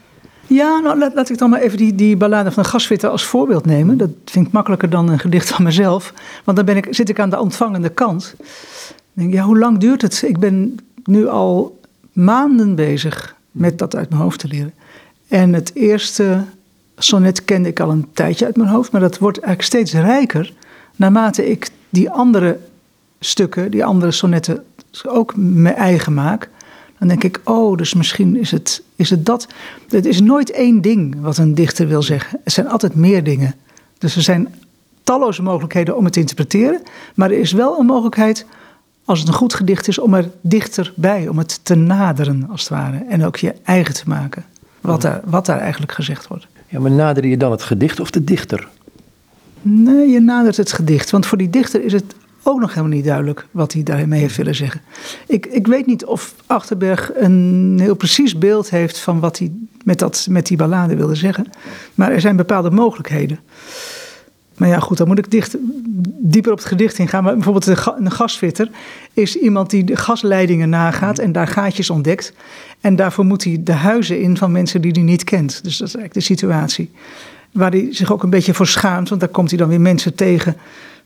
Ja, 0.49 0.79
nou 0.79 1.11
laat, 1.13 1.29
ik 1.29 1.37
dan 1.37 1.49
maar 1.49 1.61
even 1.61 1.77
die, 1.77 1.95
die 1.95 2.17
ballade 2.17 2.51
van 2.51 2.63
de 2.63 2.69
gasfitter 2.69 3.09
als 3.09 3.25
voorbeeld 3.25 3.65
nemen. 3.65 3.97
Dat 3.97 4.09
vind 4.25 4.47
ik 4.47 4.51
makkelijker 4.51 4.89
dan 4.89 5.09
een 5.09 5.19
gedicht 5.19 5.49
van 5.49 5.63
mezelf. 5.63 6.13
Want 6.43 6.57
dan 6.57 6.65
ben 6.65 6.77
ik, 6.77 6.87
zit 6.89 7.09
ik 7.09 7.19
aan 7.19 7.29
de 7.29 7.39
ontvangende 7.39 7.89
kant. 7.89 8.35
Denk 9.13 9.33
ja, 9.33 9.43
hoe 9.43 9.57
lang 9.57 9.77
duurt 9.77 10.01
het? 10.01 10.23
Ik 10.25 10.39
ben 10.39 10.77
nu 11.03 11.27
al 11.27 11.79
maanden 12.11 12.75
bezig 12.75 13.35
met 13.51 13.77
dat 13.77 13.95
uit 13.95 14.09
mijn 14.09 14.21
hoofd 14.21 14.39
te 14.39 14.47
leren. 14.47 14.73
En 15.27 15.53
het 15.53 15.71
eerste 15.73 16.43
sonnet 16.97 17.45
kende 17.45 17.69
ik 17.69 17.79
al 17.79 17.91
een 17.91 18.07
tijdje 18.13 18.45
uit 18.45 18.57
mijn 18.57 18.69
hoofd. 18.69 18.91
Maar 18.91 19.01
dat 19.01 19.17
wordt 19.17 19.39
eigenlijk 19.39 19.67
steeds 19.67 19.93
rijker 19.93 20.53
naarmate 20.95 21.49
ik 21.49 21.69
die 21.89 22.09
andere 22.09 22.59
stukken, 23.19 23.71
die 23.71 23.85
andere 23.85 24.11
sonnetten 24.11 24.63
ook 25.07 25.33
mijn 25.35 25.75
eigen 25.75 26.13
maak. 26.13 26.49
Dan 26.99 27.07
denk 27.07 27.23
ik, 27.23 27.41
oh, 27.43 27.77
dus 27.77 27.93
misschien 27.93 28.35
is 28.35 28.51
het, 28.51 28.83
is 28.95 29.09
het 29.09 29.25
dat. 29.25 29.47
Het 29.89 30.05
is 30.05 30.21
nooit 30.21 30.51
één 30.51 30.81
ding 30.81 31.15
wat 31.21 31.37
een 31.37 31.55
dichter 31.55 31.87
wil 31.87 32.01
zeggen. 32.01 32.39
Er 32.43 32.51
zijn 32.51 32.67
altijd 32.67 32.95
meer 32.95 33.23
dingen. 33.23 33.55
Dus 33.97 34.15
er 34.15 34.21
zijn 34.21 34.53
talloze 35.03 35.41
mogelijkheden 35.41 35.97
om 35.97 36.03
het 36.03 36.13
te 36.13 36.19
interpreteren. 36.19 36.81
Maar 37.15 37.31
er 37.31 37.39
is 37.39 37.51
wel 37.51 37.79
een 37.79 37.85
mogelijkheid, 37.85 38.45
als 39.05 39.19
het 39.19 39.27
een 39.27 39.33
goed 39.33 39.53
gedicht 39.53 39.87
is, 39.87 39.99
om 39.99 40.13
er 40.13 40.29
dichterbij, 40.41 41.27
om 41.27 41.37
het 41.37 41.59
te 41.63 41.75
naderen, 41.75 42.47
als 42.51 42.61
het 42.61 42.69
ware. 42.69 43.05
En 43.09 43.25
ook 43.25 43.35
je 43.35 43.55
eigen 43.63 43.93
te 43.93 44.03
maken, 44.05 44.45
wat 44.81 45.01
daar, 45.01 45.21
wat 45.25 45.45
daar 45.45 45.59
eigenlijk 45.59 45.91
gezegd 45.91 46.27
wordt. 46.27 46.47
Ja, 46.67 46.79
maar 46.79 46.91
nader 46.91 47.25
je 47.25 47.37
dan 47.37 47.51
het 47.51 47.63
gedicht 47.63 47.99
of 47.99 48.11
de 48.11 48.23
dichter? 48.23 48.67
Nee, 49.61 50.09
je 50.09 50.19
nadert 50.19 50.57
het 50.57 50.71
gedicht. 50.71 51.09
Want 51.09 51.25
voor 51.25 51.37
die 51.37 51.49
dichter 51.49 51.83
is 51.83 51.93
het 51.93 52.15
ook 52.49 52.59
nog 52.59 52.69
helemaal 52.73 52.95
niet 52.95 53.05
duidelijk 53.05 53.47
wat 53.51 53.73
hij 53.73 53.83
daarmee 53.83 54.19
heeft 54.19 54.35
willen 54.35 54.55
zeggen. 54.55 54.81
Ik, 55.27 55.45
ik 55.45 55.67
weet 55.67 55.85
niet 55.85 56.05
of 56.05 56.35
Achterberg 56.45 57.11
een 57.15 57.77
heel 57.81 57.95
precies 57.95 58.37
beeld 58.37 58.69
heeft 58.69 58.99
van 58.99 59.19
wat 59.19 59.37
hij 59.37 59.51
met, 59.83 59.99
dat, 59.99 60.27
met 60.29 60.47
die 60.47 60.57
ballade 60.57 60.95
wilde 60.95 61.15
zeggen. 61.15 61.47
Maar 61.95 62.11
er 62.11 62.21
zijn 62.21 62.35
bepaalde 62.35 62.71
mogelijkheden. 62.71 63.39
Maar 64.57 64.69
ja, 64.69 64.79
goed, 64.79 64.97
dan 64.97 65.07
moet 65.07 65.17
ik 65.17 65.31
dicht, 65.31 65.57
dieper 66.19 66.51
op 66.51 66.57
het 66.57 66.67
gedicht 66.67 66.97
ingaan. 66.97 67.23
Maar 67.23 67.33
bijvoorbeeld 67.33 67.67
een 67.97 68.11
gasfitter 68.11 68.69
is 69.13 69.35
iemand 69.35 69.69
die 69.69 69.83
de 69.83 69.95
gasleidingen 69.95 70.69
nagaat 70.69 71.19
en 71.19 71.31
daar 71.31 71.47
gaatjes 71.47 71.89
ontdekt. 71.89 72.33
En 72.81 72.95
daarvoor 72.95 73.25
moet 73.25 73.43
hij 73.43 73.57
de 73.63 73.71
huizen 73.71 74.21
in 74.21 74.37
van 74.37 74.51
mensen 74.51 74.81
die 74.81 74.91
hij 74.91 75.01
niet 75.01 75.23
kent. 75.23 75.63
Dus 75.63 75.77
dat 75.77 75.87
is 75.87 75.95
eigenlijk 75.95 76.13
de 76.13 76.33
situatie. 76.33 76.91
Waar 77.51 77.71
hij 77.71 77.87
zich 77.91 78.11
ook 78.11 78.23
een 78.23 78.29
beetje 78.29 78.53
voor 78.53 78.67
schaamt, 78.67 79.09
want 79.09 79.21
daar 79.21 79.29
komt 79.29 79.49
hij 79.49 79.59
dan 79.59 79.69
weer 79.69 79.81
mensen 79.81 80.15
tegen 80.15 80.55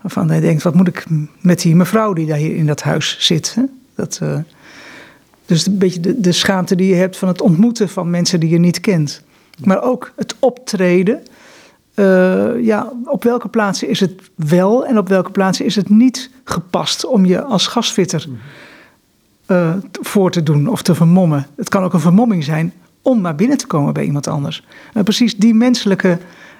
Waarvan 0.03 0.29
hij 0.29 0.39
denkt, 0.39 0.63
wat 0.63 0.75
moet 0.75 0.87
ik 0.87 1.05
met 1.41 1.61
die 1.61 1.75
mevrouw 1.75 2.13
die 2.13 2.25
daar 2.25 2.37
hier 2.37 2.55
in 2.55 2.65
dat 2.65 2.81
huis 2.81 3.17
zit? 3.19 3.53
Hè? 3.55 3.63
Dat, 3.95 4.19
uh, 4.23 4.37
dus 5.45 5.67
een 5.67 5.77
beetje 5.77 5.99
de, 5.99 6.19
de 6.19 6.31
schaamte 6.31 6.75
die 6.75 6.87
je 6.87 6.95
hebt 6.95 7.17
van 7.17 7.27
het 7.27 7.41
ontmoeten 7.41 7.89
van 7.89 8.09
mensen 8.09 8.39
die 8.39 8.49
je 8.49 8.57
niet 8.57 8.79
kent. 8.79 9.23
Maar 9.63 9.83
ook 9.83 10.13
het 10.15 10.35
optreden. 10.39 11.23
Uh, 11.95 12.63
ja, 12.63 12.91
op 13.05 13.23
welke 13.23 13.47
plaatsen 13.47 13.89
is 13.89 13.99
het 13.99 14.13
wel 14.35 14.85
en 14.85 14.97
op 14.97 15.07
welke 15.07 15.31
plaatsen 15.31 15.65
is 15.65 15.75
het 15.75 15.89
niet 15.89 16.29
gepast 16.43 17.05
om 17.05 17.25
je 17.25 17.41
als 17.41 17.67
gasfitter 17.67 18.27
uh, 19.47 19.73
voor 20.01 20.31
te 20.31 20.43
doen 20.43 20.67
of 20.67 20.81
te 20.81 20.95
vermommen. 20.95 21.47
Het 21.55 21.69
kan 21.69 21.83
ook 21.83 21.93
een 21.93 21.99
vermomming 21.99 22.43
zijn 22.43 22.73
om 23.01 23.21
maar 23.21 23.35
binnen 23.35 23.57
te 23.57 23.67
komen 23.67 23.93
bij 23.93 24.03
iemand 24.03 24.27
anders. 24.27 24.65
En 24.93 25.03
precies 25.03 25.37
die 25.37 25.53
menselijke 25.53 26.17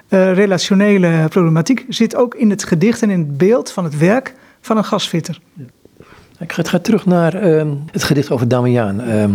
uh, 0.10 0.34
relationele 0.34 1.26
problematiek 1.30 1.86
zit 1.90 2.16
ook 2.16 2.36
in 2.36 2.50
het 2.50 2.64
gedicht 2.64 3.02
en 3.02 3.10
in 3.10 3.20
het 3.20 3.38
beeld 3.38 3.72
van 3.72 3.84
het 3.84 3.98
werk 3.98 4.34
van 4.62 4.78
een 4.78 4.86
gasfitter. 4.86 5.40
Ik 6.40 6.52
ga, 6.52 6.80
terug 6.80 7.06
naar 7.06 7.48
uh, 7.48 7.72
het 7.92 8.04
gedicht 8.04 8.32
over 8.32 8.48
Damiaan, 8.48 9.02
uh, 9.02 9.26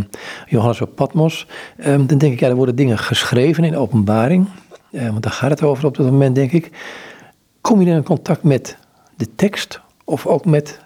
Johannes 0.46 0.80
op 0.80 0.94
Patmos. 0.94 1.46
Ehm, 1.76 2.06
dan 2.06 2.18
denk 2.18 2.32
ik, 2.32 2.40
ja, 2.40 2.48
er 2.48 2.54
worden 2.54 2.76
dingen 2.76 2.98
geschreven 2.98 3.64
in 3.64 3.76
openbaring, 3.76 4.46
eh, 4.90 5.08
want 5.08 5.22
daar 5.22 5.32
gaat 5.32 5.50
het 5.50 5.62
over 5.62 5.86
op 5.86 5.96
dat 5.96 6.10
moment, 6.10 6.34
denk 6.34 6.52
ik. 6.52 6.70
Kom 7.60 7.80
je 7.82 7.90
in 7.90 8.02
contact 8.02 8.42
met 8.42 8.76
de 9.16 9.34
tekst 9.34 9.80
of 10.04 10.26
ook 10.26 10.44
met 10.44 10.80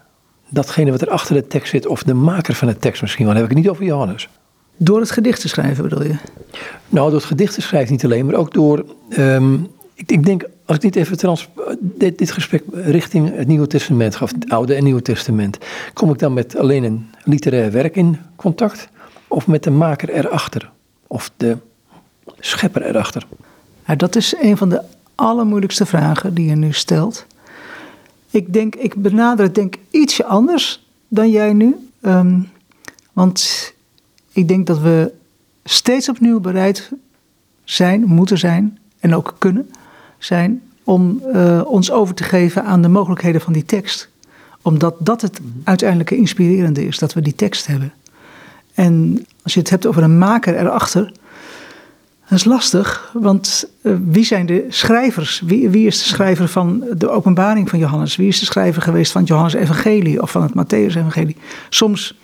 datgene 0.48 0.90
wat 0.90 1.00
er 1.00 1.10
achter 1.10 1.34
de 1.34 1.46
tekst 1.46 1.70
zit, 1.70 1.86
of 1.86 2.02
de 2.02 2.14
maker 2.14 2.54
van 2.54 2.68
de 2.68 2.76
tekst 2.76 3.02
misschien? 3.02 3.24
Want 3.24 3.36
dan 3.36 3.46
heb 3.46 3.52
ik 3.52 3.58
het 3.58 3.66
niet 3.66 3.74
over 3.74 3.92
Johannes. 3.92 4.28
Door 4.76 5.00
het 5.00 5.10
gedicht 5.10 5.40
te 5.40 5.48
schrijven 5.48 5.88
bedoel 5.88 6.02
je? 6.02 6.16
Nou, 6.88 7.10
door 7.10 7.18
het 7.18 7.28
gedicht 7.28 7.54
te 7.54 7.60
schrijven 7.60 7.92
niet 7.92 8.04
alleen, 8.04 8.26
maar 8.26 8.34
ook 8.34 8.52
door 8.52 8.84
um, 9.18 9.70
ik, 9.94 10.10
ik, 10.10 10.24
denk, 10.24 10.44
als 10.64 10.76
ik 10.76 10.82
dit 10.82 10.96
even 10.96 11.18
trans, 11.18 11.48
dit, 11.80 12.18
dit, 12.18 12.32
gesprek 12.32 12.62
richting 12.72 13.36
het 13.36 13.46
Nieuwe 13.46 13.66
Testament 13.66 14.22
of 14.22 14.32
het 14.32 14.48
Oude 14.48 14.74
en 14.74 14.84
Nieuwe 14.84 15.02
Testament, 15.02 15.58
kom 15.92 16.10
ik 16.10 16.18
dan 16.18 16.32
met 16.32 16.56
alleen 16.56 16.84
een 16.84 17.10
literair 17.24 17.72
werk 17.72 17.96
in 17.96 18.18
contact 18.36 18.88
of 19.28 19.46
met 19.46 19.62
de 19.62 19.70
maker 19.70 20.08
erachter 20.08 20.70
of 21.06 21.30
de 21.36 21.56
schepper 22.38 22.82
erachter? 22.82 23.26
Ja, 23.86 23.94
dat 23.94 24.16
is 24.16 24.34
een 24.40 24.56
van 24.56 24.68
de 24.68 24.82
allermoeilijkste 25.14 25.86
vragen 25.86 26.34
die 26.34 26.48
je 26.48 26.56
nu 26.56 26.72
stelt. 26.72 27.26
Ik 28.30 28.52
denk, 28.52 28.74
ik 28.74 28.94
benader 28.94 29.44
het 29.44 29.54
denk 29.54 29.74
ietsje 29.90 30.24
anders 30.24 30.86
dan 31.08 31.30
jij 31.30 31.52
nu. 31.52 31.76
Um, 32.00 32.48
want 33.12 33.72
ik 34.32 34.48
denk 34.48 34.66
dat 34.66 34.78
we 34.78 35.12
steeds 35.64 36.08
opnieuw 36.08 36.40
bereid 36.40 36.90
zijn, 37.64 38.04
moeten 38.04 38.38
zijn 38.38 38.78
en 39.00 39.14
ook 39.14 39.34
kunnen 39.38 39.70
zijn 40.18 40.62
om 40.84 41.22
uh, 41.34 41.62
ons 41.64 41.90
over 41.90 42.14
te 42.14 42.24
geven 42.24 42.64
aan 42.64 42.82
de 42.82 42.88
mogelijkheden 42.88 43.40
van 43.40 43.52
die 43.52 43.64
tekst. 43.64 44.10
Omdat 44.62 44.94
dat 44.98 45.22
het 45.22 45.40
uiteindelijke 45.64 46.16
inspirerende 46.16 46.86
is, 46.86 46.98
dat 46.98 47.12
we 47.12 47.20
die 47.20 47.34
tekst 47.34 47.66
hebben. 47.66 47.92
En 48.74 49.26
als 49.42 49.54
je 49.54 49.60
het 49.60 49.70
hebt 49.70 49.86
over 49.86 50.02
een 50.02 50.18
maker 50.18 50.58
erachter, 50.58 51.12
dat 52.28 52.38
is 52.38 52.44
lastig, 52.44 53.10
want 53.12 53.68
uh, 53.82 53.96
wie 54.06 54.24
zijn 54.24 54.46
de 54.46 54.66
schrijvers? 54.68 55.42
Wie, 55.44 55.68
wie, 55.68 55.86
is 55.86 55.98
de 55.98 56.04
schrijver 56.08 56.48
van 56.48 56.84
de 56.96 57.08
openbaring 57.08 57.68
van 57.68 57.78
Johannes? 57.78 58.16
Wie 58.16 58.28
is 58.28 58.38
de 58.38 58.44
schrijver 58.44 58.82
geweest 58.82 59.12
van 59.12 59.20
het 59.20 59.30
Johannes 59.30 59.54
Evangelie 59.54 60.22
of 60.22 60.30
van 60.30 60.42
het 60.42 60.52
Matthäus 60.52 60.96
Evangelie? 60.96 61.36
Soms 61.68 62.18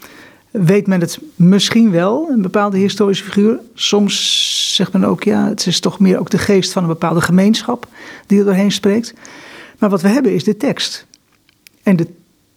weet 0.51 0.87
men 0.87 1.01
het 1.01 1.19
misschien 1.35 1.91
wel, 1.91 2.29
een 2.31 2.43
bepaalde 2.43 2.79
historische 2.79 3.25
figuur. 3.25 3.59
Soms 3.75 4.75
zegt 4.75 4.93
men 4.93 5.05
ook, 5.05 5.23
ja, 5.23 5.49
het 5.49 5.67
is 5.67 5.81
toch 5.81 5.99
meer 5.99 6.19
ook 6.19 6.31
de 6.31 6.39
geest 6.39 6.73
van 6.73 6.83
een 6.83 6.89
bepaalde 6.89 7.21
gemeenschap 7.21 7.87
die 8.27 8.39
er 8.39 8.45
doorheen 8.45 8.73
spreekt. 8.73 9.15
Maar 9.79 9.91
wat 9.91 10.03
we 10.03 10.09
hebben 10.09 10.35
is 10.35 10.45
de 10.45 10.57
tekst. 10.57 11.07
En 11.83 11.97
de 11.97 12.07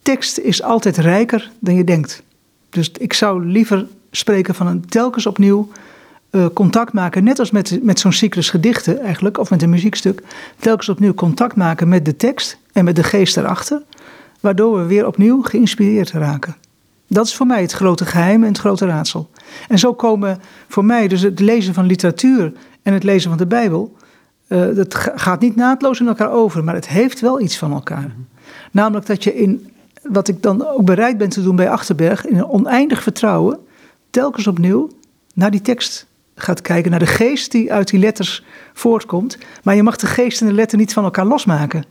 tekst 0.02 0.38
is 0.38 0.62
altijd 0.62 0.96
rijker 0.96 1.50
dan 1.58 1.74
je 1.74 1.84
denkt. 1.84 2.22
Dus 2.70 2.90
ik 2.90 3.12
zou 3.12 3.46
liever 3.46 3.86
spreken 4.10 4.54
van 4.54 4.66
een 4.66 4.86
telkens 4.86 5.26
opnieuw 5.26 5.68
uh, 6.30 6.46
contact 6.54 6.92
maken, 6.92 7.24
net 7.24 7.38
als 7.38 7.50
met, 7.50 7.78
met 7.82 7.98
zo'n 7.98 8.12
cyclus 8.12 8.50
gedichten 8.50 9.00
eigenlijk, 9.00 9.38
of 9.38 9.50
met 9.50 9.62
een 9.62 9.70
muziekstuk, 9.70 10.22
telkens 10.58 10.88
opnieuw 10.88 11.14
contact 11.14 11.56
maken 11.56 11.88
met 11.88 12.04
de 12.04 12.16
tekst 12.16 12.58
en 12.72 12.84
met 12.84 12.96
de 12.96 13.02
geest 13.02 13.36
erachter, 13.36 13.82
waardoor 14.40 14.78
we 14.78 14.84
weer 14.84 15.06
opnieuw 15.06 15.42
geïnspireerd 15.42 16.10
raken. 16.10 16.56
Dat 17.12 17.26
is 17.26 17.34
voor 17.34 17.46
mij 17.46 17.60
het 17.60 17.72
grote 17.72 18.06
geheim 18.06 18.42
en 18.42 18.48
het 18.48 18.58
grote 18.58 18.86
raadsel. 18.86 19.30
En 19.68 19.78
zo 19.78 19.94
komen 19.94 20.40
voor 20.68 20.84
mij 20.84 21.08
dus 21.08 21.20
het 21.20 21.40
lezen 21.40 21.74
van 21.74 21.86
literatuur 21.86 22.52
en 22.82 22.92
het 22.92 23.02
lezen 23.02 23.28
van 23.28 23.38
de 23.38 23.46
Bijbel. 23.46 23.96
Uh, 24.48 24.74
dat 24.74 24.94
gaat 25.14 25.40
niet 25.40 25.56
naadloos 25.56 26.00
in 26.00 26.06
elkaar 26.06 26.30
over, 26.30 26.64
maar 26.64 26.74
het 26.74 26.88
heeft 26.88 27.20
wel 27.20 27.40
iets 27.40 27.58
van 27.58 27.72
elkaar. 27.72 28.14
Namelijk 28.70 29.06
dat 29.06 29.24
je 29.24 29.34
in, 29.34 29.72
wat 30.02 30.28
ik 30.28 30.42
dan 30.42 30.66
ook 30.66 30.84
bereid 30.84 31.18
ben 31.18 31.28
te 31.28 31.42
doen 31.42 31.56
bij 31.56 31.70
Achterberg, 31.70 32.26
in 32.26 32.36
een 32.36 32.48
oneindig 32.48 33.02
vertrouwen, 33.02 33.58
telkens 34.10 34.46
opnieuw 34.46 34.90
naar 35.34 35.50
die 35.50 35.60
tekst 35.60 36.06
gaat 36.34 36.60
kijken, 36.60 36.90
naar 36.90 37.00
de 37.00 37.06
geest 37.06 37.52
die 37.52 37.72
uit 37.72 37.88
die 37.88 38.00
letters 38.00 38.44
voortkomt. 38.72 39.38
Maar 39.62 39.74
je 39.74 39.82
mag 39.82 39.96
de 39.96 40.06
geest 40.06 40.40
en 40.40 40.46
de 40.46 40.52
letter 40.52 40.78
niet 40.78 40.92
van 40.92 41.04
elkaar 41.04 41.26
losmaken. 41.26 41.84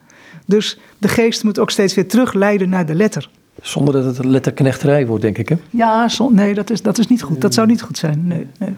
Dus 0.45 0.79
de 0.97 1.07
geest 1.07 1.43
moet 1.43 1.59
ook 1.59 1.71
steeds 1.71 1.93
weer 1.93 2.07
terugleiden 2.07 2.69
naar 2.69 2.85
de 2.85 2.95
letter. 2.95 3.29
Zonder 3.61 3.93
dat 3.93 4.05
het 4.05 4.17
een 4.17 4.29
letterknechterij 4.29 5.07
wordt, 5.07 5.21
denk 5.21 5.37
ik, 5.37 5.49
hè? 5.49 5.55
Ja, 5.69 6.09
nee, 6.29 6.53
dat 6.53 6.69
is, 6.69 6.81
dat 6.81 6.97
is 6.97 7.07
niet 7.07 7.21
goed. 7.21 7.41
Dat 7.41 7.53
zou 7.53 7.67
niet 7.67 7.81
goed 7.81 7.97
zijn, 7.97 8.27
nee, 8.27 8.47
nee. 8.57 8.73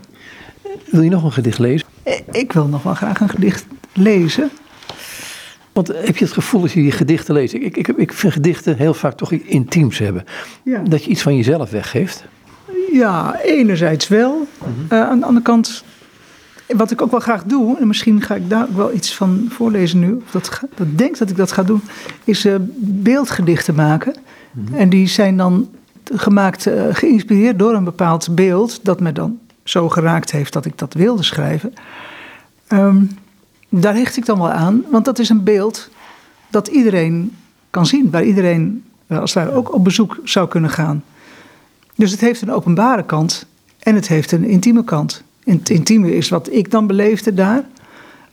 Wil 0.89 1.01
je 1.01 1.09
nog 1.09 1.23
een 1.23 1.31
gedicht 1.31 1.59
lezen? 1.59 1.87
Eh, 2.03 2.19
ik 2.31 2.53
wil 2.53 2.65
nog 2.65 2.83
wel 2.83 2.93
graag 2.93 3.19
een 3.19 3.29
gedicht 3.29 3.65
lezen. 3.93 4.49
Want 5.73 5.87
heb 5.87 6.17
je 6.17 6.25
het 6.25 6.33
gevoel 6.33 6.61
als 6.61 6.73
je 6.73 6.83
je 6.83 6.91
gedichten 6.91 7.33
leest? 7.33 7.53
Ik, 7.53 7.77
ik, 7.77 7.87
ik 7.87 8.13
vind 8.13 8.33
gedichten 8.33 8.77
heel 8.77 8.93
vaak 8.93 9.13
toch 9.13 9.31
intiems 9.31 9.97
hebben. 9.97 10.23
Ja. 10.63 10.79
Dat 10.79 11.03
je 11.03 11.09
iets 11.09 11.21
van 11.21 11.35
jezelf 11.35 11.69
weggeeft. 11.69 12.25
Ja, 12.91 13.39
enerzijds 13.41 14.07
wel. 14.07 14.47
Uh, 14.89 15.01
aan 15.01 15.19
de 15.19 15.25
andere 15.25 15.45
kant, 15.45 15.83
wat 16.67 16.91
ik 16.91 17.01
ook 17.01 17.11
wel 17.11 17.19
graag 17.19 17.43
doe, 17.43 17.79
en 17.79 17.87
misschien 17.87 18.21
ga 18.21 18.35
ik 18.35 18.49
daar 18.49 18.63
ook 18.63 18.75
wel 18.75 18.93
iets 18.93 19.15
van 19.15 19.47
voorlezen 19.49 19.99
nu, 19.99 20.13
of 20.25 20.31
dat, 20.31 20.61
dat 20.75 20.97
denk 20.97 21.17
dat 21.17 21.29
ik 21.29 21.37
dat 21.37 21.51
ga 21.51 21.63
doen, 21.63 21.81
is 22.23 22.45
uh, 22.45 22.55
beeldgedichten 22.79 23.75
maken. 23.75 24.15
Mhm. 24.53 24.73
En 24.73 24.89
die 24.89 25.07
zijn 25.07 25.37
dan 25.37 25.69
gemaakt, 26.03 26.65
uh, 26.65 26.83
geïnspireerd 26.91 27.59
door 27.59 27.73
een 27.73 27.83
bepaald 27.83 28.35
beeld 28.35 28.79
dat 28.85 28.99
me 28.99 29.11
dan 29.11 29.39
zo 29.63 29.89
geraakt 29.89 30.31
heeft 30.31 30.53
dat 30.53 30.65
ik 30.65 30.77
dat 30.77 30.93
wilde 30.93 31.23
schrijven. 31.23 31.73
Um, 32.69 33.09
daar 33.69 33.95
hecht 33.95 34.17
ik 34.17 34.25
dan 34.25 34.37
wel 34.37 34.51
aan, 34.51 34.83
want 34.91 35.05
dat 35.05 35.19
is 35.19 35.29
een 35.29 35.43
beeld 35.43 35.89
dat 36.49 36.67
iedereen 36.67 37.35
kan 37.69 37.85
zien, 37.85 38.09
waar 38.09 38.23
iedereen 38.23 38.83
uh, 39.07 39.19
als 39.19 39.33
ware 39.33 39.51
ook 39.51 39.73
op 39.73 39.83
bezoek 39.83 40.19
zou 40.23 40.47
kunnen 40.47 40.69
gaan. 40.69 41.03
Dus 41.95 42.11
het 42.11 42.19
heeft 42.19 42.41
een 42.41 42.51
openbare 42.51 43.03
kant 43.05 43.45
en 43.79 43.95
het 43.95 44.07
heeft 44.07 44.31
een 44.31 44.43
intieme 44.43 44.83
kant. 44.83 45.23
Het 45.43 45.69
intieme 45.69 46.15
is 46.15 46.29
wat 46.29 46.51
ik 46.51 46.71
dan 46.71 46.87
beleefde 46.87 47.33
daar. 47.33 47.63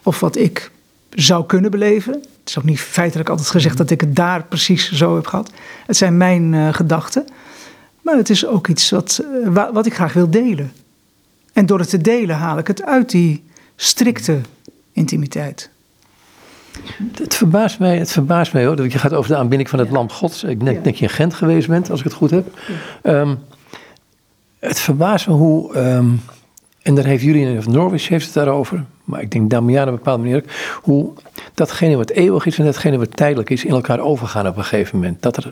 Of 0.02 0.20
wat 0.20 0.36
ik 0.36 0.70
zou 1.10 1.46
kunnen 1.46 1.70
beleven. 1.70 2.22
Het 2.51 2.59
is 2.59 2.64
ook 2.64 2.70
niet 2.70 2.80
feitelijk 2.80 3.28
altijd 3.28 3.48
gezegd 3.48 3.76
dat 3.76 3.90
ik 3.90 4.01
het 4.01 4.16
daar 4.16 4.44
precies 4.44 4.92
zo 4.92 5.14
heb 5.14 5.26
gehad. 5.26 5.51
Het 5.86 5.96
zijn 5.96 6.16
mijn 6.16 6.53
uh, 6.53 6.74
gedachten. 6.74 7.24
Maar 8.03 8.16
het 8.16 8.30
is 8.30 8.46
ook 8.46 8.68
iets 8.68 8.90
wat, 8.90 9.22
uh, 9.44 9.68
wat 9.72 9.86
ik 9.86 9.94
graag 9.94 10.12
wil 10.12 10.30
delen. 10.30 10.72
En 11.53 11.66
door 11.66 11.78
het 11.78 11.88
te 11.90 12.01
delen 12.01 12.36
haal 12.36 12.59
ik 12.59 12.66
het 12.66 12.82
uit 12.82 13.11
die 13.11 13.44
strikte 13.76 14.40
intimiteit. 14.92 15.70
Het 17.14 17.34
verbaast 17.34 17.78
mij, 17.78 17.98
het 17.98 18.12
verbaast 18.12 18.53
mij 18.53 18.66
hoor, 18.66 18.76
dat 18.76 18.92
je 18.92 18.98
gaat 18.98 19.12
over 19.12 19.30
de 19.30 19.36
aanbidding 19.36 19.68
van 19.68 19.78
het 19.78 19.88
ja. 19.88 19.94
Lam 19.94 20.11
Gods. 20.11 20.44
Ik 20.44 20.64
denk 20.64 20.76
ja. 20.76 20.82
dat 20.82 20.98
je 20.98 21.05
in 21.05 21.11
Gent 21.11 21.34
geweest 21.34 21.68
bent, 21.68 21.90
als 21.90 21.98
ik 21.98 22.05
het 22.05 22.14
goed 22.14 22.30
heb. 22.30 22.59
Ja. 23.03 23.20
Um, 23.20 23.38
het 24.59 24.78
verbaast 24.78 25.26
me 25.26 25.32
hoe, 25.32 25.78
um, 25.78 26.20
en 26.82 26.94
daar 26.94 27.04
heeft 27.04 27.22
Julian 27.22 27.58
of 27.58 27.66
Norwich 27.66 28.08
heeft 28.08 28.24
het 28.24 28.34
daarover, 28.34 28.84
maar 29.04 29.20
ik 29.20 29.30
denk 29.30 29.50
Damian 29.50 29.82
op 29.82 29.88
een 29.88 29.94
bepaalde 29.94 30.22
manier 30.22 30.44
hoe 30.82 31.12
datgene 31.54 31.96
wat 31.96 32.10
eeuwig 32.10 32.46
is 32.46 32.58
en 32.58 32.64
datgene 32.64 32.98
wat 32.98 33.16
tijdelijk 33.16 33.50
is 33.50 33.64
in 33.64 33.70
elkaar 33.70 34.00
overgaan 34.00 34.46
op 34.46 34.56
een 34.56 34.64
gegeven 34.64 34.98
moment. 34.98 35.22
Dat 35.22 35.36
er, 35.36 35.50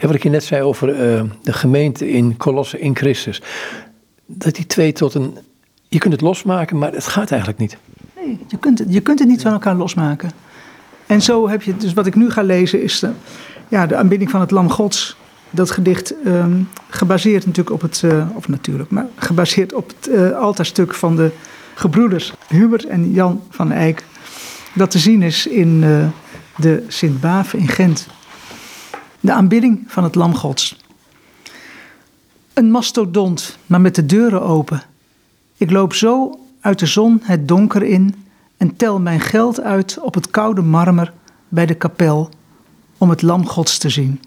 wat 0.00 0.14
ik 0.14 0.22
je 0.22 0.28
net 0.28 0.44
zei 0.44 0.62
over 0.62 0.88
uh, 0.88 1.22
de 1.42 1.52
gemeente 1.52 2.10
in 2.10 2.36
Colosse 2.36 2.78
in 2.78 2.96
Christus, 2.96 3.42
dat 4.26 4.54
die 4.54 4.66
twee 4.66 4.92
tot 4.92 5.14
een, 5.14 5.38
je 5.88 5.98
kunt 5.98 6.12
het 6.12 6.22
losmaken, 6.22 6.78
maar 6.78 6.92
het 6.92 7.06
gaat 7.06 7.30
eigenlijk 7.30 7.60
niet. 7.60 7.76
Nee, 8.16 8.38
je 8.48 8.58
kunt 8.58 8.78
het, 8.78 8.92
je 8.92 9.00
kunt 9.00 9.18
het 9.18 9.28
niet 9.28 9.42
van 9.42 9.52
elkaar 9.52 9.74
losmaken. 9.74 10.30
En 11.06 11.22
zo 11.22 11.48
heb 11.48 11.62
je, 11.62 11.76
dus 11.76 11.92
wat 11.92 12.06
ik 12.06 12.14
nu 12.14 12.30
ga 12.30 12.42
lezen 12.42 12.82
is 12.82 12.98
de, 12.98 13.10
ja, 13.68 13.86
de 13.86 13.96
aanbidding 13.96 14.30
van 14.30 14.40
het 14.40 14.50
Lam 14.50 14.70
Gods. 14.70 15.16
Dat 15.52 15.70
gedicht 15.70 16.14
um, 16.26 16.68
gebaseerd 16.88 17.46
natuurlijk 17.46 17.74
op 17.74 17.80
het, 17.80 18.02
uh, 18.04 18.26
of 18.34 18.48
natuurlijk, 18.48 18.90
maar 18.90 19.06
gebaseerd 19.16 19.72
op 19.72 19.92
het 19.96 20.08
uh, 20.08 20.38
altaarstuk 20.38 20.94
van 20.94 21.16
de 21.16 21.30
gebroeders 21.74 22.32
Hubert 22.48 22.84
en 22.84 23.12
Jan 23.12 23.42
van 23.50 23.72
Eyck. 23.72 24.04
Dat 24.74 24.90
te 24.90 24.98
zien 24.98 25.22
is 25.22 25.46
in 25.46 25.82
uh, 25.82 26.06
de 26.56 26.84
Sint-Bave 26.88 27.56
in 27.56 27.68
Gent. 27.68 28.06
De 29.20 29.32
aanbidding 29.32 29.84
van 29.86 30.04
het 30.04 30.14
Lam 30.14 30.34
Gods. 30.34 30.76
Een 32.54 32.70
mastodont, 32.70 33.58
maar 33.66 33.80
met 33.80 33.94
de 33.94 34.06
deuren 34.06 34.42
open. 34.42 34.82
Ik 35.56 35.70
loop 35.70 35.94
zo 35.94 36.38
uit 36.60 36.78
de 36.78 36.86
zon 36.86 37.20
het 37.22 37.48
donker 37.48 37.82
in 37.82 38.14
en 38.56 38.76
tel 38.76 39.00
mijn 39.00 39.20
geld 39.20 39.60
uit 39.60 39.98
op 40.00 40.14
het 40.14 40.30
koude 40.30 40.62
marmer 40.62 41.12
bij 41.48 41.66
de 41.66 41.74
kapel 41.74 42.30
om 42.98 43.10
het 43.10 43.22
lam 43.22 43.46
Gods 43.46 43.78
te 43.78 43.88
zien. 43.88 44.20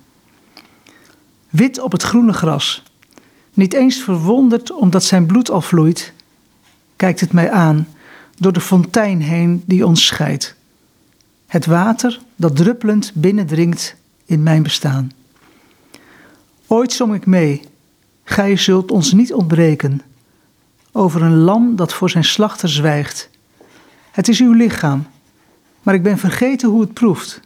Wit 1.55 1.79
op 1.79 1.91
het 1.91 2.03
groene 2.03 2.33
gras, 2.33 2.83
niet 3.53 3.73
eens 3.73 3.97
verwonderd 3.97 4.71
omdat 4.71 5.03
zijn 5.03 5.25
bloed 5.25 5.49
al 5.49 5.61
vloeit, 5.61 6.13
kijkt 6.95 7.19
het 7.19 7.31
mij 7.31 7.51
aan 7.51 7.87
door 8.37 8.53
de 8.53 8.61
fontein 8.61 9.21
heen 9.21 9.63
die 9.65 9.85
ons 9.85 10.05
scheidt. 10.05 10.55
Het 11.47 11.65
water 11.65 12.19
dat 12.35 12.55
druppelend 12.55 13.11
binnendringt 13.13 13.95
in 14.25 14.43
mijn 14.43 14.63
bestaan. 14.63 15.11
Ooit 16.67 16.93
zong 16.93 17.13
ik 17.15 17.25
mee, 17.25 17.61
gij 18.23 18.57
zult 18.57 18.91
ons 18.91 19.11
niet 19.11 19.33
ontbreken, 19.33 20.01
over 20.91 21.21
een 21.21 21.37
lam 21.37 21.75
dat 21.75 21.93
voor 21.93 22.09
zijn 22.09 22.23
slachter 22.23 22.69
zwijgt. 22.69 23.29
Het 24.11 24.27
is 24.27 24.39
uw 24.39 24.53
lichaam, 24.53 25.07
maar 25.83 25.93
ik 25.93 26.03
ben 26.03 26.17
vergeten 26.17 26.69
hoe 26.69 26.81
het 26.81 26.93
proeft. 26.93 27.39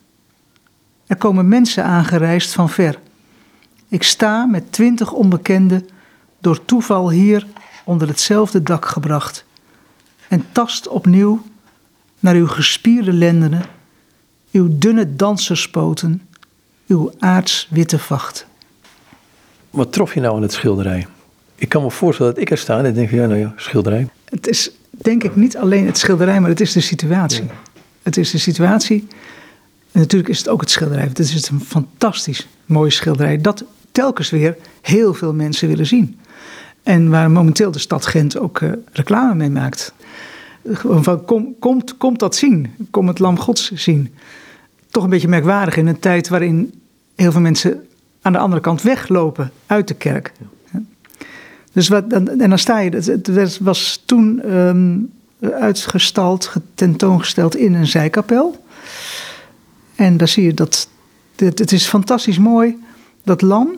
Er 1.07 1.15
komen 1.15 1.47
mensen 1.47 1.83
aangereisd 1.83 2.53
van 2.53 2.69
ver. 2.69 2.99
Ik 3.89 4.03
sta 4.03 4.45
met 4.45 4.71
twintig 4.71 5.11
onbekenden 5.11 5.89
door 6.39 6.65
toeval 6.65 7.09
hier 7.09 7.47
onder 7.83 8.07
hetzelfde 8.07 8.63
dak 8.63 8.85
gebracht 8.85 9.45
en 10.27 10.45
tast 10.51 10.87
opnieuw 10.87 11.41
naar 12.19 12.35
uw 12.35 12.47
gespierde 12.47 13.13
lendenen, 13.13 13.65
uw 14.51 14.67
dunne 14.71 15.15
danserspoten, 15.15 16.21
uw 16.87 17.11
aardswitte 17.19 17.99
vacht. 17.99 18.45
Wat 19.69 19.91
trof 19.91 20.13
je 20.13 20.19
nou 20.19 20.35
aan 20.35 20.41
het 20.41 20.53
schilderij? 20.53 21.07
Ik 21.55 21.69
kan 21.69 21.83
me 21.83 21.91
voorstellen 21.91 22.33
dat 22.33 22.41
ik 22.41 22.51
er 22.51 22.57
sta 22.57 22.83
en 22.83 22.93
denk, 22.93 23.09
ja, 23.09 23.25
nou 23.25 23.39
ja, 23.39 23.53
schilderij. 23.55 24.07
Het 24.25 24.47
is 24.47 24.71
denk 24.89 25.23
ik 25.23 25.35
niet 25.35 25.57
alleen 25.57 25.85
het 25.85 25.97
schilderij, 25.97 26.39
maar 26.39 26.49
het 26.49 26.61
is 26.61 26.71
de 26.71 26.81
situatie. 26.81 27.43
Ja. 27.43 27.51
Het 28.01 28.17
is 28.17 28.31
de 28.31 28.37
situatie. 28.37 29.07
En 29.91 29.99
natuurlijk 29.99 30.29
is 30.29 30.37
het 30.37 30.47
ook 30.47 30.61
het 30.61 30.69
schilderij. 30.69 31.03
Het 31.03 31.19
is 31.19 31.49
een 31.49 31.61
fantastisch 31.61 32.47
mooi 32.65 32.91
schilderij. 32.91 33.41
Dat 33.41 33.63
telkens 33.91 34.29
weer 34.29 34.57
heel 34.81 35.13
veel 35.13 35.33
mensen 35.33 35.67
willen 35.67 35.85
zien. 35.85 36.19
En 36.83 37.09
waar 37.09 37.31
momenteel 37.31 37.71
de 37.71 37.79
stad 37.79 38.05
Gent 38.05 38.37
ook 38.37 38.59
uh, 38.59 38.71
reclame 38.91 39.35
mee 39.35 39.49
maakt. 39.49 39.93
Gewoon 40.71 41.03
van, 41.03 41.25
kom, 41.25 41.55
komt, 41.59 41.97
komt 41.97 42.19
dat 42.19 42.35
zien. 42.35 42.73
Kom 42.91 43.07
het 43.07 43.19
Lam 43.19 43.39
Gods 43.39 43.71
zien. 43.71 44.13
Toch 44.91 45.03
een 45.03 45.09
beetje 45.09 45.27
merkwaardig 45.27 45.77
in 45.77 45.87
een 45.87 45.99
tijd 45.99 46.27
waarin 46.27 46.81
heel 47.15 47.31
veel 47.31 47.41
mensen 47.41 47.87
aan 48.21 48.31
de 48.31 48.37
andere 48.37 48.61
kant 48.61 48.81
weglopen 48.81 49.51
uit 49.65 49.87
de 49.87 49.93
kerk. 49.93 50.31
Ja. 50.71 50.81
Dus 51.73 51.87
wat, 51.87 52.13
en 52.13 52.49
dan 52.49 52.59
sta 52.59 52.79
je, 52.79 52.89
het 53.31 53.57
was 53.57 54.03
toen 54.05 54.55
um, 54.55 55.11
uitgestald, 55.41 56.53
tentoongesteld 56.73 57.55
in 57.55 57.73
een 57.73 57.87
zijkapel. 57.87 58.63
En 59.95 60.17
daar 60.17 60.27
zie 60.27 60.43
je 60.43 60.53
dat, 60.53 60.89
het, 61.35 61.59
het 61.59 61.71
is 61.71 61.87
fantastisch 61.87 62.37
mooi, 62.37 62.77
dat 63.29 63.41
lam 63.41 63.69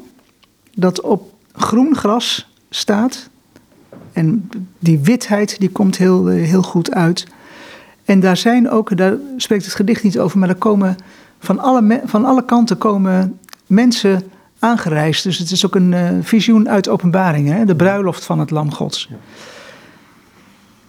dat 0.76 1.02
op 1.02 1.34
groen 1.52 1.96
gras 1.96 2.54
staat. 2.70 3.30
En 4.14 4.50
die 4.80 5.00
witheid 5.00 5.60
die 5.60 5.70
komt 5.70 5.98
heel, 5.98 6.28
heel 6.28 6.62
goed 6.62 6.92
uit. 6.92 7.28
En 8.06 8.20
daar 8.20 8.38
zijn 8.38 8.70
ook, 8.70 8.98
daar 8.98 9.18
spreekt 9.38 9.66
het 9.66 9.74
gedicht 9.74 10.04
niet 10.04 10.20
over, 10.20 10.40
maar 10.40 10.50
er 10.50 10.56
komen 10.56 10.96
van 11.40 11.60
alle, 11.60 12.02
van 12.06 12.26
alle 12.26 12.46
kanten 12.46 12.78
komen 12.78 13.40
mensen 13.68 14.24
aangereisd. 14.60 15.24
Dus 15.24 15.38
het 15.38 15.52
is 15.52 15.66
ook 15.66 15.76
een 15.76 15.92
uh, 15.92 16.10
visioen 16.22 16.70
uit 16.70 16.90
openbaring, 16.90 17.48
hè? 17.48 17.66
de 17.66 17.76
bruiloft 17.76 18.24
van 18.24 18.40
het 18.40 18.52
Lam 18.52 18.72
Gods. 18.74 19.08
Ja. 19.10 19.16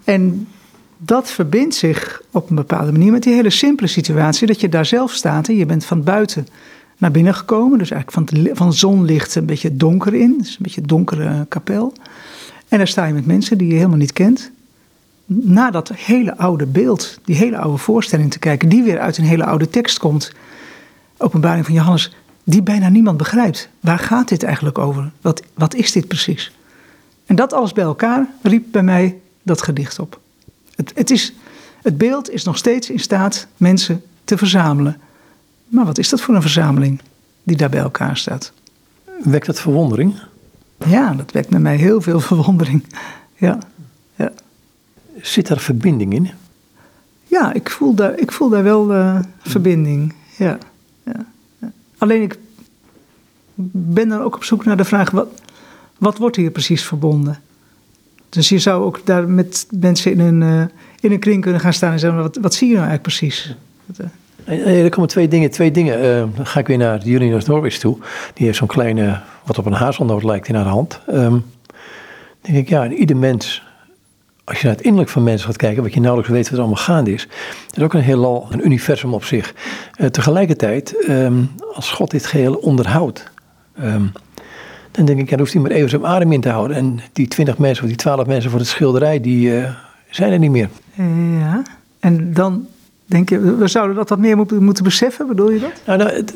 En 0.04 0.48
dat 0.96 1.30
verbindt 1.30 1.74
zich 1.74 2.22
op 2.30 2.50
een 2.50 2.56
bepaalde 2.56 2.92
manier 2.92 3.12
met 3.12 3.22
die 3.22 3.34
hele 3.34 3.50
simpele 3.50 3.88
situatie 3.88 4.46
dat 4.46 4.60
je 4.60 4.68
daar 4.68 4.86
zelf 4.86 5.12
staat 5.12 5.48
en 5.48 5.56
je 5.56 5.66
bent 5.66 5.84
van 5.84 6.02
buiten 6.02 6.46
naar 7.02 7.10
binnen 7.10 7.34
gekomen. 7.34 7.78
Dus 7.78 7.90
eigenlijk 7.90 8.30
van, 8.30 8.56
van 8.56 8.72
zonlicht 8.72 9.34
een 9.34 9.46
beetje 9.46 9.76
donker 9.76 10.14
in, 10.14 10.38
dus 10.38 10.50
een 10.50 10.62
beetje 10.62 10.80
donkere 10.80 11.46
kapel. 11.48 11.92
En 12.68 12.78
daar 12.78 12.88
sta 12.88 13.04
je 13.04 13.12
met 13.12 13.26
mensen 13.26 13.58
die 13.58 13.68
je 13.68 13.74
helemaal 13.74 13.96
niet 13.96 14.12
kent. 14.12 14.50
Naar 15.26 15.72
dat 15.72 15.92
hele 15.94 16.36
oude 16.36 16.66
beeld, 16.66 17.18
die 17.24 17.36
hele 17.36 17.58
oude 17.58 17.78
voorstelling 17.78 18.30
te 18.30 18.38
kijken, 18.38 18.68
die 18.68 18.82
weer 18.82 18.98
uit 18.98 19.18
een 19.18 19.24
hele 19.24 19.44
oude 19.44 19.70
tekst 19.70 19.98
komt. 19.98 20.32
Openbaring 21.16 21.64
van 21.64 21.74
Johannes 21.74 22.16
die 22.44 22.62
bijna 22.62 22.88
niemand 22.88 23.16
begrijpt. 23.16 23.68
Waar 23.80 23.98
gaat 23.98 24.28
dit 24.28 24.42
eigenlijk 24.42 24.78
over? 24.78 25.10
Wat, 25.20 25.42
wat 25.54 25.74
is 25.74 25.92
dit 25.92 26.08
precies? 26.08 26.52
En 27.26 27.36
dat 27.36 27.52
alles 27.52 27.72
bij 27.72 27.84
elkaar 27.84 28.26
riep 28.42 28.64
bij 28.70 28.82
mij 28.82 29.18
dat 29.42 29.62
gedicht 29.62 29.98
op. 29.98 30.20
Het, 30.76 30.92
het, 30.94 31.10
is, 31.10 31.34
het 31.82 31.98
beeld 31.98 32.30
is 32.30 32.44
nog 32.44 32.56
steeds 32.56 32.90
in 32.90 33.00
staat 33.00 33.46
mensen 33.56 34.02
te 34.24 34.36
verzamelen. 34.36 35.00
Maar 35.72 35.84
wat 35.84 35.98
is 35.98 36.08
dat 36.08 36.20
voor 36.20 36.34
een 36.34 36.42
verzameling 36.42 37.00
die 37.42 37.56
daar 37.56 37.68
bij 37.68 37.80
elkaar 37.80 38.16
staat? 38.16 38.52
Wekt 39.22 39.46
dat 39.46 39.60
verwondering? 39.60 40.14
Ja, 40.86 41.14
dat 41.14 41.32
wekt 41.32 41.48
bij 41.48 41.60
mij 41.60 41.76
heel 41.76 42.00
veel 42.00 42.20
verwondering. 42.30 42.84
Ja, 43.36 43.58
ja. 44.14 44.32
Zit 45.20 45.46
daar 45.46 45.58
verbinding 45.58 46.14
in? 46.14 46.30
Ja, 47.26 47.52
ik 47.52 47.70
voel 47.70 47.94
daar, 47.94 48.18
ik 48.18 48.32
voel 48.32 48.48
daar 48.48 48.62
wel 48.62 48.92
uh, 48.92 49.20
verbinding. 49.38 50.14
Ja, 50.36 50.58
ja. 51.04 51.26
Alleen 51.98 52.22
ik 52.22 52.38
ben 53.72 54.08
dan 54.08 54.20
ook 54.20 54.34
op 54.34 54.44
zoek 54.44 54.64
naar 54.64 54.76
de 54.76 54.84
vraag: 54.84 55.10
wat, 55.10 55.28
wat 55.98 56.18
wordt 56.18 56.36
hier 56.36 56.50
precies 56.50 56.84
verbonden? 56.84 57.40
Dus 58.28 58.48
je 58.48 58.58
zou 58.58 58.84
ook 58.84 59.00
daar 59.04 59.28
met 59.28 59.66
mensen 59.70 60.12
in 60.12 60.20
een, 60.20 60.40
uh, 60.40 60.64
in 61.00 61.12
een 61.12 61.18
kring 61.18 61.42
kunnen 61.42 61.60
gaan 61.60 61.72
staan 61.72 61.92
en 61.92 61.98
zeggen: 61.98 62.22
wat, 62.22 62.38
wat 62.40 62.54
zie 62.54 62.68
je 62.68 62.74
nou 62.74 62.86
eigenlijk 62.86 63.16
precies? 63.16 63.56
Uh, 64.00 64.06
er 64.46 64.90
komen 64.90 65.08
twee 65.08 65.28
dingen. 65.28 65.50
Twee 65.50 65.70
dingen. 65.70 65.98
Uh, 65.98 66.36
dan 66.36 66.46
ga 66.46 66.60
ik 66.60 66.66
weer 66.66 66.78
naar 66.78 67.34
of 67.34 67.46
Norwich 67.46 67.78
toe. 67.78 67.96
Die 68.34 68.46
heeft 68.46 68.58
zo'n 68.58 68.68
kleine, 68.68 69.20
wat 69.44 69.58
op 69.58 69.66
een 69.66 69.72
hazelnoot 69.72 70.22
lijkt, 70.22 70.48
in 70.48 70.54
haar 70.54 70.66
hand. 70.66 71.00
Um, 71.12 71.44
denk 72.40 72.58
ik, 72.58 72.68
ja, 72.68 72.88
ieder 72.88 73.16
mens 73.16 73.62
als 74.44 74.60
je 74.60 74.66
naar 74.66 74.76
het 74.76 74.84
innerlijk 74.84 75.10
van 75.10 75.22
mensen 75.22 75.46
gaat 75.46 75.56
kijken, 75.56 75.82
wat 75.82 75.94
je 75.94 76.00
nauwelijks 76.00 76.32
weet 76.32 76.44
wat 76.44 76.52
er 76.52 76.64
allemaal 76.64 76.84
gaande 76.84 77.12
is, 77.12 77.28
is 77.74 77.82
ook 77.82 77.94
een 77.94 78.00
heelal, 78.00 78.46
een 78.50 78.64
universum 78.64 79.14
op 79.14 79.24
zich. 79.24 79.54
Tegelijkertijd, 80.10 81.04
um, 81.08 81.50
als 81.74 81.90
God 81.90 82.10
dit 82.10 82.26
geheel 82.26 82.54
onderhoudt, 82.54 83.30
um, 83.82 84.12
dan 84.90 85.04
denk 85.04 85.18
ik, 85.18 85.24
ja, 85.24 85.30
dan 85.30 85.38
hoeft 85.38 85.52
hij 85.52 85.62
maar 85.62 85.70
even 85.70 85.90
zijn 85.90 86.06
adem 86.06 86.32
in 86.32 86.40
te 86.40 86.48
houden. 86.48 86.76
En 86.76 87.00
die 87.12 87.28
twintig 87.28 87.58
mensen 87.58 87.82
of 87.82 87.88
die 87.88 87.98
twaalf 87.98 88.26
mensen 88.26 88.50
voor 88.50 88.58
het 88.58 88.68
schilderij, 88.68 89.20
die 89.20 89.64
zijn 90.10 90.32
er 90.32 90.38
niet 90.38 90.50
meer. 90.50 90.68
Ja, 91.38 91.62
en 92.00 92.32
dan 92.32 92.66
denk 93.12 93.28
je, 93.28 93.56
we 93.56 93.68
zouden 93.68 93.96
dat 93.96 94.08
wat 94.08 94.18
meer 94.18 94.36
moeten, 94.36 94.64
moeten 94.64 94.84
beseffen, 94.84 95.26
bedoel 95.26 95.50
je 95.50 95.60
dat? 95.60 95.72
Nou, 95.86 95.98
nou 95.98 96.10
het, 96.10 96.34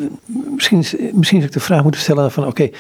misschien, 0.54 0.78
misschien 1.12 1.38
zou 1.38 1.42
ik 1.42 1.52
de 1.52 1.60
vraag 1.60 1.82
moeten 1.82 2.00
stellen 2.00 2.32
van, 2.32 2.46
oké, 2.46 2.62
okay, 2.62 2.72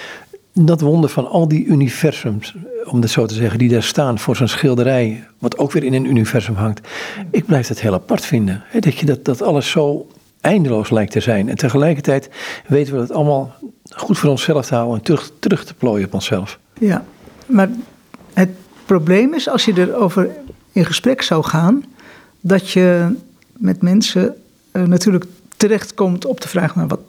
dat 0.52 0.80
wonder 0.80 1.10
van 1.10 1.28
al 1.28 1.48
die 1.48 1.64
universums, 1.64 2.56
om 2.84 3.00
het 3.00 3.10
zo 3.10 3.26
te 3.26 3.34
zeggen, 3.34 3.58
die 3.58 3.68
daar 3.68 3.82
staan 3.82 4.18
voor 4.18 4.36
zo'n 4.36 4.48
schilderij, 4.48 5.26
wat 5.38 5.58
ook 5.58 5.72
weer 5.72 5.84
in 5.84 5.92
een 5.92 6.04
universum 6.04 6.54
hangt. 6.54 6.88
Ik 7.30 7.46
blijf 7.46 7.68
het 7.68 7.80
heel 7.80 7.92
apart 7.92 8.26
vinden. 8.26 8.62
Hè, 8.66 8.78
dat, 8.78 8.96
je 8.96 9.06
dat, 9.06 9.24
dat 9.24 9.42
alles 9.42 9.70
zo 9.70 10.06
eindeloos 10.40 10.90
lijkt 10.90 11.12
te 11.12 11.20
zijn. 11.20 11.48
En 11.48 11.56
tegelijkertijd 11.56 12.30
weten 12.66 12.94
we 12.94 13.00
het 13.00 13.12
allemaal 13.12 13.54
goed 13.88 14.18
voor 14.18 14.30
onszelf 14.30 14.66
te 14.66 14.74
houden 14.74 14.96
en 14.96 15.02
terug, 15.02 15.30
terug 15.38 15.64
te 15.64 15.74
plooien 15.74 16.06
op 16.06 16.14
onszelf. 16.14 16.58
Ja, 16.78 17.04
maar 17.46 17.68
het 18.32 18.50
probleem 18.84 19.34
is 19.34 19.48
als 19.48 19.64
je 19.64 19.72
erover 19.76 20.28
in 20.72 20.84
gesprek 20.84 21.22
zou 21.22 21.44
gaan, 21.44 21.84
dat 22.40 22.70
je 22.70 23.14
met 23.58 23.82
mensen 23.82 24.34
uh, 24.72 24.82
natuurlijk 24.82 25.24
terechtkomt 25.56 26.24
op 26.24 26.40
de 26.40 26.48
vraag: 26.48 26.74
maar 26.74 26.86
wat, 26.86 27.00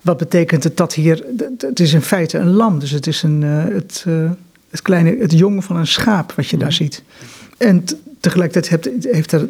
wat 0.00 0.16
betekent 0.16 0.64
het 0.64 0.76
dat 0.76 0.94
hier. 0.94 1.24
Het 1.58 1.80
is 1.80 1.92
in 1.92 2.02
feite 2.02 2.38
een 2.38 2.50
lam, 2.50 2.78
dus 2.78 2.90
het 2.90 3.06
is 3.06 3.22
een, 3.22 3.42
uh, 3.42 3.64
het, 3.64 4.04
uh, 4.08 4.30
het 4.70 4.82
kleine, 4.82 5.16
het 5.16 5.32
jong 5.32 5.64
van 5.64 5.76
een 5.76 5.86
schaap 5.86 6.32
wat 6.32 6.48
je 6.48 6.56
daar 6.56 6.72
ziet. 6.72 7.02
En 7.56 7.84
tegelijkertijd 8.20 8.68
heeft, 8.68 9.04
heeft 9.04 9.32
er, 9.32 9.48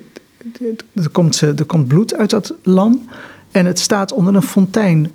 er, 0.94 1.08
komt, 1.12 1.40
er 1.40 1.64
komt 1.66 1.88
bloed 1.88 2.14
uit 2.14 2.30
dat 2.30 2.54
lam 2.62 3.08
en 3.50 3.66
het 3.66 3.78
staat 3.78 4.12
onder 4.12 4.34
een 4.34 4.42
fontein. 4.42 5.12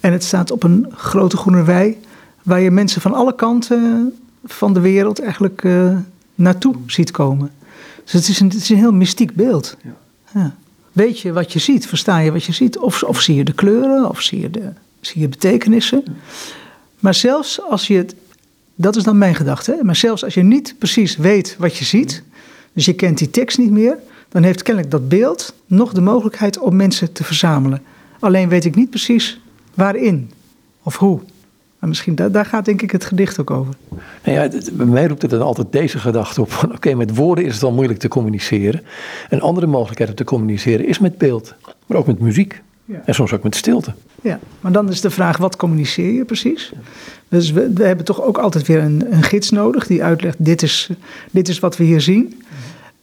En 0.00 0.12
het 0.12 0.24
staat 0.24 0.50
op 0.50 0.62
een 0.62 0.86
grote 0.90 1.36
groene 1.36 1.62
wei, 1.62 1.98
waar 2.42 2.60
je 2.60 2.70
mensen 2.70 3.00
van 3.00 3.14
alle 3.14 3.34
kanten 3.34 4.12
van 4.44 4.74
de 4.74 4.80
wereld 4.80 5.20
eigenlijk 5.20 5.62
uh, 5.64 5.96
naartoe 6.34 6.74
ziet 6.86 7.10
komen. 7.10 7.50
Dus 8.04 8.12
het 8.12 8.28
is 8.28 8.40
een, 8.40 8.46
het 8.46 8.56
is 8.56 8.68
een 8.68 8.76
heel 8.76 8.92
mystiek 8.92 9.34
beeld. 9.34 9.76
Ja. 9.82 9.96
Weet 10.92 11.20
je 11.20 11.32
wat 11.32 11.52
je 11.52 11.58
ziet? 11.58 11.86
Versta 11.86 12.18
je 12.18 12.32
wat 12.32 12.44
je 12.44 12.52
ziet? 12.52 12.78
Of, 12.78 13.02
of 13.02 13.20
zie 13.20 13.34
je 13.34 13.44
de 13.44 13.52
kleuren? 13.52 14.08
Of 14.08 14.20
zie 14.20 14.40
je, 14.40 14.50
de, 14.50 14.72
zie 15.00 15.20
je 15.20 15.28
betekenissen? 15.28 16.04
Maar 16.98 17.14
zelfs 17.14 17.62
als 17.62 17.86
je 17.86 17.96
het. 17.96 18.14
Dat 18.74 18.96
is 18.96 19.02
dan 19.02 19.18
mijn 19.18 19.34
gedachte. 19.34 19.78
Maar 19.82 19.96
zelfs 19.96 20.24
als 20.24 20.34
je 20.34 20.42
niet 20.42 20.74
precies 20.78 21.16
weet 21.16 21.56
wat 21.58 21.76
je 21.76 21.84
ziet. 21.84 22.22
Dus 22.72 22.84
je 22.84 22.94
kent 22.94 23.18
die 23.18 23.30
tekst 23.30 23.58
niet 23.58 23.70
meer. 23.70 23.98
Dan 24.28 24.42
heeft 24.42 24.62
kennelijk 24.62 24.92
dat 24.92 25.08
beeld 25.08 25.54
nog 25.66 25.92
de 25.92 26.00
mogelijkheid 26.00 26.58
om 26.58 26.76
mensen 26.76 27.12
te 27.12 27.24
verzamelen. 27.24 27.82
Alleen 28.18 28.48
weet 28.48 28.64
ik 28.64 28.74
niet 28.74 28.90
precies 28.90 29.40
waarin 29.74 30.30
of 30.82 30.96
hoe. 30.96 31.20
Misschien 31.88 32.14
daar, 32.14 32.30
daar 32.30 32.46
gaat 32.46 32.64
denk 32.64 32.82
ik 32.82 32.90
het 32.90 33.04
gedicht 33.04 33.40
ook 33.40 33.50
over. 33.50 33.74
Nou 34.24 34.38
ja, 34.38 34.60
bij 34.72 34.86
mij 34.86 35.06
roept 35.06 35.22
het 35.22 35.30
dan 35.30 35.42
altijd 35.42 35.72
deze 35.72 35.98
gedachte 35.98 36.40
op. 36.40 36.68
Oké, 36.76 36.94
met 36.94 37.16
woorden 37.16 37.44
is 37.44 37.54
het 37.54 37.62
al 37.62 37.72
moeilijk 37.72 37.98
te 37.98 38.08
communiceren. 38.08 38.82
Een 39.28 39.40
andere 39.40 39.66
mogelijkheid 39.66 40.10
om 40.10 40.16
te 40.16 40.24
communiceren 40.24 40.86
is 40.86 40.98
met 40.98 41.18
beeld. 41.18 41.54
Maar 41.86 41.98
ook 41.98 42.06
met 42.06 42.18
muziek. 42.18 42.62
Ja. 42.84 43.02
En 43.04 43.14
soms 43.14 43.32
ook 43.32 43.42
met 43.42 43.56
stilte. 43.56 43.94
Ja, 44.20 44.38
maar 44.60 44.72
dan 44.72 44.88
is 44.88 45.00
de 45.00 45.10
vraag, 45.10 45.36
wat 45.36 45.56
communiceer 45.56 46.12
je 46.12 46.24
precies? 46.24 46.72
Dus 47.28 47.50
we, 47.50 47.72
we 47.74 47.84
hebben 47.84 48.04
toch 48.04 48.22
ook 48.22 48.38
altijd 48.38 48.66
weer 48.66 48.78
een, 48.78 49.06
een, 49.10 49.22
gids 49.22 49.50
nodig 49.50 49.86
die 49.86 50.04
uitlegt, 50.04 50.36
dit 50.38 50.62
is, 50.62 50.90
dit 51.30 51.48
is 51.48 51.58
wat 51.58 51.76
we 51.76 51.84
hier 51.84 52.00
zien. 52.00 52.42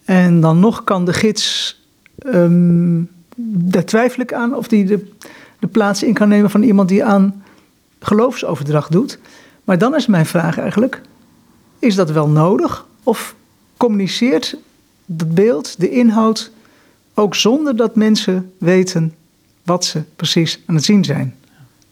En 0.06 0.42
dan 0.42 0.60
nog 0.60 0.84
kan 0.84 1.06
de 1.06 1.14
gids, 1.14 1.80
um, 2.26 3.10
daar 3.46 3.86
twijfel 3.86 4.22
ik 4.22 4.34
aan, 4.34 4.56
of 4.56 4.68
die 4.68 4.86
de, 4.86 5.12
de 5.60 5.68
plaats 5.68 6.04
in 6.04 6.14
kan 6.14 6.28
nemen 6.28 6.50
van 6.50 6.64
iemand 6.64 6.90
die 6.90 7.04
aan 7.04 7.44
geloofsoverdracht 8.04 8.92
doet. 8.92 9.20
Maar 9.64 9.78
dan 9.78 9.96
is 9.96 10.08
mijn 10.08 10.26
vraag 10.26 10.60
eigenlijk: 10.60 11.02
is 11.80 11.96
dat 11.96 12.12
wel 12.12 12.28
nodig? 12.28 12.86
Of 13.04 13.36
communiceert 13.78 14.58
het 15.18 15.36
beeld, 15.36 15.80
de 15.80 15.90
inhoud, 15.90 16.52
ook 17.14 17.36
zonder 17.36 17.76
dat 17.76 17.96
mensen 17.96 18.52
weten 18.58 19.14
wat 19.64 19.86
ze 19.86 20.04
precies 20.16 20.60
aan 20.66 20.76
het 20.76 20.84
zien 20.84 21.04
zijn? 21.04 21.36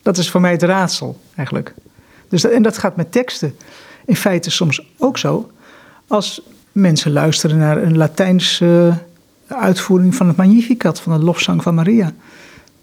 Dat 0.01 0.17
is 0.17 0.29
voor 0.29 0.41
mij 0.41 0.51
het 0.51 0.63
raadsel 0.63 1.19
eigenlijk. 1.35 1.73
Dus 2.29 2.43
en 2.43 2.63
dat 2.63 2.77
gaat 2.77 2.95
met 2.95 3.11
teksten 3.11 3.55
in 4.05 4.15
feite 4.15 4.51
soms 4.51 4.85
ook 4.97 5.17
zo. 5.17 5.51
Als 6.07 6.41
mensen 6.71 7.11
luisteren 7.11 7.57
naar 7.57 7.83
een 7.83 7.97
Latijnse 7.97 8.97
uitvoering 9.47 10.15
van 10.15 10.27
het 10.27 10.37
Magnificat, 10.37 11.01
van 11.01 11.19
de 11.19 11.25
lofzang 11.25 11.63
van 11.63 11.75
Maria, 11.75 12.13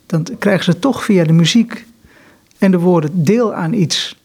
dan 0.07 0.27
krijgen 0.39 0.65
ze 0.65 0.79
toch 0.79 1.05
via 1.05 1.25
de 1.25 1.33
muziek 1.33 1.87
en 2.59 2.71
de 2.71 2.79
woorden 2.79 3.25
deel 3.25 3.55
aan 3.55 3.73
iets 3.73 4.17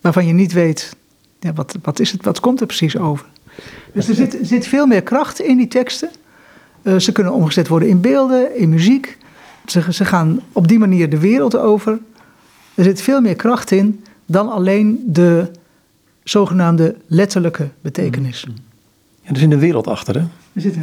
waarvan 0.00 0.26
je 0.26 0.32
niet 0.32 0.52
weet, 0.52 0.96
ja, 1.40 1.52
wat, 1.52 1.74
wat 1.82 2.00
is 2.00 2.12
het, 2.12 2.24
wat 2.24 2.40
komt 2.40 2.60
er 2.60 2.66
precies 2.66 2.98
over. 2.98 3.26
Dus 3.92 4.08
er 4.08 4.14
zit, 4.14 4.38
zit 4.42 4.66
veel 4.66 4.86
meer 4.86 5.02
kracht 5.02 5.40
in 5.40 5.56
die 5.56 5.68
teksten. 5.68 6.10
Uh, 6.82 6.98
ze 6.98 7.12
kunnen 7.12 7.32
omgezet 7.32 7.68
worden 7.68 7.88
in 7.88 8.00
beelden, 8.00 8.56
in 8.56 8.68
muziek. 8.68 9.18
Ze, 9.66 9.92
ze 9.92 10.04
gaan 10.04 10.40
op 10.52 10.68
die 10.68 10.78
manier 10.78 11.10
de 11.10 11.18
wereld 11.18 11.56
over. 11.56 11.98
Er 12.74 12.84
zit 12.84 13.02
veel 13.02 13.20
meer 13.20 13.36
kracht 13.36 13.70
in 13.70 14.04
dan 14.26 14.48
alleen 14.48 15.04
de 15.06 15.50
zogenaamde 16.24 16.96
letterlijke 17.06 17.68
betekenis. 17.80 18.46
Ja, 19.20 19.30
er 19.30 19.36
zit 19.36 19.52
een 19.52 19.58
wereld 19.58 19.86
achter, 19.86 20.14
hè? 20.14 20.24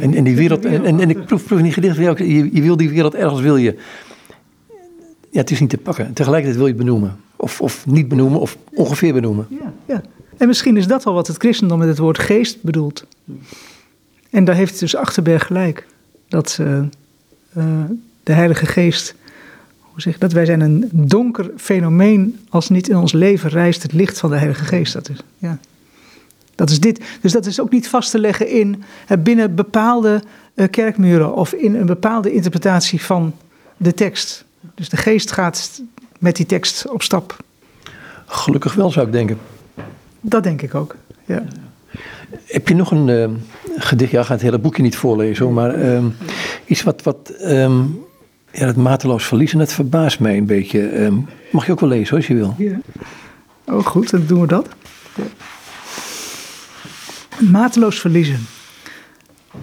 En, 0.00 0.14
en 0.14 0.24
die 0.24 0.36
wereld, 0.36 0.64
en, 0.64 0.84
en, 0.84 1.00
en 1.00 1.10
ik 1.10 1.24
proef, 1.24 1.44
proef 1.44 1.58
in 1.58 1.64
die 1.64 1.72
gedicht 1.72 1.96
je, 2.18 2.54
je 2.54 2.62
wil 2.62 2.76
die 2.76 2.90
wereld 2.90 3.14
ergens 3.14 3.40
wil 3.40 3.56
je 3.56 3.78
ja, 5.30 5.40
het 5.40 5.50
is 5.50 5.60
niet 5.60 5.70
te 5.70 5.78
pakken. 5.78 6.12
Tegelijkertijd 6.12 6.56
wil 6.56 6.66
je 6.66 6.72
het 6.72 6.82
benoemen. 6.84 7.16
Of, 7.36 7.60
of 7.60 7.86
niet 7.86 8.08
benoemen, 8.08 8.40
of 8.40 8.56
ongeveer 8.74 9.12
benoemen. 9.12 9.46
Ja, 9.50 9.72
ja. 9.86 10.02
En 10.36 10.46
misschien 10.46 10.76
is 10.76 10.86
dat 10.86 11.04
wel 11.04 11.14
wat 11.14 11.26
het 11.26 11.36
christendom 11.36 11.78
met 11.78 11.88
het 11.88 11.98
woord 11.98 12.18
geest 12.18 12.62
bedoelt. 12.62 13.06
En 14.30 14.44
daar 14.44 14.54
heeft 14.54 14.78
dus 14.78 14.96
Achterberg 14.96 15.46
gelijk. 15.46 15.86
Dat 16.28 16.58
uh, 16.60 16.78
uh, 17.56 17.64
de 18.22 18.32
Heilige 18.32 18.66
Geest, 18.66 19.14
hoe 19.80 20.00
zeg 20.00 20.18
dat 20.18 20.32
wij 20.32 20.44
zijn 20.44 20.60
een 20.60 20.88
donker 20.92 21.50
fenomeen 21.56 22.40
als 22.48 22.68
niet 22.68 22.88
in 22.88 22.96
ons 22.96 23.12
leven 23.12 23.50
reist 23.50 23.82
het 23.82 23.92
licht 23.92 24.18
van 24.18 24.30
de 24.30 24.36
Heilige 24.36 24.64
Geest. 24.64 24.92
Dat 24.92 25.08
is, 25.08 25.16
ja. 25.38 25.58
dat 26.54 26.70
is 26.70 26.80
dit. 26.80 27.00
Dus 27.20 27.32
dat 27.32 27.46
is 27.46 27.60
ook 27.60 27.70
niet 27.70 27.88
vast 27.88 28.10
te 28.10 28.18
leggen 28.18 28.48
in 28.48 28.82
uh, 29.08 29.18
binnen 29.18 29.54
bepaalde 29.54 30.22
kerkmuren 30.70 31.34
of 31.34 31.52
in 31.52 31.74
een 31.74 31.86
bepaalde 31.86 32.32
interpretatie 32.32 33.02
van 33.02 33.34
de 33.76 33.94
tekst. 33.94 34.44
Dus 34.74 34.88
de 34.88 34.96
geest 34.96 35.32
gaat 35.32 35.82
met 36.18 36.36
die 36.36 36.46
tekst 36.46 36.88
op 36.88 37.02
stap. 37.02 37.36
Gelukkig 38.26 38.74
wel, 38.74 38.90
zou 38.90 39.06
ik 39.06 39.12
denken. 39.12 39.38
Dat 40.20 40.42
denk 40.42 40.62
ik 40.62 40.74
ook, 40.74 40.96
ja. 41.24 41.44
Heb 42.44 42.68
je 42.68 42.74
nog 42.74 42.90
een 42.90 43.08
uh, 43.08 43.28
gedicht? 43.76 44.10
Ja, 44.10 44.20
ik 44.20 44.26
ga 44.26 44.32
het 44.32 44.42
hele 44.42 44.58
boekje 44.58 44.82
niet 44.82 44.96
voorlezen, 44.96 45.52
maar 45.52 45.78
uh, 45.78 46.04
iets 46.64 46.82
wat, 46.82 47.02
wat 47.02 47.32
um, 47.40 48.04
ja, 48.50 48.66
het 48.66 48.76
mateloos 48.76 49.26
verliezen, 49.26 49.58
het 49.58 49.72
verbaast 49.72 50.20
mij 50.20 50.36
een 50.36 50.46
beetje. 50.46 51.02
Um, 51.02 51.28
mag 51.52 51.66
je 51.66 51.72
ook 51.72 51.80
wel 51.80 51.88
lezen, 51.88 52.16
als 52.16 52.26
je 52.26 52.34
wil. 52.34 52.54
Ja. 52.58 52.80
Oh, 53.64 53.86
goed, 53.86 54.10
dan 54.10 54.26
doen 54.26 54.40
we 54.40 54.46
dat. 54.46 54.68
Ja. 55.14 55.24
Mateloos 57.50 58.00
verliezen. 58.00 58.46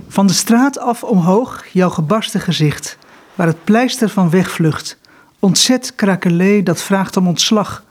Van 0.08 0.28
de 0.28 0.34
straat 0.34 0.80
af 0.80 1.04
omhoog 1.04 1.66
jouw 1.72 1.90
gebarsten 1.90 2.42
gezicht 2.42 2.98
waar 3.38 3.48
het 3.48 3.64
pleister 3.64 4.10
van 4.10 4.30
wegvlucht. 4.30 4.98
Ontzet 5.40 5.96
krakelee 5.96 6.64
dat 6.64 6.82
vraagt 6.82 7.18
om 7.18 7.28
ontslag. 7.28 7.84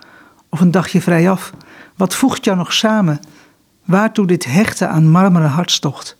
Of 0.49 0.61
een 0.61 0.70
dagje 0.70 1.01
vrijaf. 1.01 1.53
Wat 1.97 2.14
voegt 2.14 2.44
jou 2.44 2.57
nog 2.57 2.72
samen? 2.72 3.20
Waartoe 3.84 4.26
dit 4.26 4.44
hechten 4.44 4.90
aan 4.90 5.11
marmeren 5.11 5.51
hartstocht? 5.51 6.16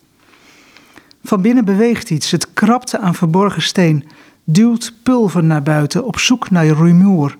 Van 1.23 1.41
binnen 1.41 1.65
beweegt 1.65 2.09
iets, 2.09 2.31
het 2.31 2.53
krapte 2.53 2.99
aan 2.99 3.15
verborgen 3.15 3.61
steen, 3.61 4.07
duwt 4.43 4.93
pulver 5.03 5.43
naar 5.43 5.63
buiten 5.63 6.05
op 6.05 6.19
zoek 6.19 6.49
naar 6.49 6.65
je 6.65 6.73
rumoer. 6.73 7.37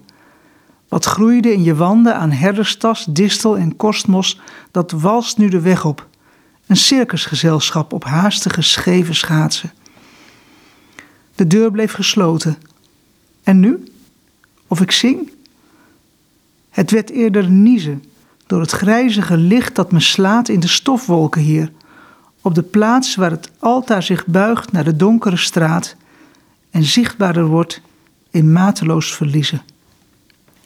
Wat 0.87 1.05
groeide 1.05 1.53
in 1.53 1.63
je 1.63 1.75
wanden 1.75 2.15
aan 2.15 2.31
herderstas, 2.31 3.05
distel 3.09 3.57
en 3.57 3.75
korstmos, 3.75 4.39
dat 4.71 4.91
walst 4.91 5.37
nu 5.37 5.49
de 5.49 5.61
weg 5.61 5.85
op. 5.85 6.07
Een 6.67 6.75
circusgezelschap 6.75 7.93
op 7.93 8.03
haastige, 8.03 8.61
scheve 8.61 9.13
schaatsen. 9.13 9.71
De 11.37 11.47
deur 11.47 11.71
bleef 11.71 11.93
gesloten. 11.93 12.57
En 13.43 13.59
nu? 13.59 13.83
Of 14.67 14.81
ik 14.81 14.91
zing? 14.91 15.31
Het 16.69 16.91
werd 16.91 17.09
eerder 17.09 17.49
niezen 17.49 18.03
door 18.47 18.61
het 18.61 18.71
grijzige 18.71 19.37
licht 19.37 19.75
dat 19.75 19.91
me 19.91 19.99
slaat 19.99 20.49
in 20.49 20.59
de 20.59 20.67
stofwolken 20.67 21.41
hier, 21.41 21.71
op 22.41 22.55
de 22.55 22.63
plaats 22.63 23.15
waar 23.15 23.31
het 23.31 23.51
altaar 23.59 24.03
zich 24.03 24.25
buigt 24.25 24.71
naar 24.71 24.83
de 24.83 24.95
donkere 24.95 25.37
straat 25.37 25.95
en 26.69 26.83
zichtbaarder 26.83 27.45
wordt 27.45 27.81
in 28.31 28.51
mateloos 28.51 29.15
verliezen. 29.15 29.61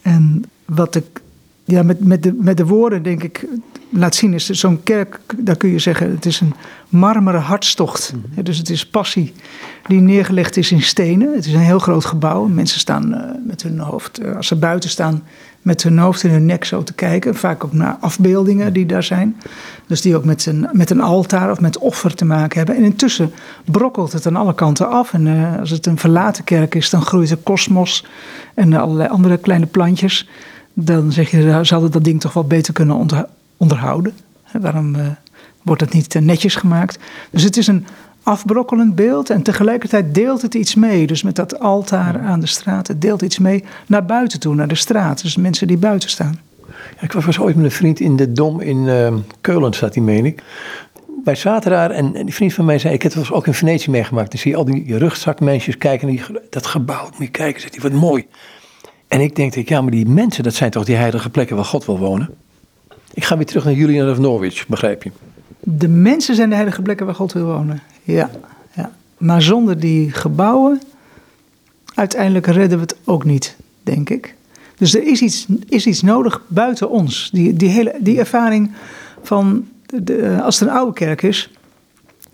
En 0.02 0.44
wat 0.66 0.96
ik 0.96 1.22
ja, 1.64 1.84
met, 1.84 2.00
met, 2.00 2.24
de, 2.24 2.34
met 2.34 2.58
de 2.58 2.66
woorden, 2.66 3.04
denk 3.04 3.24
ik, 3.24 3.48
laat 3.92 4.16
zien 4.16 4.34
is 4.34 4.50
zo'n 4.50 4.84
kerk, 4.84 5.20
daar 5.38 5.58
kun 5.58 5.70
je 5.70 5.80
zeggen, 5.80 6.12
het 6.12 6.26
is 6.26 6.40
een 6.40 6.54
marmeren 6.90 7.42
hartstocht. 7.42 8.14
Mhm. 8.14 8.44
Dus 8.44 8.58
het 8.58 8.70
is 8.70 8.86
passie 8.86 9.34
die 9.88 10.00
neergelegd 10.00 10.58
is 10.58 10.72
in 10.72 10.82
stenen. 10.82 11.34
Het 11.34 11.46
is 11.46 11.54
een 11.54 11.60
heel 11.60 11.80
groot 11.80 12.06
gebouw. 12.06 12.46
Mensen 12.46 12.80
staan 12.80 13.14
uh, 13.14 13.20
met 13.48 13.64
hun 13.64 13.80
hoofd, 13.80 14.22
uh, 14.22 14.36
als 14.36 14.48
ze 14.48 14.56
buiten 14.56 14.90
staan, 14.90 15.24
met 15.62 15.84
hun 15.84 15.98
hoofd 15.98 16.24
in 16.24 16.30
hun 16.30 16.46
nek 16.46 16.66
zo 16.66 16.84
te 16.84 16.94
kijken. 16.94 17.36
Vaak 17.36 17.64
ook 17.64 17.74
naar 17.74 17.98
afbeeldingen 18.00 18.74
die 18.74 18.86
daar 18.86 19.04
zijn. 19.04 19.38
Dus 19.88 20.02
die 20.02 20.16
ook 20.16 20.26
met 20.26 20.46
een, 20.46 20.68
met 20.72 20.90
een 20.90 21.02
altaar 21.02 21.52
of 21.52 21.60
met 21.60 21.78
offer 21.78 22.16
te 22.16 22.26
maken 22.26 22.58
hebben. 22.58 22.76
En 22.76 22.84
intussen 22.84 23.32
brokkelt 23.66 24.12
het 24.12 24.26
aan 24.26 24.36
alle 24.36 24.56
kanten 24.56 24.90
af. 24.90 25.14
En 25.14 25.26
uh, 25.26 25.60
als 25.60 25.70
het 25.70 25.86
een 25.86 25.98
verlaten 25.98 26.44
kerk 26.44 26.76
is, 26.76 26.90
dan 26.90 27.02
groeit 27.02 27.30
er 27.30 27.38
kosmos 27.38 28.06
en 28.54 28.74
allerlei 28.74 29.10
andere 29.10 29.38
kleine 29.38 29.66
plantjes. 29.66 30.30
dan 30.74 31.12
zeg 31.12 31.32
je, 31.32 31.66
ze 31.66 31.74
hadden 31.74 31.92
dat 31.92 32.04
ding 32.04 32.22
toch 32.22 32.34
wel 32.34 32.46
beter 32.46 32.74
kunnen 32.74 32.96
onderhouden. 33.62 34.14
Waarom 34.60 34.96
uh, 34.96 35.08
wordt 35.62 35.82
het 35.82 35.94
niet 35.94 36.20
netjes 36.20 36.56
gemaakt? 36.56 37.00
Dus 37.30 37.44
het 37.44 37.58
is 37.58 37.68
een 37.68 37.86
afbrokkelend 38.24 38.96
beeld 38.96 39.30
en 39.30 39.42
tegelijkertijd 39.42 40.14
deelt 40.16 40.42
het 40.42 40.54
iets 40.54 40.76
mee. 40.76 41.08
Dus 41.08 41.24
met 41.24 41.36
dat 41.36 41.60
altaar 41.60 42.20
aan 42.20 42.40
de 42.40 42.48
straat, 42.48 42.88
het 42.88 43.02
deelt 43.02 43.22
iets 43.22 43.40
mee 43.40 43.64
naar 43.88 44.06
buiten 44.06 44.40
toe, 44.40 44.56
naar 44.56 44.68
de 44.68 44.76
straat. 44.76 45.22
Dus 45.22 45.36
mensen 45.36 45.68
die 45.68 45.78
buiten 45.78 46.10
staan. 46.10 46.40
Ja, 46.68 47.02
ik 47.02 47.12
was 47.12 47.40
ooit 47.40 47.56
met 47.56 47.66
een 47.66 47.72
vriend 47.72 48.00
in 48.00 48.16
de 48.16 48.32
Dom 48.32 48.62
in 48.62 48.78
uh, 48.78 49.14
Keulen, 49.42 49.74
staat 49.74 49.94
die, 49.94 50.04
meen 50.04 50.26
ik. 50.26 50.44
Wij 51.24 51.36
zaten 51.36 51.72
daar 51.72 51.92
en, 51.92 52.12
die 52.12 52.34
vriend 52.34 52.54
van 52.54 52.66
mij 52.66 52.80
zei, 52.80 52.94
ik 52.94 53.02
heb 53.02 53.14
het 53.14 53.32
ook 53.32 53.48
in 53.48 53.54
Venetië 53.54 53.90
meegemaakt. 53.90 54.32
Dan 54.32 54.40
zie 54.40 54.52
je 54.52 54.58
al 54.58 54.66
die 54.66 54.98
rugzakmensjes 54.98 55.78
kijken 55.78 56.08
naar 56.08 56.16
die, 56.16 56.40
dat 56.50 56.66
gebouw. 56.66 57.04
Moet 57.04 57.18
je 57.18 57.28
kijken, 57.28 57.62
zegt 57.62 57.82
hij, 57.82 57.92
wat 57.92 58.00
mooi. 58.00 58.26
En 59.08 59.22
ik 59.22 59.36
denk, 59.36 59.70
ja, 59.70 59.82
maar 59.82 59.92
die 59.92 60.08
mensen, 60.08 60.44
dat 60.44 60.54
zijn 60.54 60.72
toch 60.72 60.86
die 60.86 60.96
heilige 60.96 61.30
plekken 61.30 61.56
waar 61.56 61.66
God 61.66 61.86
wil 61.86 62.00
wonen? 62.00 62.30
Ik 63.14 63.24
ga 63.24 63.38
weer 63.38 63.46
terug 63.46 63.64
naar 63.64 63.74
Julian 63.74 64.10
of 64.10 64.20
Norwich, 64.20 64.68
begrijp 64.68 65.04
je? 65.04 65.12
De 65.60 65.88
mensen 65.88 66.36
zijn 66.36 66.50
de 66.50 66.56
heilige 66.56 66.82
plekken 66.82 67.06
waar 67.06 67.16
God 67.16 67.34
wil 67.34 67.46
wonen. 67.46 67.82
Ja, 68.04 68.30
ja. 68.76 68.92
Maar 69.18 69.42
zonder 69.42 69.80
die 69.80 70.12
gebouwen, 70.12 70.82
uiteindelijk 71.94 72.46
redden 72.46 72.78
we 72.78 72.84
het 72.84 72.96
ook 73.06 73.24
niet, 73.24 73.56
denk 73.84 74.10
ik. 74.10 74.36
Dus 74.78 74.96
er 74.96 75.04
is 75.04 75.22
iets, 75.22 75.46
is 75.70 75.86
iets 75.86 76.02
nodig 76.02 76.42
buiten 76.48 76.90
ons. 76.90 77.30
Die, 77.32 77.54
die, 77.54 77.70
hele, 77.70 77.96
die 78.00 78.20
ervaring 78.20 78.72
van, 79.24 79.68
de, 79.86 80.40
als 80.44 80.60
het 80.60 80.70
een 80.70 80.76
oude 80.76 80.94
kerk 80.94 81.22
is, 81.22 81.52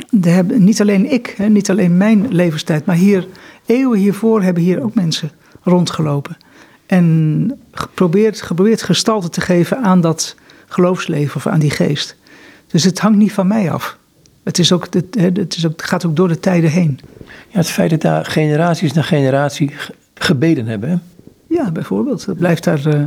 de 0.09 0.29
hebben, 0.29 0.63
niet 0.63 0.81
alleen 0.81 1.11
ik, 1.11 1.33
hè, 1.37 1.49
niet 1.49 1.69
alleen 1.69 1.97
mijn 1.97 2.27
levenstijd, 2.29 2.85
maar 2.85 2.95
hier, 2.95 3.27
eeuwen 3.65 3.99
hiervoor 3.99 4.41
hebben 4.41 4.63
hier 4.63 4.83
ook 4.83 4.93
mensen 4.93 5.31
rondgelopen. 5.63 6.37
En 6.85 7.59
geprobeerd, 7.71 8.41
geprobeerd 8.41 8.81
gestalte 8.81 9.29
te 9.29 9.41
geven 9.41 9.77
aan 9.77 10.01
dat 10.01 10.35
geloofsleven 10.67 11.35
of 11.35 11.47
aan 11.47 11.59
die 11.59 11.71
geest. 11.71 12.15
Dus 12.67 12.83
het 12.83 12.99
hangt 12.99 13.17
niet 13.17 13.33
van 13.33 13.47
mij 13.47 13.71
af. 13.71 13.97
Het, 14.43 14.59
is 14.59 14.71
ook, 14.71 14.87
het, 14.89 15.17
het, 15.19 15.55
is 15.55 15.67
ook, 15.67 15.83
gaat 15.83 16.05
ook 16.05 16.15
door 16.15 16.27
de 16.27 16.39
tijden 16.39 16.69
heen. 16.69 16.99
Ja, 17.25 17.57
het 17.57 17.69
feit 17.69 17.89
dat 17.89 18.01
daar 18.01 18.25
generaties 18.25 18.93
na 18.93 19.01
generatie 19.01 19.71
gebeden 20.13 20.65
hebben. 20.65 20.89
Hè? 20.89 20.97
Ja, 21.55 21.71
bijvoorbeeld. 21.71 22.25
Dat 22.25 22.37
blijft 22.37 22.63
daar 22.63 22.87
uh, 22.87 23.05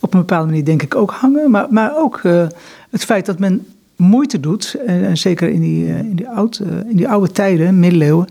op 0.00 0.14
een 0.14 0.20
bepaalde 0.20 0.46
manier 0.46 0.64
denk 0.64 0.82
ik 0.82 0.94
ook 0.94 1.10
hangen. 1.10 1.50
Maar, 1.50 1.66
maar 1.70 1.96
ook 1.96 2.20
uh, 2.22 2.46
het 2.90 3.04
feit 3.04 3.26
dat 3.26 3.38
men 3.38 3.66
moeite 3.96 4.40
doet, 4.40 4.76
en, 4.86 5.04
en 5.04 5.16
zeker 5.16 5.48
in 5.48 5.60
die, 5.60 5.84
uh, 5.84 5.98
in, 5.98 6.16
die 6.16 6.28
oud, 6.28 6.62
in 6.88 6.96
die 6.96 7.08
oude 7.08 7.32
tijden, 7.32 7.78
middeleeuwen, 7.78 8.26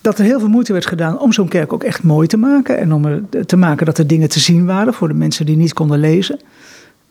dat 0.00 0.18
er 0.18 0.24
heel 0.24 0.38
veel 0.38 0.48
moeite 0.48 0.72
werd 0.72 0.86
gedaan 0.86 1.18
om 1.18 1.32
zo'n 1.32 1.48
kerk 1.48 1.72
ook 1.72 1.84
echt 1.84 2.02
mooi 2.02 2.26
te 2.26 2.36
maken. 2.36 2.78
En 2.78 2.92
om 2.92 3.04
er 3.04 3.46
te 3.46 3.56
maken 3.56 3.86
dat 3.86 3.98
er 3.98 4.06
dingen 4.06 4.28
te 4.28 4.40
zien 4.40 4.66
waren 4.66 4.94
voor 4.94 5.08
de 5.08 5.14
mensen 5.14 5.46
die 5.46 5.56
niet 5.56 5.72
konden 5.72 5.98
lezen. 5.98 6.40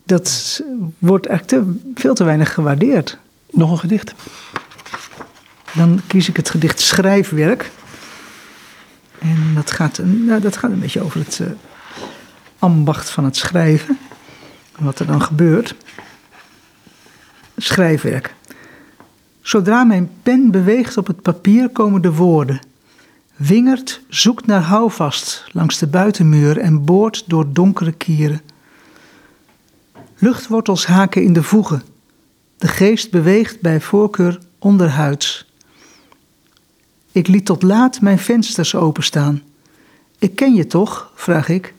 Dat 0.09 0.61
wordt 0.97 1.25
echt 1.25 1.47
te, 1.47 1.79
veel 1.95 2.13
te 2.13 2.23
weinig 2.23 2.53
gewaardeerd. 2.53 3.17
Nog 3.51 3.71
een 3.71 3.79
gedicht? 3.79 4.13
Dan 5.75 6.01
kies 6.07 6.29
ik 6.29 6.35
het 6.35 6.49
gedicht 6.49 6.79
Schrijfwerk. 6.79 7.71
En 9.19 9.51
dat 9.55 9.71
gaat, 9.71 9.99
nou, 10.03 10.41
dat 10.41 10.57
gaat 10.57 10.71
een 10.71 10.79
beetje 10.79 11.01
over 11.01 11.19
het 11.19 11.39
uh, 11.41 11.47
ambacht 12.59 13.09
van 13.09 13.23
het 13.23 13.35
schrijven. 13.35 13.97
Wat 14.79 14.99
er 14.99 15.05
dan 15.05 15.21
gebeurt. 15.21 15.75
Schrijfwerk. 17.57 18.33
Zodra 19.41 19.83
mijn 19.83 20.11
pen 20.23 20.51
beweegt 20.51 20.97
op 20.97 21.07
het 21.07 21.21
papier 21.21 21.69
komen 21.69 22.01
de 22.01 22.13
woorden. 22.13 22.59
Wingert 23.35 24.01
zoekt 24.07 24.45
naar 24.45 24.61
houvast 24.61 25.45
langs 25.51 25.77
de 25.77 25.87
buitenmuur 25.87 26.57
en 26.57 26.85
boort 26.85 27.23
door 27.27 27.53
donkere 27.53 27.91
kieren. 27.91 28.41
Luchtwortels 30.21 30.85
haken 30.85 31.23
in 31.23 31.33
de 31.33 31.43
voegen. 31.43 31.83
De 32.57 32.67
geest 32.67 33.11
beweegt 33.11 33.61
bij 33.61 33.81
voorkeur 33.81 34.39
onderhuids. 34.59 35.51
Ik 37.11 37.27
liet 37.27 37.45
tot 37.45 37.63
laat 37.63 38.01
mijn 38.01 38.19
vensters 38.19 38.75
openstaan. 38.75 39.41
Ik 40.17 40.35
ken 40.35 40.53
je 40.53 40.67
toch? 40.67 41.11
vraag 41.15 41.49
ik. 41.49 41.73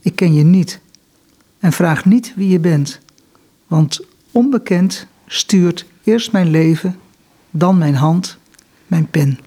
Ik 0.00 0.16
ken 0.16 0.34
je 0.34 0.44
niet. 0.44 0.80
En 1.58 1.72
vraag 1.72 2.04
niet 2.04 2.32
wie 2.36 2.48
je 2.48 2.58
bent. 2.58 3.00
Want 3.66 4.00
onbekend 4.30 5.06
stuurt 5.26 5.86
eerst 6.02 6.32
mijn 6.32 6.50
leven, 6.50 6.98
dan 7.50 7.78
mijn 7.78 7.94
hand, 7.94 8.38
mijn 8.86 9.10
pen. 9.10 9.38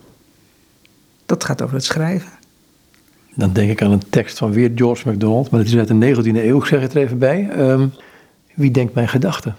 Dat 1.26 1.43
gaat 1.43 1.61
over 1.61 1.76
het 1.76 1.86
schrijven. 1.86 2.32
Dan 3.36 3.53
denk 3.53 3.72
ik 3.72 3.82
aan 3.82 3.91
een 3.91 4.09
tekst 4.09 4.38
van 4.38 4.51
weer 4.51 4.72
George 4.76 5.09
MacDonald, 5.09 5.49
maar 5.49 5.59
het 5.59 5.70
is 5.70 5.76
uit 5.76 5.88
de 5.88 6.15
19e 6.15 6.45
eeuw, 6.45 6.57
ik 6.57 6.65
zeg 6.65 6.82
het 6.82 6.93
er 6.93 7.01
even 7.01 7.18
bij. 7.18 7.49
Um, 7.57 7.93
wie 8.58 8.72
denkt 8.72 8.93
mijn 8.93 9.08
gedachten? 9.08 9.55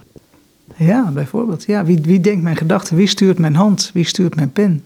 Ja, 0.77 1.11
bijvoorbeeld. 1.11 1.65
Ja, 1.65 1.85
wie, 1.85 2.01
wie 2.03 2.21
denkt 2.21 2.43
mijn 2.43 2.57
gedachten? 2.57 2.97
Wie 2.97 3.07
stuurt 3.07 3.39
mijn 3.39 3.55
hand? 3.55 3.91
Wie 3.95 4.07
stuurt 4.07 4.35
mijn 4.35 4.53
pen? 4.53 4.85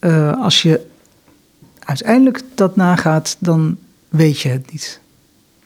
Uh, 0.00 0.42
als 0.42 0.62
je 0.62 0.86
uiteindelijk 1.78 2.42
dat 2.54 2.76
nagaat, 2.76 3.36
dan 3.38 3.76
weet 4.08 4.40
je 4.40 4.48
het 4.48 4.72
niet. 4.72 5.00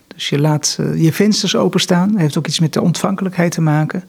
Dus 0.06 0.28
je 0.28 0.38
laat 0.38 0.76
uh, 0.80 1.02
je 1.02 1.12
vensters 1.12 1.56
openstaan. 1.56 2.10
Dat 2.10 2.20
heeft 2.20 2.38
ook 2.38 2.46
iets 2.46 2.60
met 2.60 2.72
de 2.72 2.82
ontvankelijkheid 2.82 3.52
te 3.52 3.60
maken. 3.60 4.04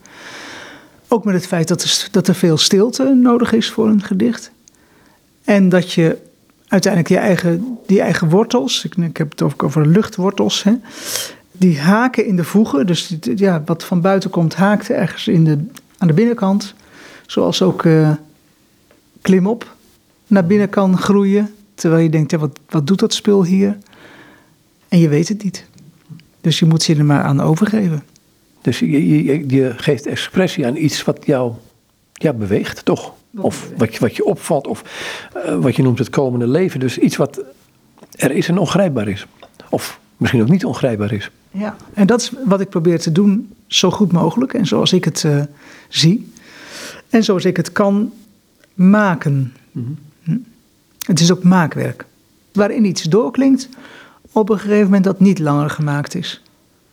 Ook 1.08 1.24
met 1.24 1.34
het 1.34 1.46
feit 1.46 1.68
dat 1.68 1.82
er, 1.82 2.08
dat 2.10 2.28
er 2.28 2.34
veel 2.34 2.58
stilte 2.58 3.04
nodig 3.22 3.52
is 3.52 3.70
voor 3.70 3.88
een 3.88 4.02
gedicht. 4.02 4.50
En 5.44 5.68
dat 5.68 5.92
je 5.92 6.18
uiteindelijk 6.68 7.12
je 7.12 7.18
eigen, 7.18 7.78
die 7.86 8.00
eigen 8.00 8.28
wortels, 8.28 8.84
ik, 8.84 8.96
ik 8.96 9.16
heb 9.16 9.30
het 9.30 9.42
over, 9.42 9.64
over 9.64 9.86
luchtwortels, 9.86 10.62
hè, 10.62 10.72
die 11.52 11.80
haken 11.80 12.26
in 12.26 12.36
de 12.36 12.44
voegen. 12.44 12.86
Dus 12.86 13.16
ja, 13.34 13.62
wat 13.64 13.84
van 13.84 14.00
buiten 14.00 14.30
komt, 14.30 14.54
haakt 14.54 14.90
ergens 14.90 15.28
in 15.28 15.44
de, 15.44 15.66
aan 15.98 16.08
de 16.08 16.14
binnenkant. 16.14 16.74
Zoals 17.26 17.62
ook 17.62 17.84
uh, 17.84 18.10
klimop 19.20 19.74
naar 20.26 20.46
binnen 20.46 20.68
kan 20.68 20.98
groeien. 20.98 21.54
Terwijl 21.74 22.02
je 22.02 22.10
denkt, 22.10 22.30
ja, 22.30 22.38
wat, 22.38 22.58
wat 22.68 22.86
doet 22.86 22.98
dat 22.98 23.14
spul 23.14 23.44
hier? 23.44 23.78
En 24.88 24.98
je 24.98 25.08
weet 25.08 25.28
het 25.28 25.42
niet. 25.42 25.64
Dus 26.40 26.58
je 26.58 26.66
moet 26.66 26.84
je 26.84 26.96
er 26.96 27.04
maar 27.04 27.22
aan 27.22 27.40
overgeven. 27.40 28.02
Dus 28.62 28.78
je, 28.78 29.24
je, 29.24 29.48
je 29.48 29.72
geeft 29.76 30.06
expressie 30.06 30.66
aan 30.66 30.76
iets 30.76 31.04
wat 31.04 31.26
jou 31.26 31.52
ja, 32.12 32.32
beweegt, 32.32 32.84
toch? 32.84 33.12
Of 33.36 33.70
wat 33.76 33.94
je, 33.94 34.00
wat 34.00 34.16
je 34.16 34.24
opvalt, 34.24 34.66
of 34.66 34.84
uh, 35.36 35.58
wat 35.58 35.76
je 35.76 35.82
noemt 35.82 35.98
het 35.98 36.10
komende 36.10 36.46
leven. 36.46 36.80
Dus 36.80 36.98
iets 36.98 37.16
wat 37.16 37.40
er 38.10 38.30
is 38.30 38.48
en 38.48 38.58
ongrijpbaar 38.58 39.08
is. 39.08 39.26
Of 39.68 40.00
misschien 40.16 40.42
ook 40.42 40.48
niet 40.48 40.64
ongrijpbaar 40.64 41.12
is. 41.12 41.30
Ja, 41.52 41.76
en 41.94 42.06
dat 42.06 42.20
is 42.20 42.32
wat 42.44 42.60
ik 42.60 42.68
probeer 42.68 43.00
te 43.00 43.12
doen 43.12 43.52
zo 43.66 43.90
goed 43.90 44.12
mogelijk 44.12 44.54
en 44.54 44.66
zoals 44.66 44.92
ik 44.92 45.04
het 45.04 45.22
uh, 45.22 45.42
zie. 45.88 46.32
En 47.08 47.24
zoals 47.24 47.44
ik 47.44 47.56
het 47.56 47.72
kan 47.72 48.12
maken. 48.74 49.52
Mm 49.72 49.98
-hmm. 50.22 50.44
Het 51.06 51.20
is 51.20 51.32
ook 51.32 51.42
maakwerk. 51.42 52.04
Waarin 52.52 52.84
iets 52.84 53.02
doorklinkt 53.02 53.68
op 54.32 54.48
een 54.48 54.58
gegeven 54.58 54.84
moment 54.84 55.04
dat 55.04 55.20
niet 55.20 55.38
langer 55.38 55.70
gemaakt 55.70 56.14
is. 56.14 56.42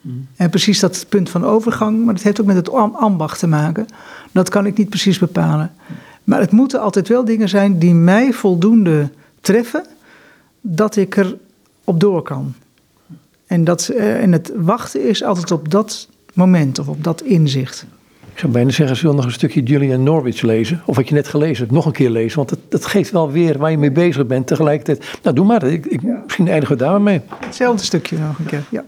Mm. 0.02 0.28
En 0.36 0.50
precies 0.50 0.80
dat 0.80 1.06
punt 1.10 1.30
van 1.30 1.46
overgang, 1.46 2.06
maar 2.06 2.14
dat 2.14 2.24
heeft 2.24 2.42
ook 2.42 2.48
met 2.48 2.56
het 2.56 2.70
ambacht 2.70 3.40
te 3.40 3.48
maken. 3.48 3.86
Dat 4.32 4.50
kan 4.50 4.66
ik 4.66 4.78
niet 4.78 4.90
precies 4.90 5.20
bepalen. 5.20 5.72
Maar 6.24 6.40
het 6.40 6.52
moeten 6.52 6.82
altijd 6.82 7.08
wel 7.08 7.26
dingen 7.26 7.50
zijn 7.50 7.80
die 7.80 7.94
mij 7.94 8.34
voldoende 8.34 9.10
treffen, 9.42 9.86
dat 10.62 10.96
ik 10.96 11.18
er 11.18 11.38
op 11.84 12.00
door 12.00 12.22
kan. 12.22 12.54
En, 13.50 13.64
dat, 13.64 13.90
uh, 13.94 14.22
en 14.22 14.32
het 14.32 14.52
wachten 14.56 15.08
is 15.08 15.24
altijd 15.24 15.52
op 15.52 15.72
dat 15.72 16.08
moment 16.34 16.80
of 16.80 16.88
op 16.88 17.04
dat 17.04 17.22
inzicht. 17.22 17.86
Ik 18.34 18.40
zou 18.40 18.52
bijna 18.52 18.70
zeggen, 18.70 18.96
zullen 18.96 19.16
nog 19.16 19.26
een 19.26 19.32
stukje 19.32 19.64
Julian 19.64 20.04
Norwich 20.04 20.42
lezen? 20.42 20.82
Of 20.86 20.96
wat 20.96 21.08
je 21.08 21.14
net 21.14 21.28
gelezen 21.28 21.58
hebt, 21.58 21.72
nog 21.72 21.86
een 21.86 21.92
keer 21.92 22.10
lezen. 22.10 22.38
Want 22.38 22.56
het 22.70 22.86
geeft 22.86 23.12
wel 23.12 23.32
weer 23.32 23.58
waar 23.58 23.72
je 23.72 23.78
mee 23.78 23.92
bezig 23.92 24.26
bent 24.28 24.48
tegelijkertijd. 24.48 25.20
Nou, 25.24 25.36
doe 25.36 25.46
maar. 25.46 25.64
Ik, 25.64 25.86
ik, 25.86 26.02
ja. 26.02 26.22
Misschien 26.24 26.48
eindigen 26.48 26.78
we 26.78 26.84
daar 26.84 27.02
mee. 27.02 27.22
Hetzelfde 27.46 27.84
stukje 27.84 28.18
nog 28.18 28.40
een 28.40 28.46
keer, 28.46 28.64
ja. 28.70 28.86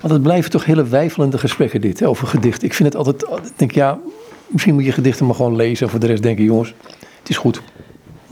Want 0.00 0.12
het 0.12 0.22
blijven 0.22 0.50
toch 0.50 0.64
hele 0.64 0.84
wijfelende 0.84 1.38
gesprekken 1.38 1.80
dit, 1.80 2.00
hè, 2.00 2.08
over 2.08 2.26
gedichten. 2.26 2.68
Ik 2.68 2.74
vind 2.74 2.92
het 2.92 3.06
altijd, 3.06 3.22
ik 3.22 3.58
denk 3.58 3.70
ja, 3.70 3.98
misschien 4.46 4.74
moet 4.74 4.84
je 4.84 4.92
gedichten 4.92 5.26
maar 5.26 5.34
gewoon 5.34 5.56
lezen. 5.56 5.84
En 5.84 5.90
voor 5.90 6.00
de 6.00 6.06
rest 6.06 6.22
denken, 6.22 6.44
jongens, 6.44 6.74
het 7.18 7.28
is 7.28 7.36
goed. 7.36 7.62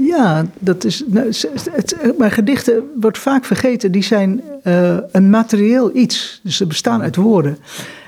Ja, 0.07 0.46
dat 0.59 0.84
is. 0.84 1.05
Nou, 1.07 1.32
het, 1.70 1.96
maar 2.18 2.30
gedichten 2.30 2.90
wordt 3.00 3.18
vaak 3.18 3.44
vergeten, 3.44 3.92
die 3.92 4.03
zijn 4.03 4.40
uh, 4.64 4.96
een 5.12 5.30
materieel 5.30 5.96
iets. 5.96 6.40
Dus 6.42 6.57
ze 6.57 6.66
bestaan 6.66 7.03
uit 7.03 7.16
woorden. 7.16 7.59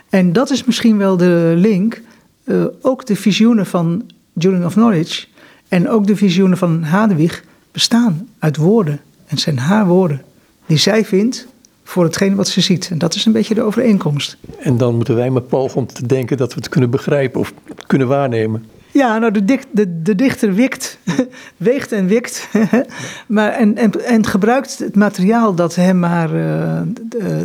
En 0.08 0.32
dat 0.32 0.50
is 0.50 0.64
misschien 0.64 0.98
wel 0.98 1.16
de 1.16 1.54
link. 1.56 2.00
Uh, 2.44 2.64
ook 2.80 3.06
de 3.06 3.16
visioenen 3.16 3.66
van 3.66 4.02
Julian 4.32 4.64
of 4.64 4.76
Norwich 4.76 5.28
en 5.68 5.88
ook 5.88 6.06
de 6.06 6.16
visioenen 6.16 6.58
van 6.58 6.82
Hadewig 6.82 7.44
bestaan 7.72 8.28
uit 8.38 8.56
woorden. 8.56 9.00
En 9.26 9.38
zijn 9.38 9.58
haar 9.58 9.86
woorden 9.86 10.22
die 10.66 10.76
zij 10.76 11.04
vindt 11.04 11.46
voor 11.84 12.04
hetgeen 12.04 12.34
wat 12.34 12.48
ze 12.48 12.60
ziet. 12.60 12.88
En 12.90 12.98
dat 12.98 13.14
is 13.14 13.24
een 13.24 13.32
beetje 13.32 13.54
de 13.54 13.62
overeenkomst. 13.62 14.36
En 14.58 14.76
dan 14.76 14.96
moeten 14.96 15.14
wij 15.14 15.30
maar 15.30 15.42
pogen 15.42 15.76
om 15.76 15.86
te 15.86 16.06
denken 16.06 16.36
dat 16.36 16.54
we 16.54 16.60
het 16.60 16.68
kunnen 16.68 16.90
begrijpen 16.90 17.40
of 17.40 17.52
kunnen 17.86 18.08
waarnemen. 18.08 18.64
Ja, 18.94 19.18
nou, 19.18 19.32
de, 19.32 19.58
de, 19.70 20.02
de 20.02 20.14
dichter 20.14 20.54
wikt, 20.54 20.98
weegt 21.56 21.92
en 21.92 22.06
wikt. 22.06 22.48
maar, 23.26 23.50
en, 23.50 23.76
en, 23.76 24.04
en 24.04 24.26
gebruikt 24.26 24.78
het 24.78 24.94
materiaal 24.96 25.54
dat 25.54 25.74
hem 25.74 25.98
maar 25.98 26.34
uh, 26.34 26.80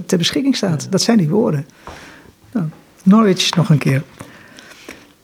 ter 0.05 0.17
beschikking 0.17 0.55
staat. 0.55 0.87
Dat 0.91 1.01
zijn 1.01 1.17
die 1.17 1.29
woorden. 1.29 1.65
Nou, 2.51 2.65
Norwich 3.03 3.55
nog 3.55 3.69
een 3.69 3.77
keer. 3.77 4.03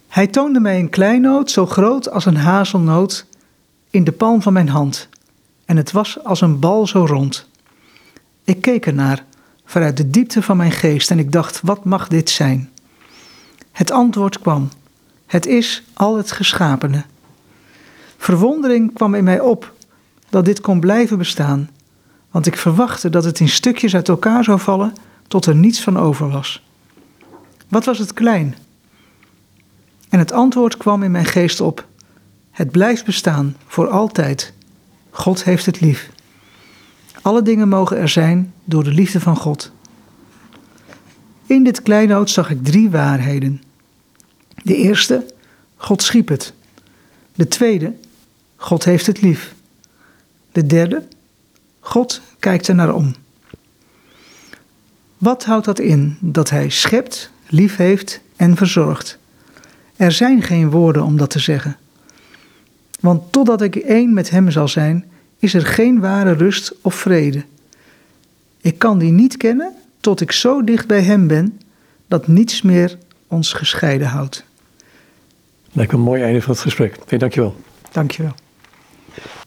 Hij 0.08 0.28
toonde 0.28 0.60
mij 0.60 0.80
een 0.80 0.90
kleinoot 0.90 1.52
zo 1.52 1.66
groot 1.66 2.12
als 2.12 2.26
een 2.26 2.38
hazelnoot 2.38 3.26
in 3.90 4.04
de 4.04 4.12
palm 4.12 4.42
van 4.42 4.54
mijn 4.54 4.70
hand. 4.70 5.10
En 5.66 5.78
het 5.78 5.92
was 5.92 6.24
als 6.24 6.42
een 6.42 6.60
bal 6.60 6.88
zo 6.88 7.06
rond. 7.06 7.50
Ik 8.44 8.62
keek 8.62 8.86
ernaar, 8.86 9.26
vanuit 9.66 9.98
de 9.98 10.10
diepte 10.10 10.42
van 10.42 10.58
mijn 10.58 10.72
geest, 10.72 11.12
en 11.12 11.20
ik 11.20 11.32
dacht: 11.32 11.62
wat 11.64 11.84
mag 11.84 12.08
dit 12.08 12.30
zijn? 12.30 12.70
Het 13.72 13.92
antwoord 13.92 14.40
kwam: 14.40 14.70
Het 15.36 15.46
is 15.46 15.84
al 15.94 16.18
het 16.18 16.32
geschapene. 16.32 17.04
Verwondering 18.18 18.94
kwam 18.94 19.16
in 19.16 19.24
mij 19.24 19.40
op 19.40 19.74
dat 20.30 20.46
dit 20.46 20.62
kon 20.62 20.80
blijven 20.80 21.18
bestaan, 21.18 21.70
want 22.32 22.46
ik 22.46 22.58
verwachtte 22.58 23.10
dat 23.10 23.24
het 23.24 23.40
in 23.40 23.50
stukjes 23.50 23.96
uit 23.96 24.10
elkaar 24.10 24.44
zou 24.44 24.60
vallen 24.60 24.94
tot 25.28 25.46
er 25.46 25.56
niets 25.56 25.82
van 25.82 26.00
over 26.00 26.30
was. 26.30 26.64
Wat 27.68 27.86
was 27.86 27.98
het 27.98 28.14
klein? 28.14 28.56
En 30.10 30.20
het 30.20 30.32
antwoord 30.32 30.78
kwam 30.78 31.04
in 31.04 31.12
mijn 31.12 31.26
geest 31.26 31.62
op: 31.62 31.88
Het 32.52 32.72
blijft 32.72 33.06
bestaan 33.06 33.56
voor 33.68 33.88
altijd. 33.90 34.54
God 35.10 35.44
heeft 35.44 35.66
het 35.66 35.82
lief. 35.82 36.10
Alle 37.22 37.42
dingen 37.42 37.70
mogen 37.70 37.98
er 37.98 38.10
zijn 38.10 38.54
door 38.64 38.84
de 38.84 38.94
liefde 38.94 39.20
van 39.20 39.36
God. 39.36 39.72
In 41.46 41.64
dit 41.64 41.82
kleinoot 41.82 42.30
zag 42.30 42.50
ik 42.50 42.64
drie 42.64 42.90
waarheden. 42.90 43.65
De 44.66 44.76
eerste, 44.76 45.26
God 45.76 46.02
schiep 46.02 46.28
het. 46.28 46.54
De 47.36 47.48
tweede, 47.48 47.94
God 48.56 48.84
heeft 48.84 49.06
het 49.06 49.22
lief. 49.22 49.54
De 50.52 50.66
derde, 50.66 51.04
God 51.80 52.22
kijkt 52.40 52.68
er 52.68 52.76
naar 52.76 52.94
om. 52.94 53.16
Wat 55.18 55.46
houdt 55.46 55.66
dat 55.66 55.80
in? 55.80 56.18
Dat 56.20 56.50
Hij 56.50 56.70
schept, 56.70 57.32
lief 57.48 57.76
heeft 57.76 58.22
en 58.36 58.56
verzorgt. 58.56 59.18
Er 59.96 60.12
zijn 60.12 60.42
geen 60.42 60.70
woorden 60.70 61.04
om 61.04 61.18
dat 61.18 61.30
te 61.30 61.40
zeggen. 61.40 61.78
Want 63.00 63.32
totdat 63.32 63.62
ik 63.62 63.76
één 63.76 64.14
met 64.14 64.30
Hem 64.30 64.52
zal 64.52 64.68
zijn, 64.68 65.06
is 65.40 65.54
er 65.54 65.66
geen 65.66 66.00
ware 66.00 66.32
rust 66.32 66.74
of 66.82 66.96
vrede. 66.96 67.46
Ik 68.62 68.80
kan 68.80 69.00
die 69.00 69.12
niet 69.12 69.38
kennen 69.38 69.74
tot 70.00 70.22
ik 70.22 70.32
zo 70.32 70.64
dicht 70.64 70.88
bij 70.88 71.02
Hem 71.02 71.28
ben 71.28 71.60
dat 72.08 72.28
niets 72.28 72.62
meer 72.62 72.98
ons 73.28 73.54
gescheiden 73.54 74.08
houdt. 74.08 74.46
Lijkt 75.76 75.92
me 75.92 75.98
een 75.98 76.04
mooi 76.04 76.22
einde 76.22 76.42
van 76.42 76.52
het 76.52 76.62
gesprek. 76.62 76.98
Hey, 77.08 77.18
dankjewel. 77.18 77.56
Dankjewel. 77.92 78.32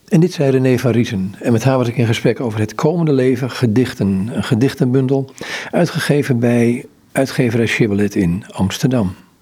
En 0.09 0.21
dit 0.21 0.33
zei 0.33 0.51
René 0.51 0.79
van 0.79 0.91
Riesen. 0.91 1.35
En 1.41 1.53
met 1.53 1.65
haar 1.65 1.77
was 1.77 1.89
ik 1.89 1.97
in 1.97 2.07
gesprek 2.07 2.41
over 2.41 2.61
het 2.61 2.75
komende 2.75 3.13
leven 3.13 3.51
gedichten. 3.51 4.31
Een 4.33 4.45
gedichtenbundel, 4.45 5.31
uitgegeven 5.71 6.39
bij 6.39 6.87
uitgeverij 7.13 7.67
Shibboleth 7.67 8.15
in 8.15 8.45
Amsterdam. 8.49 9.15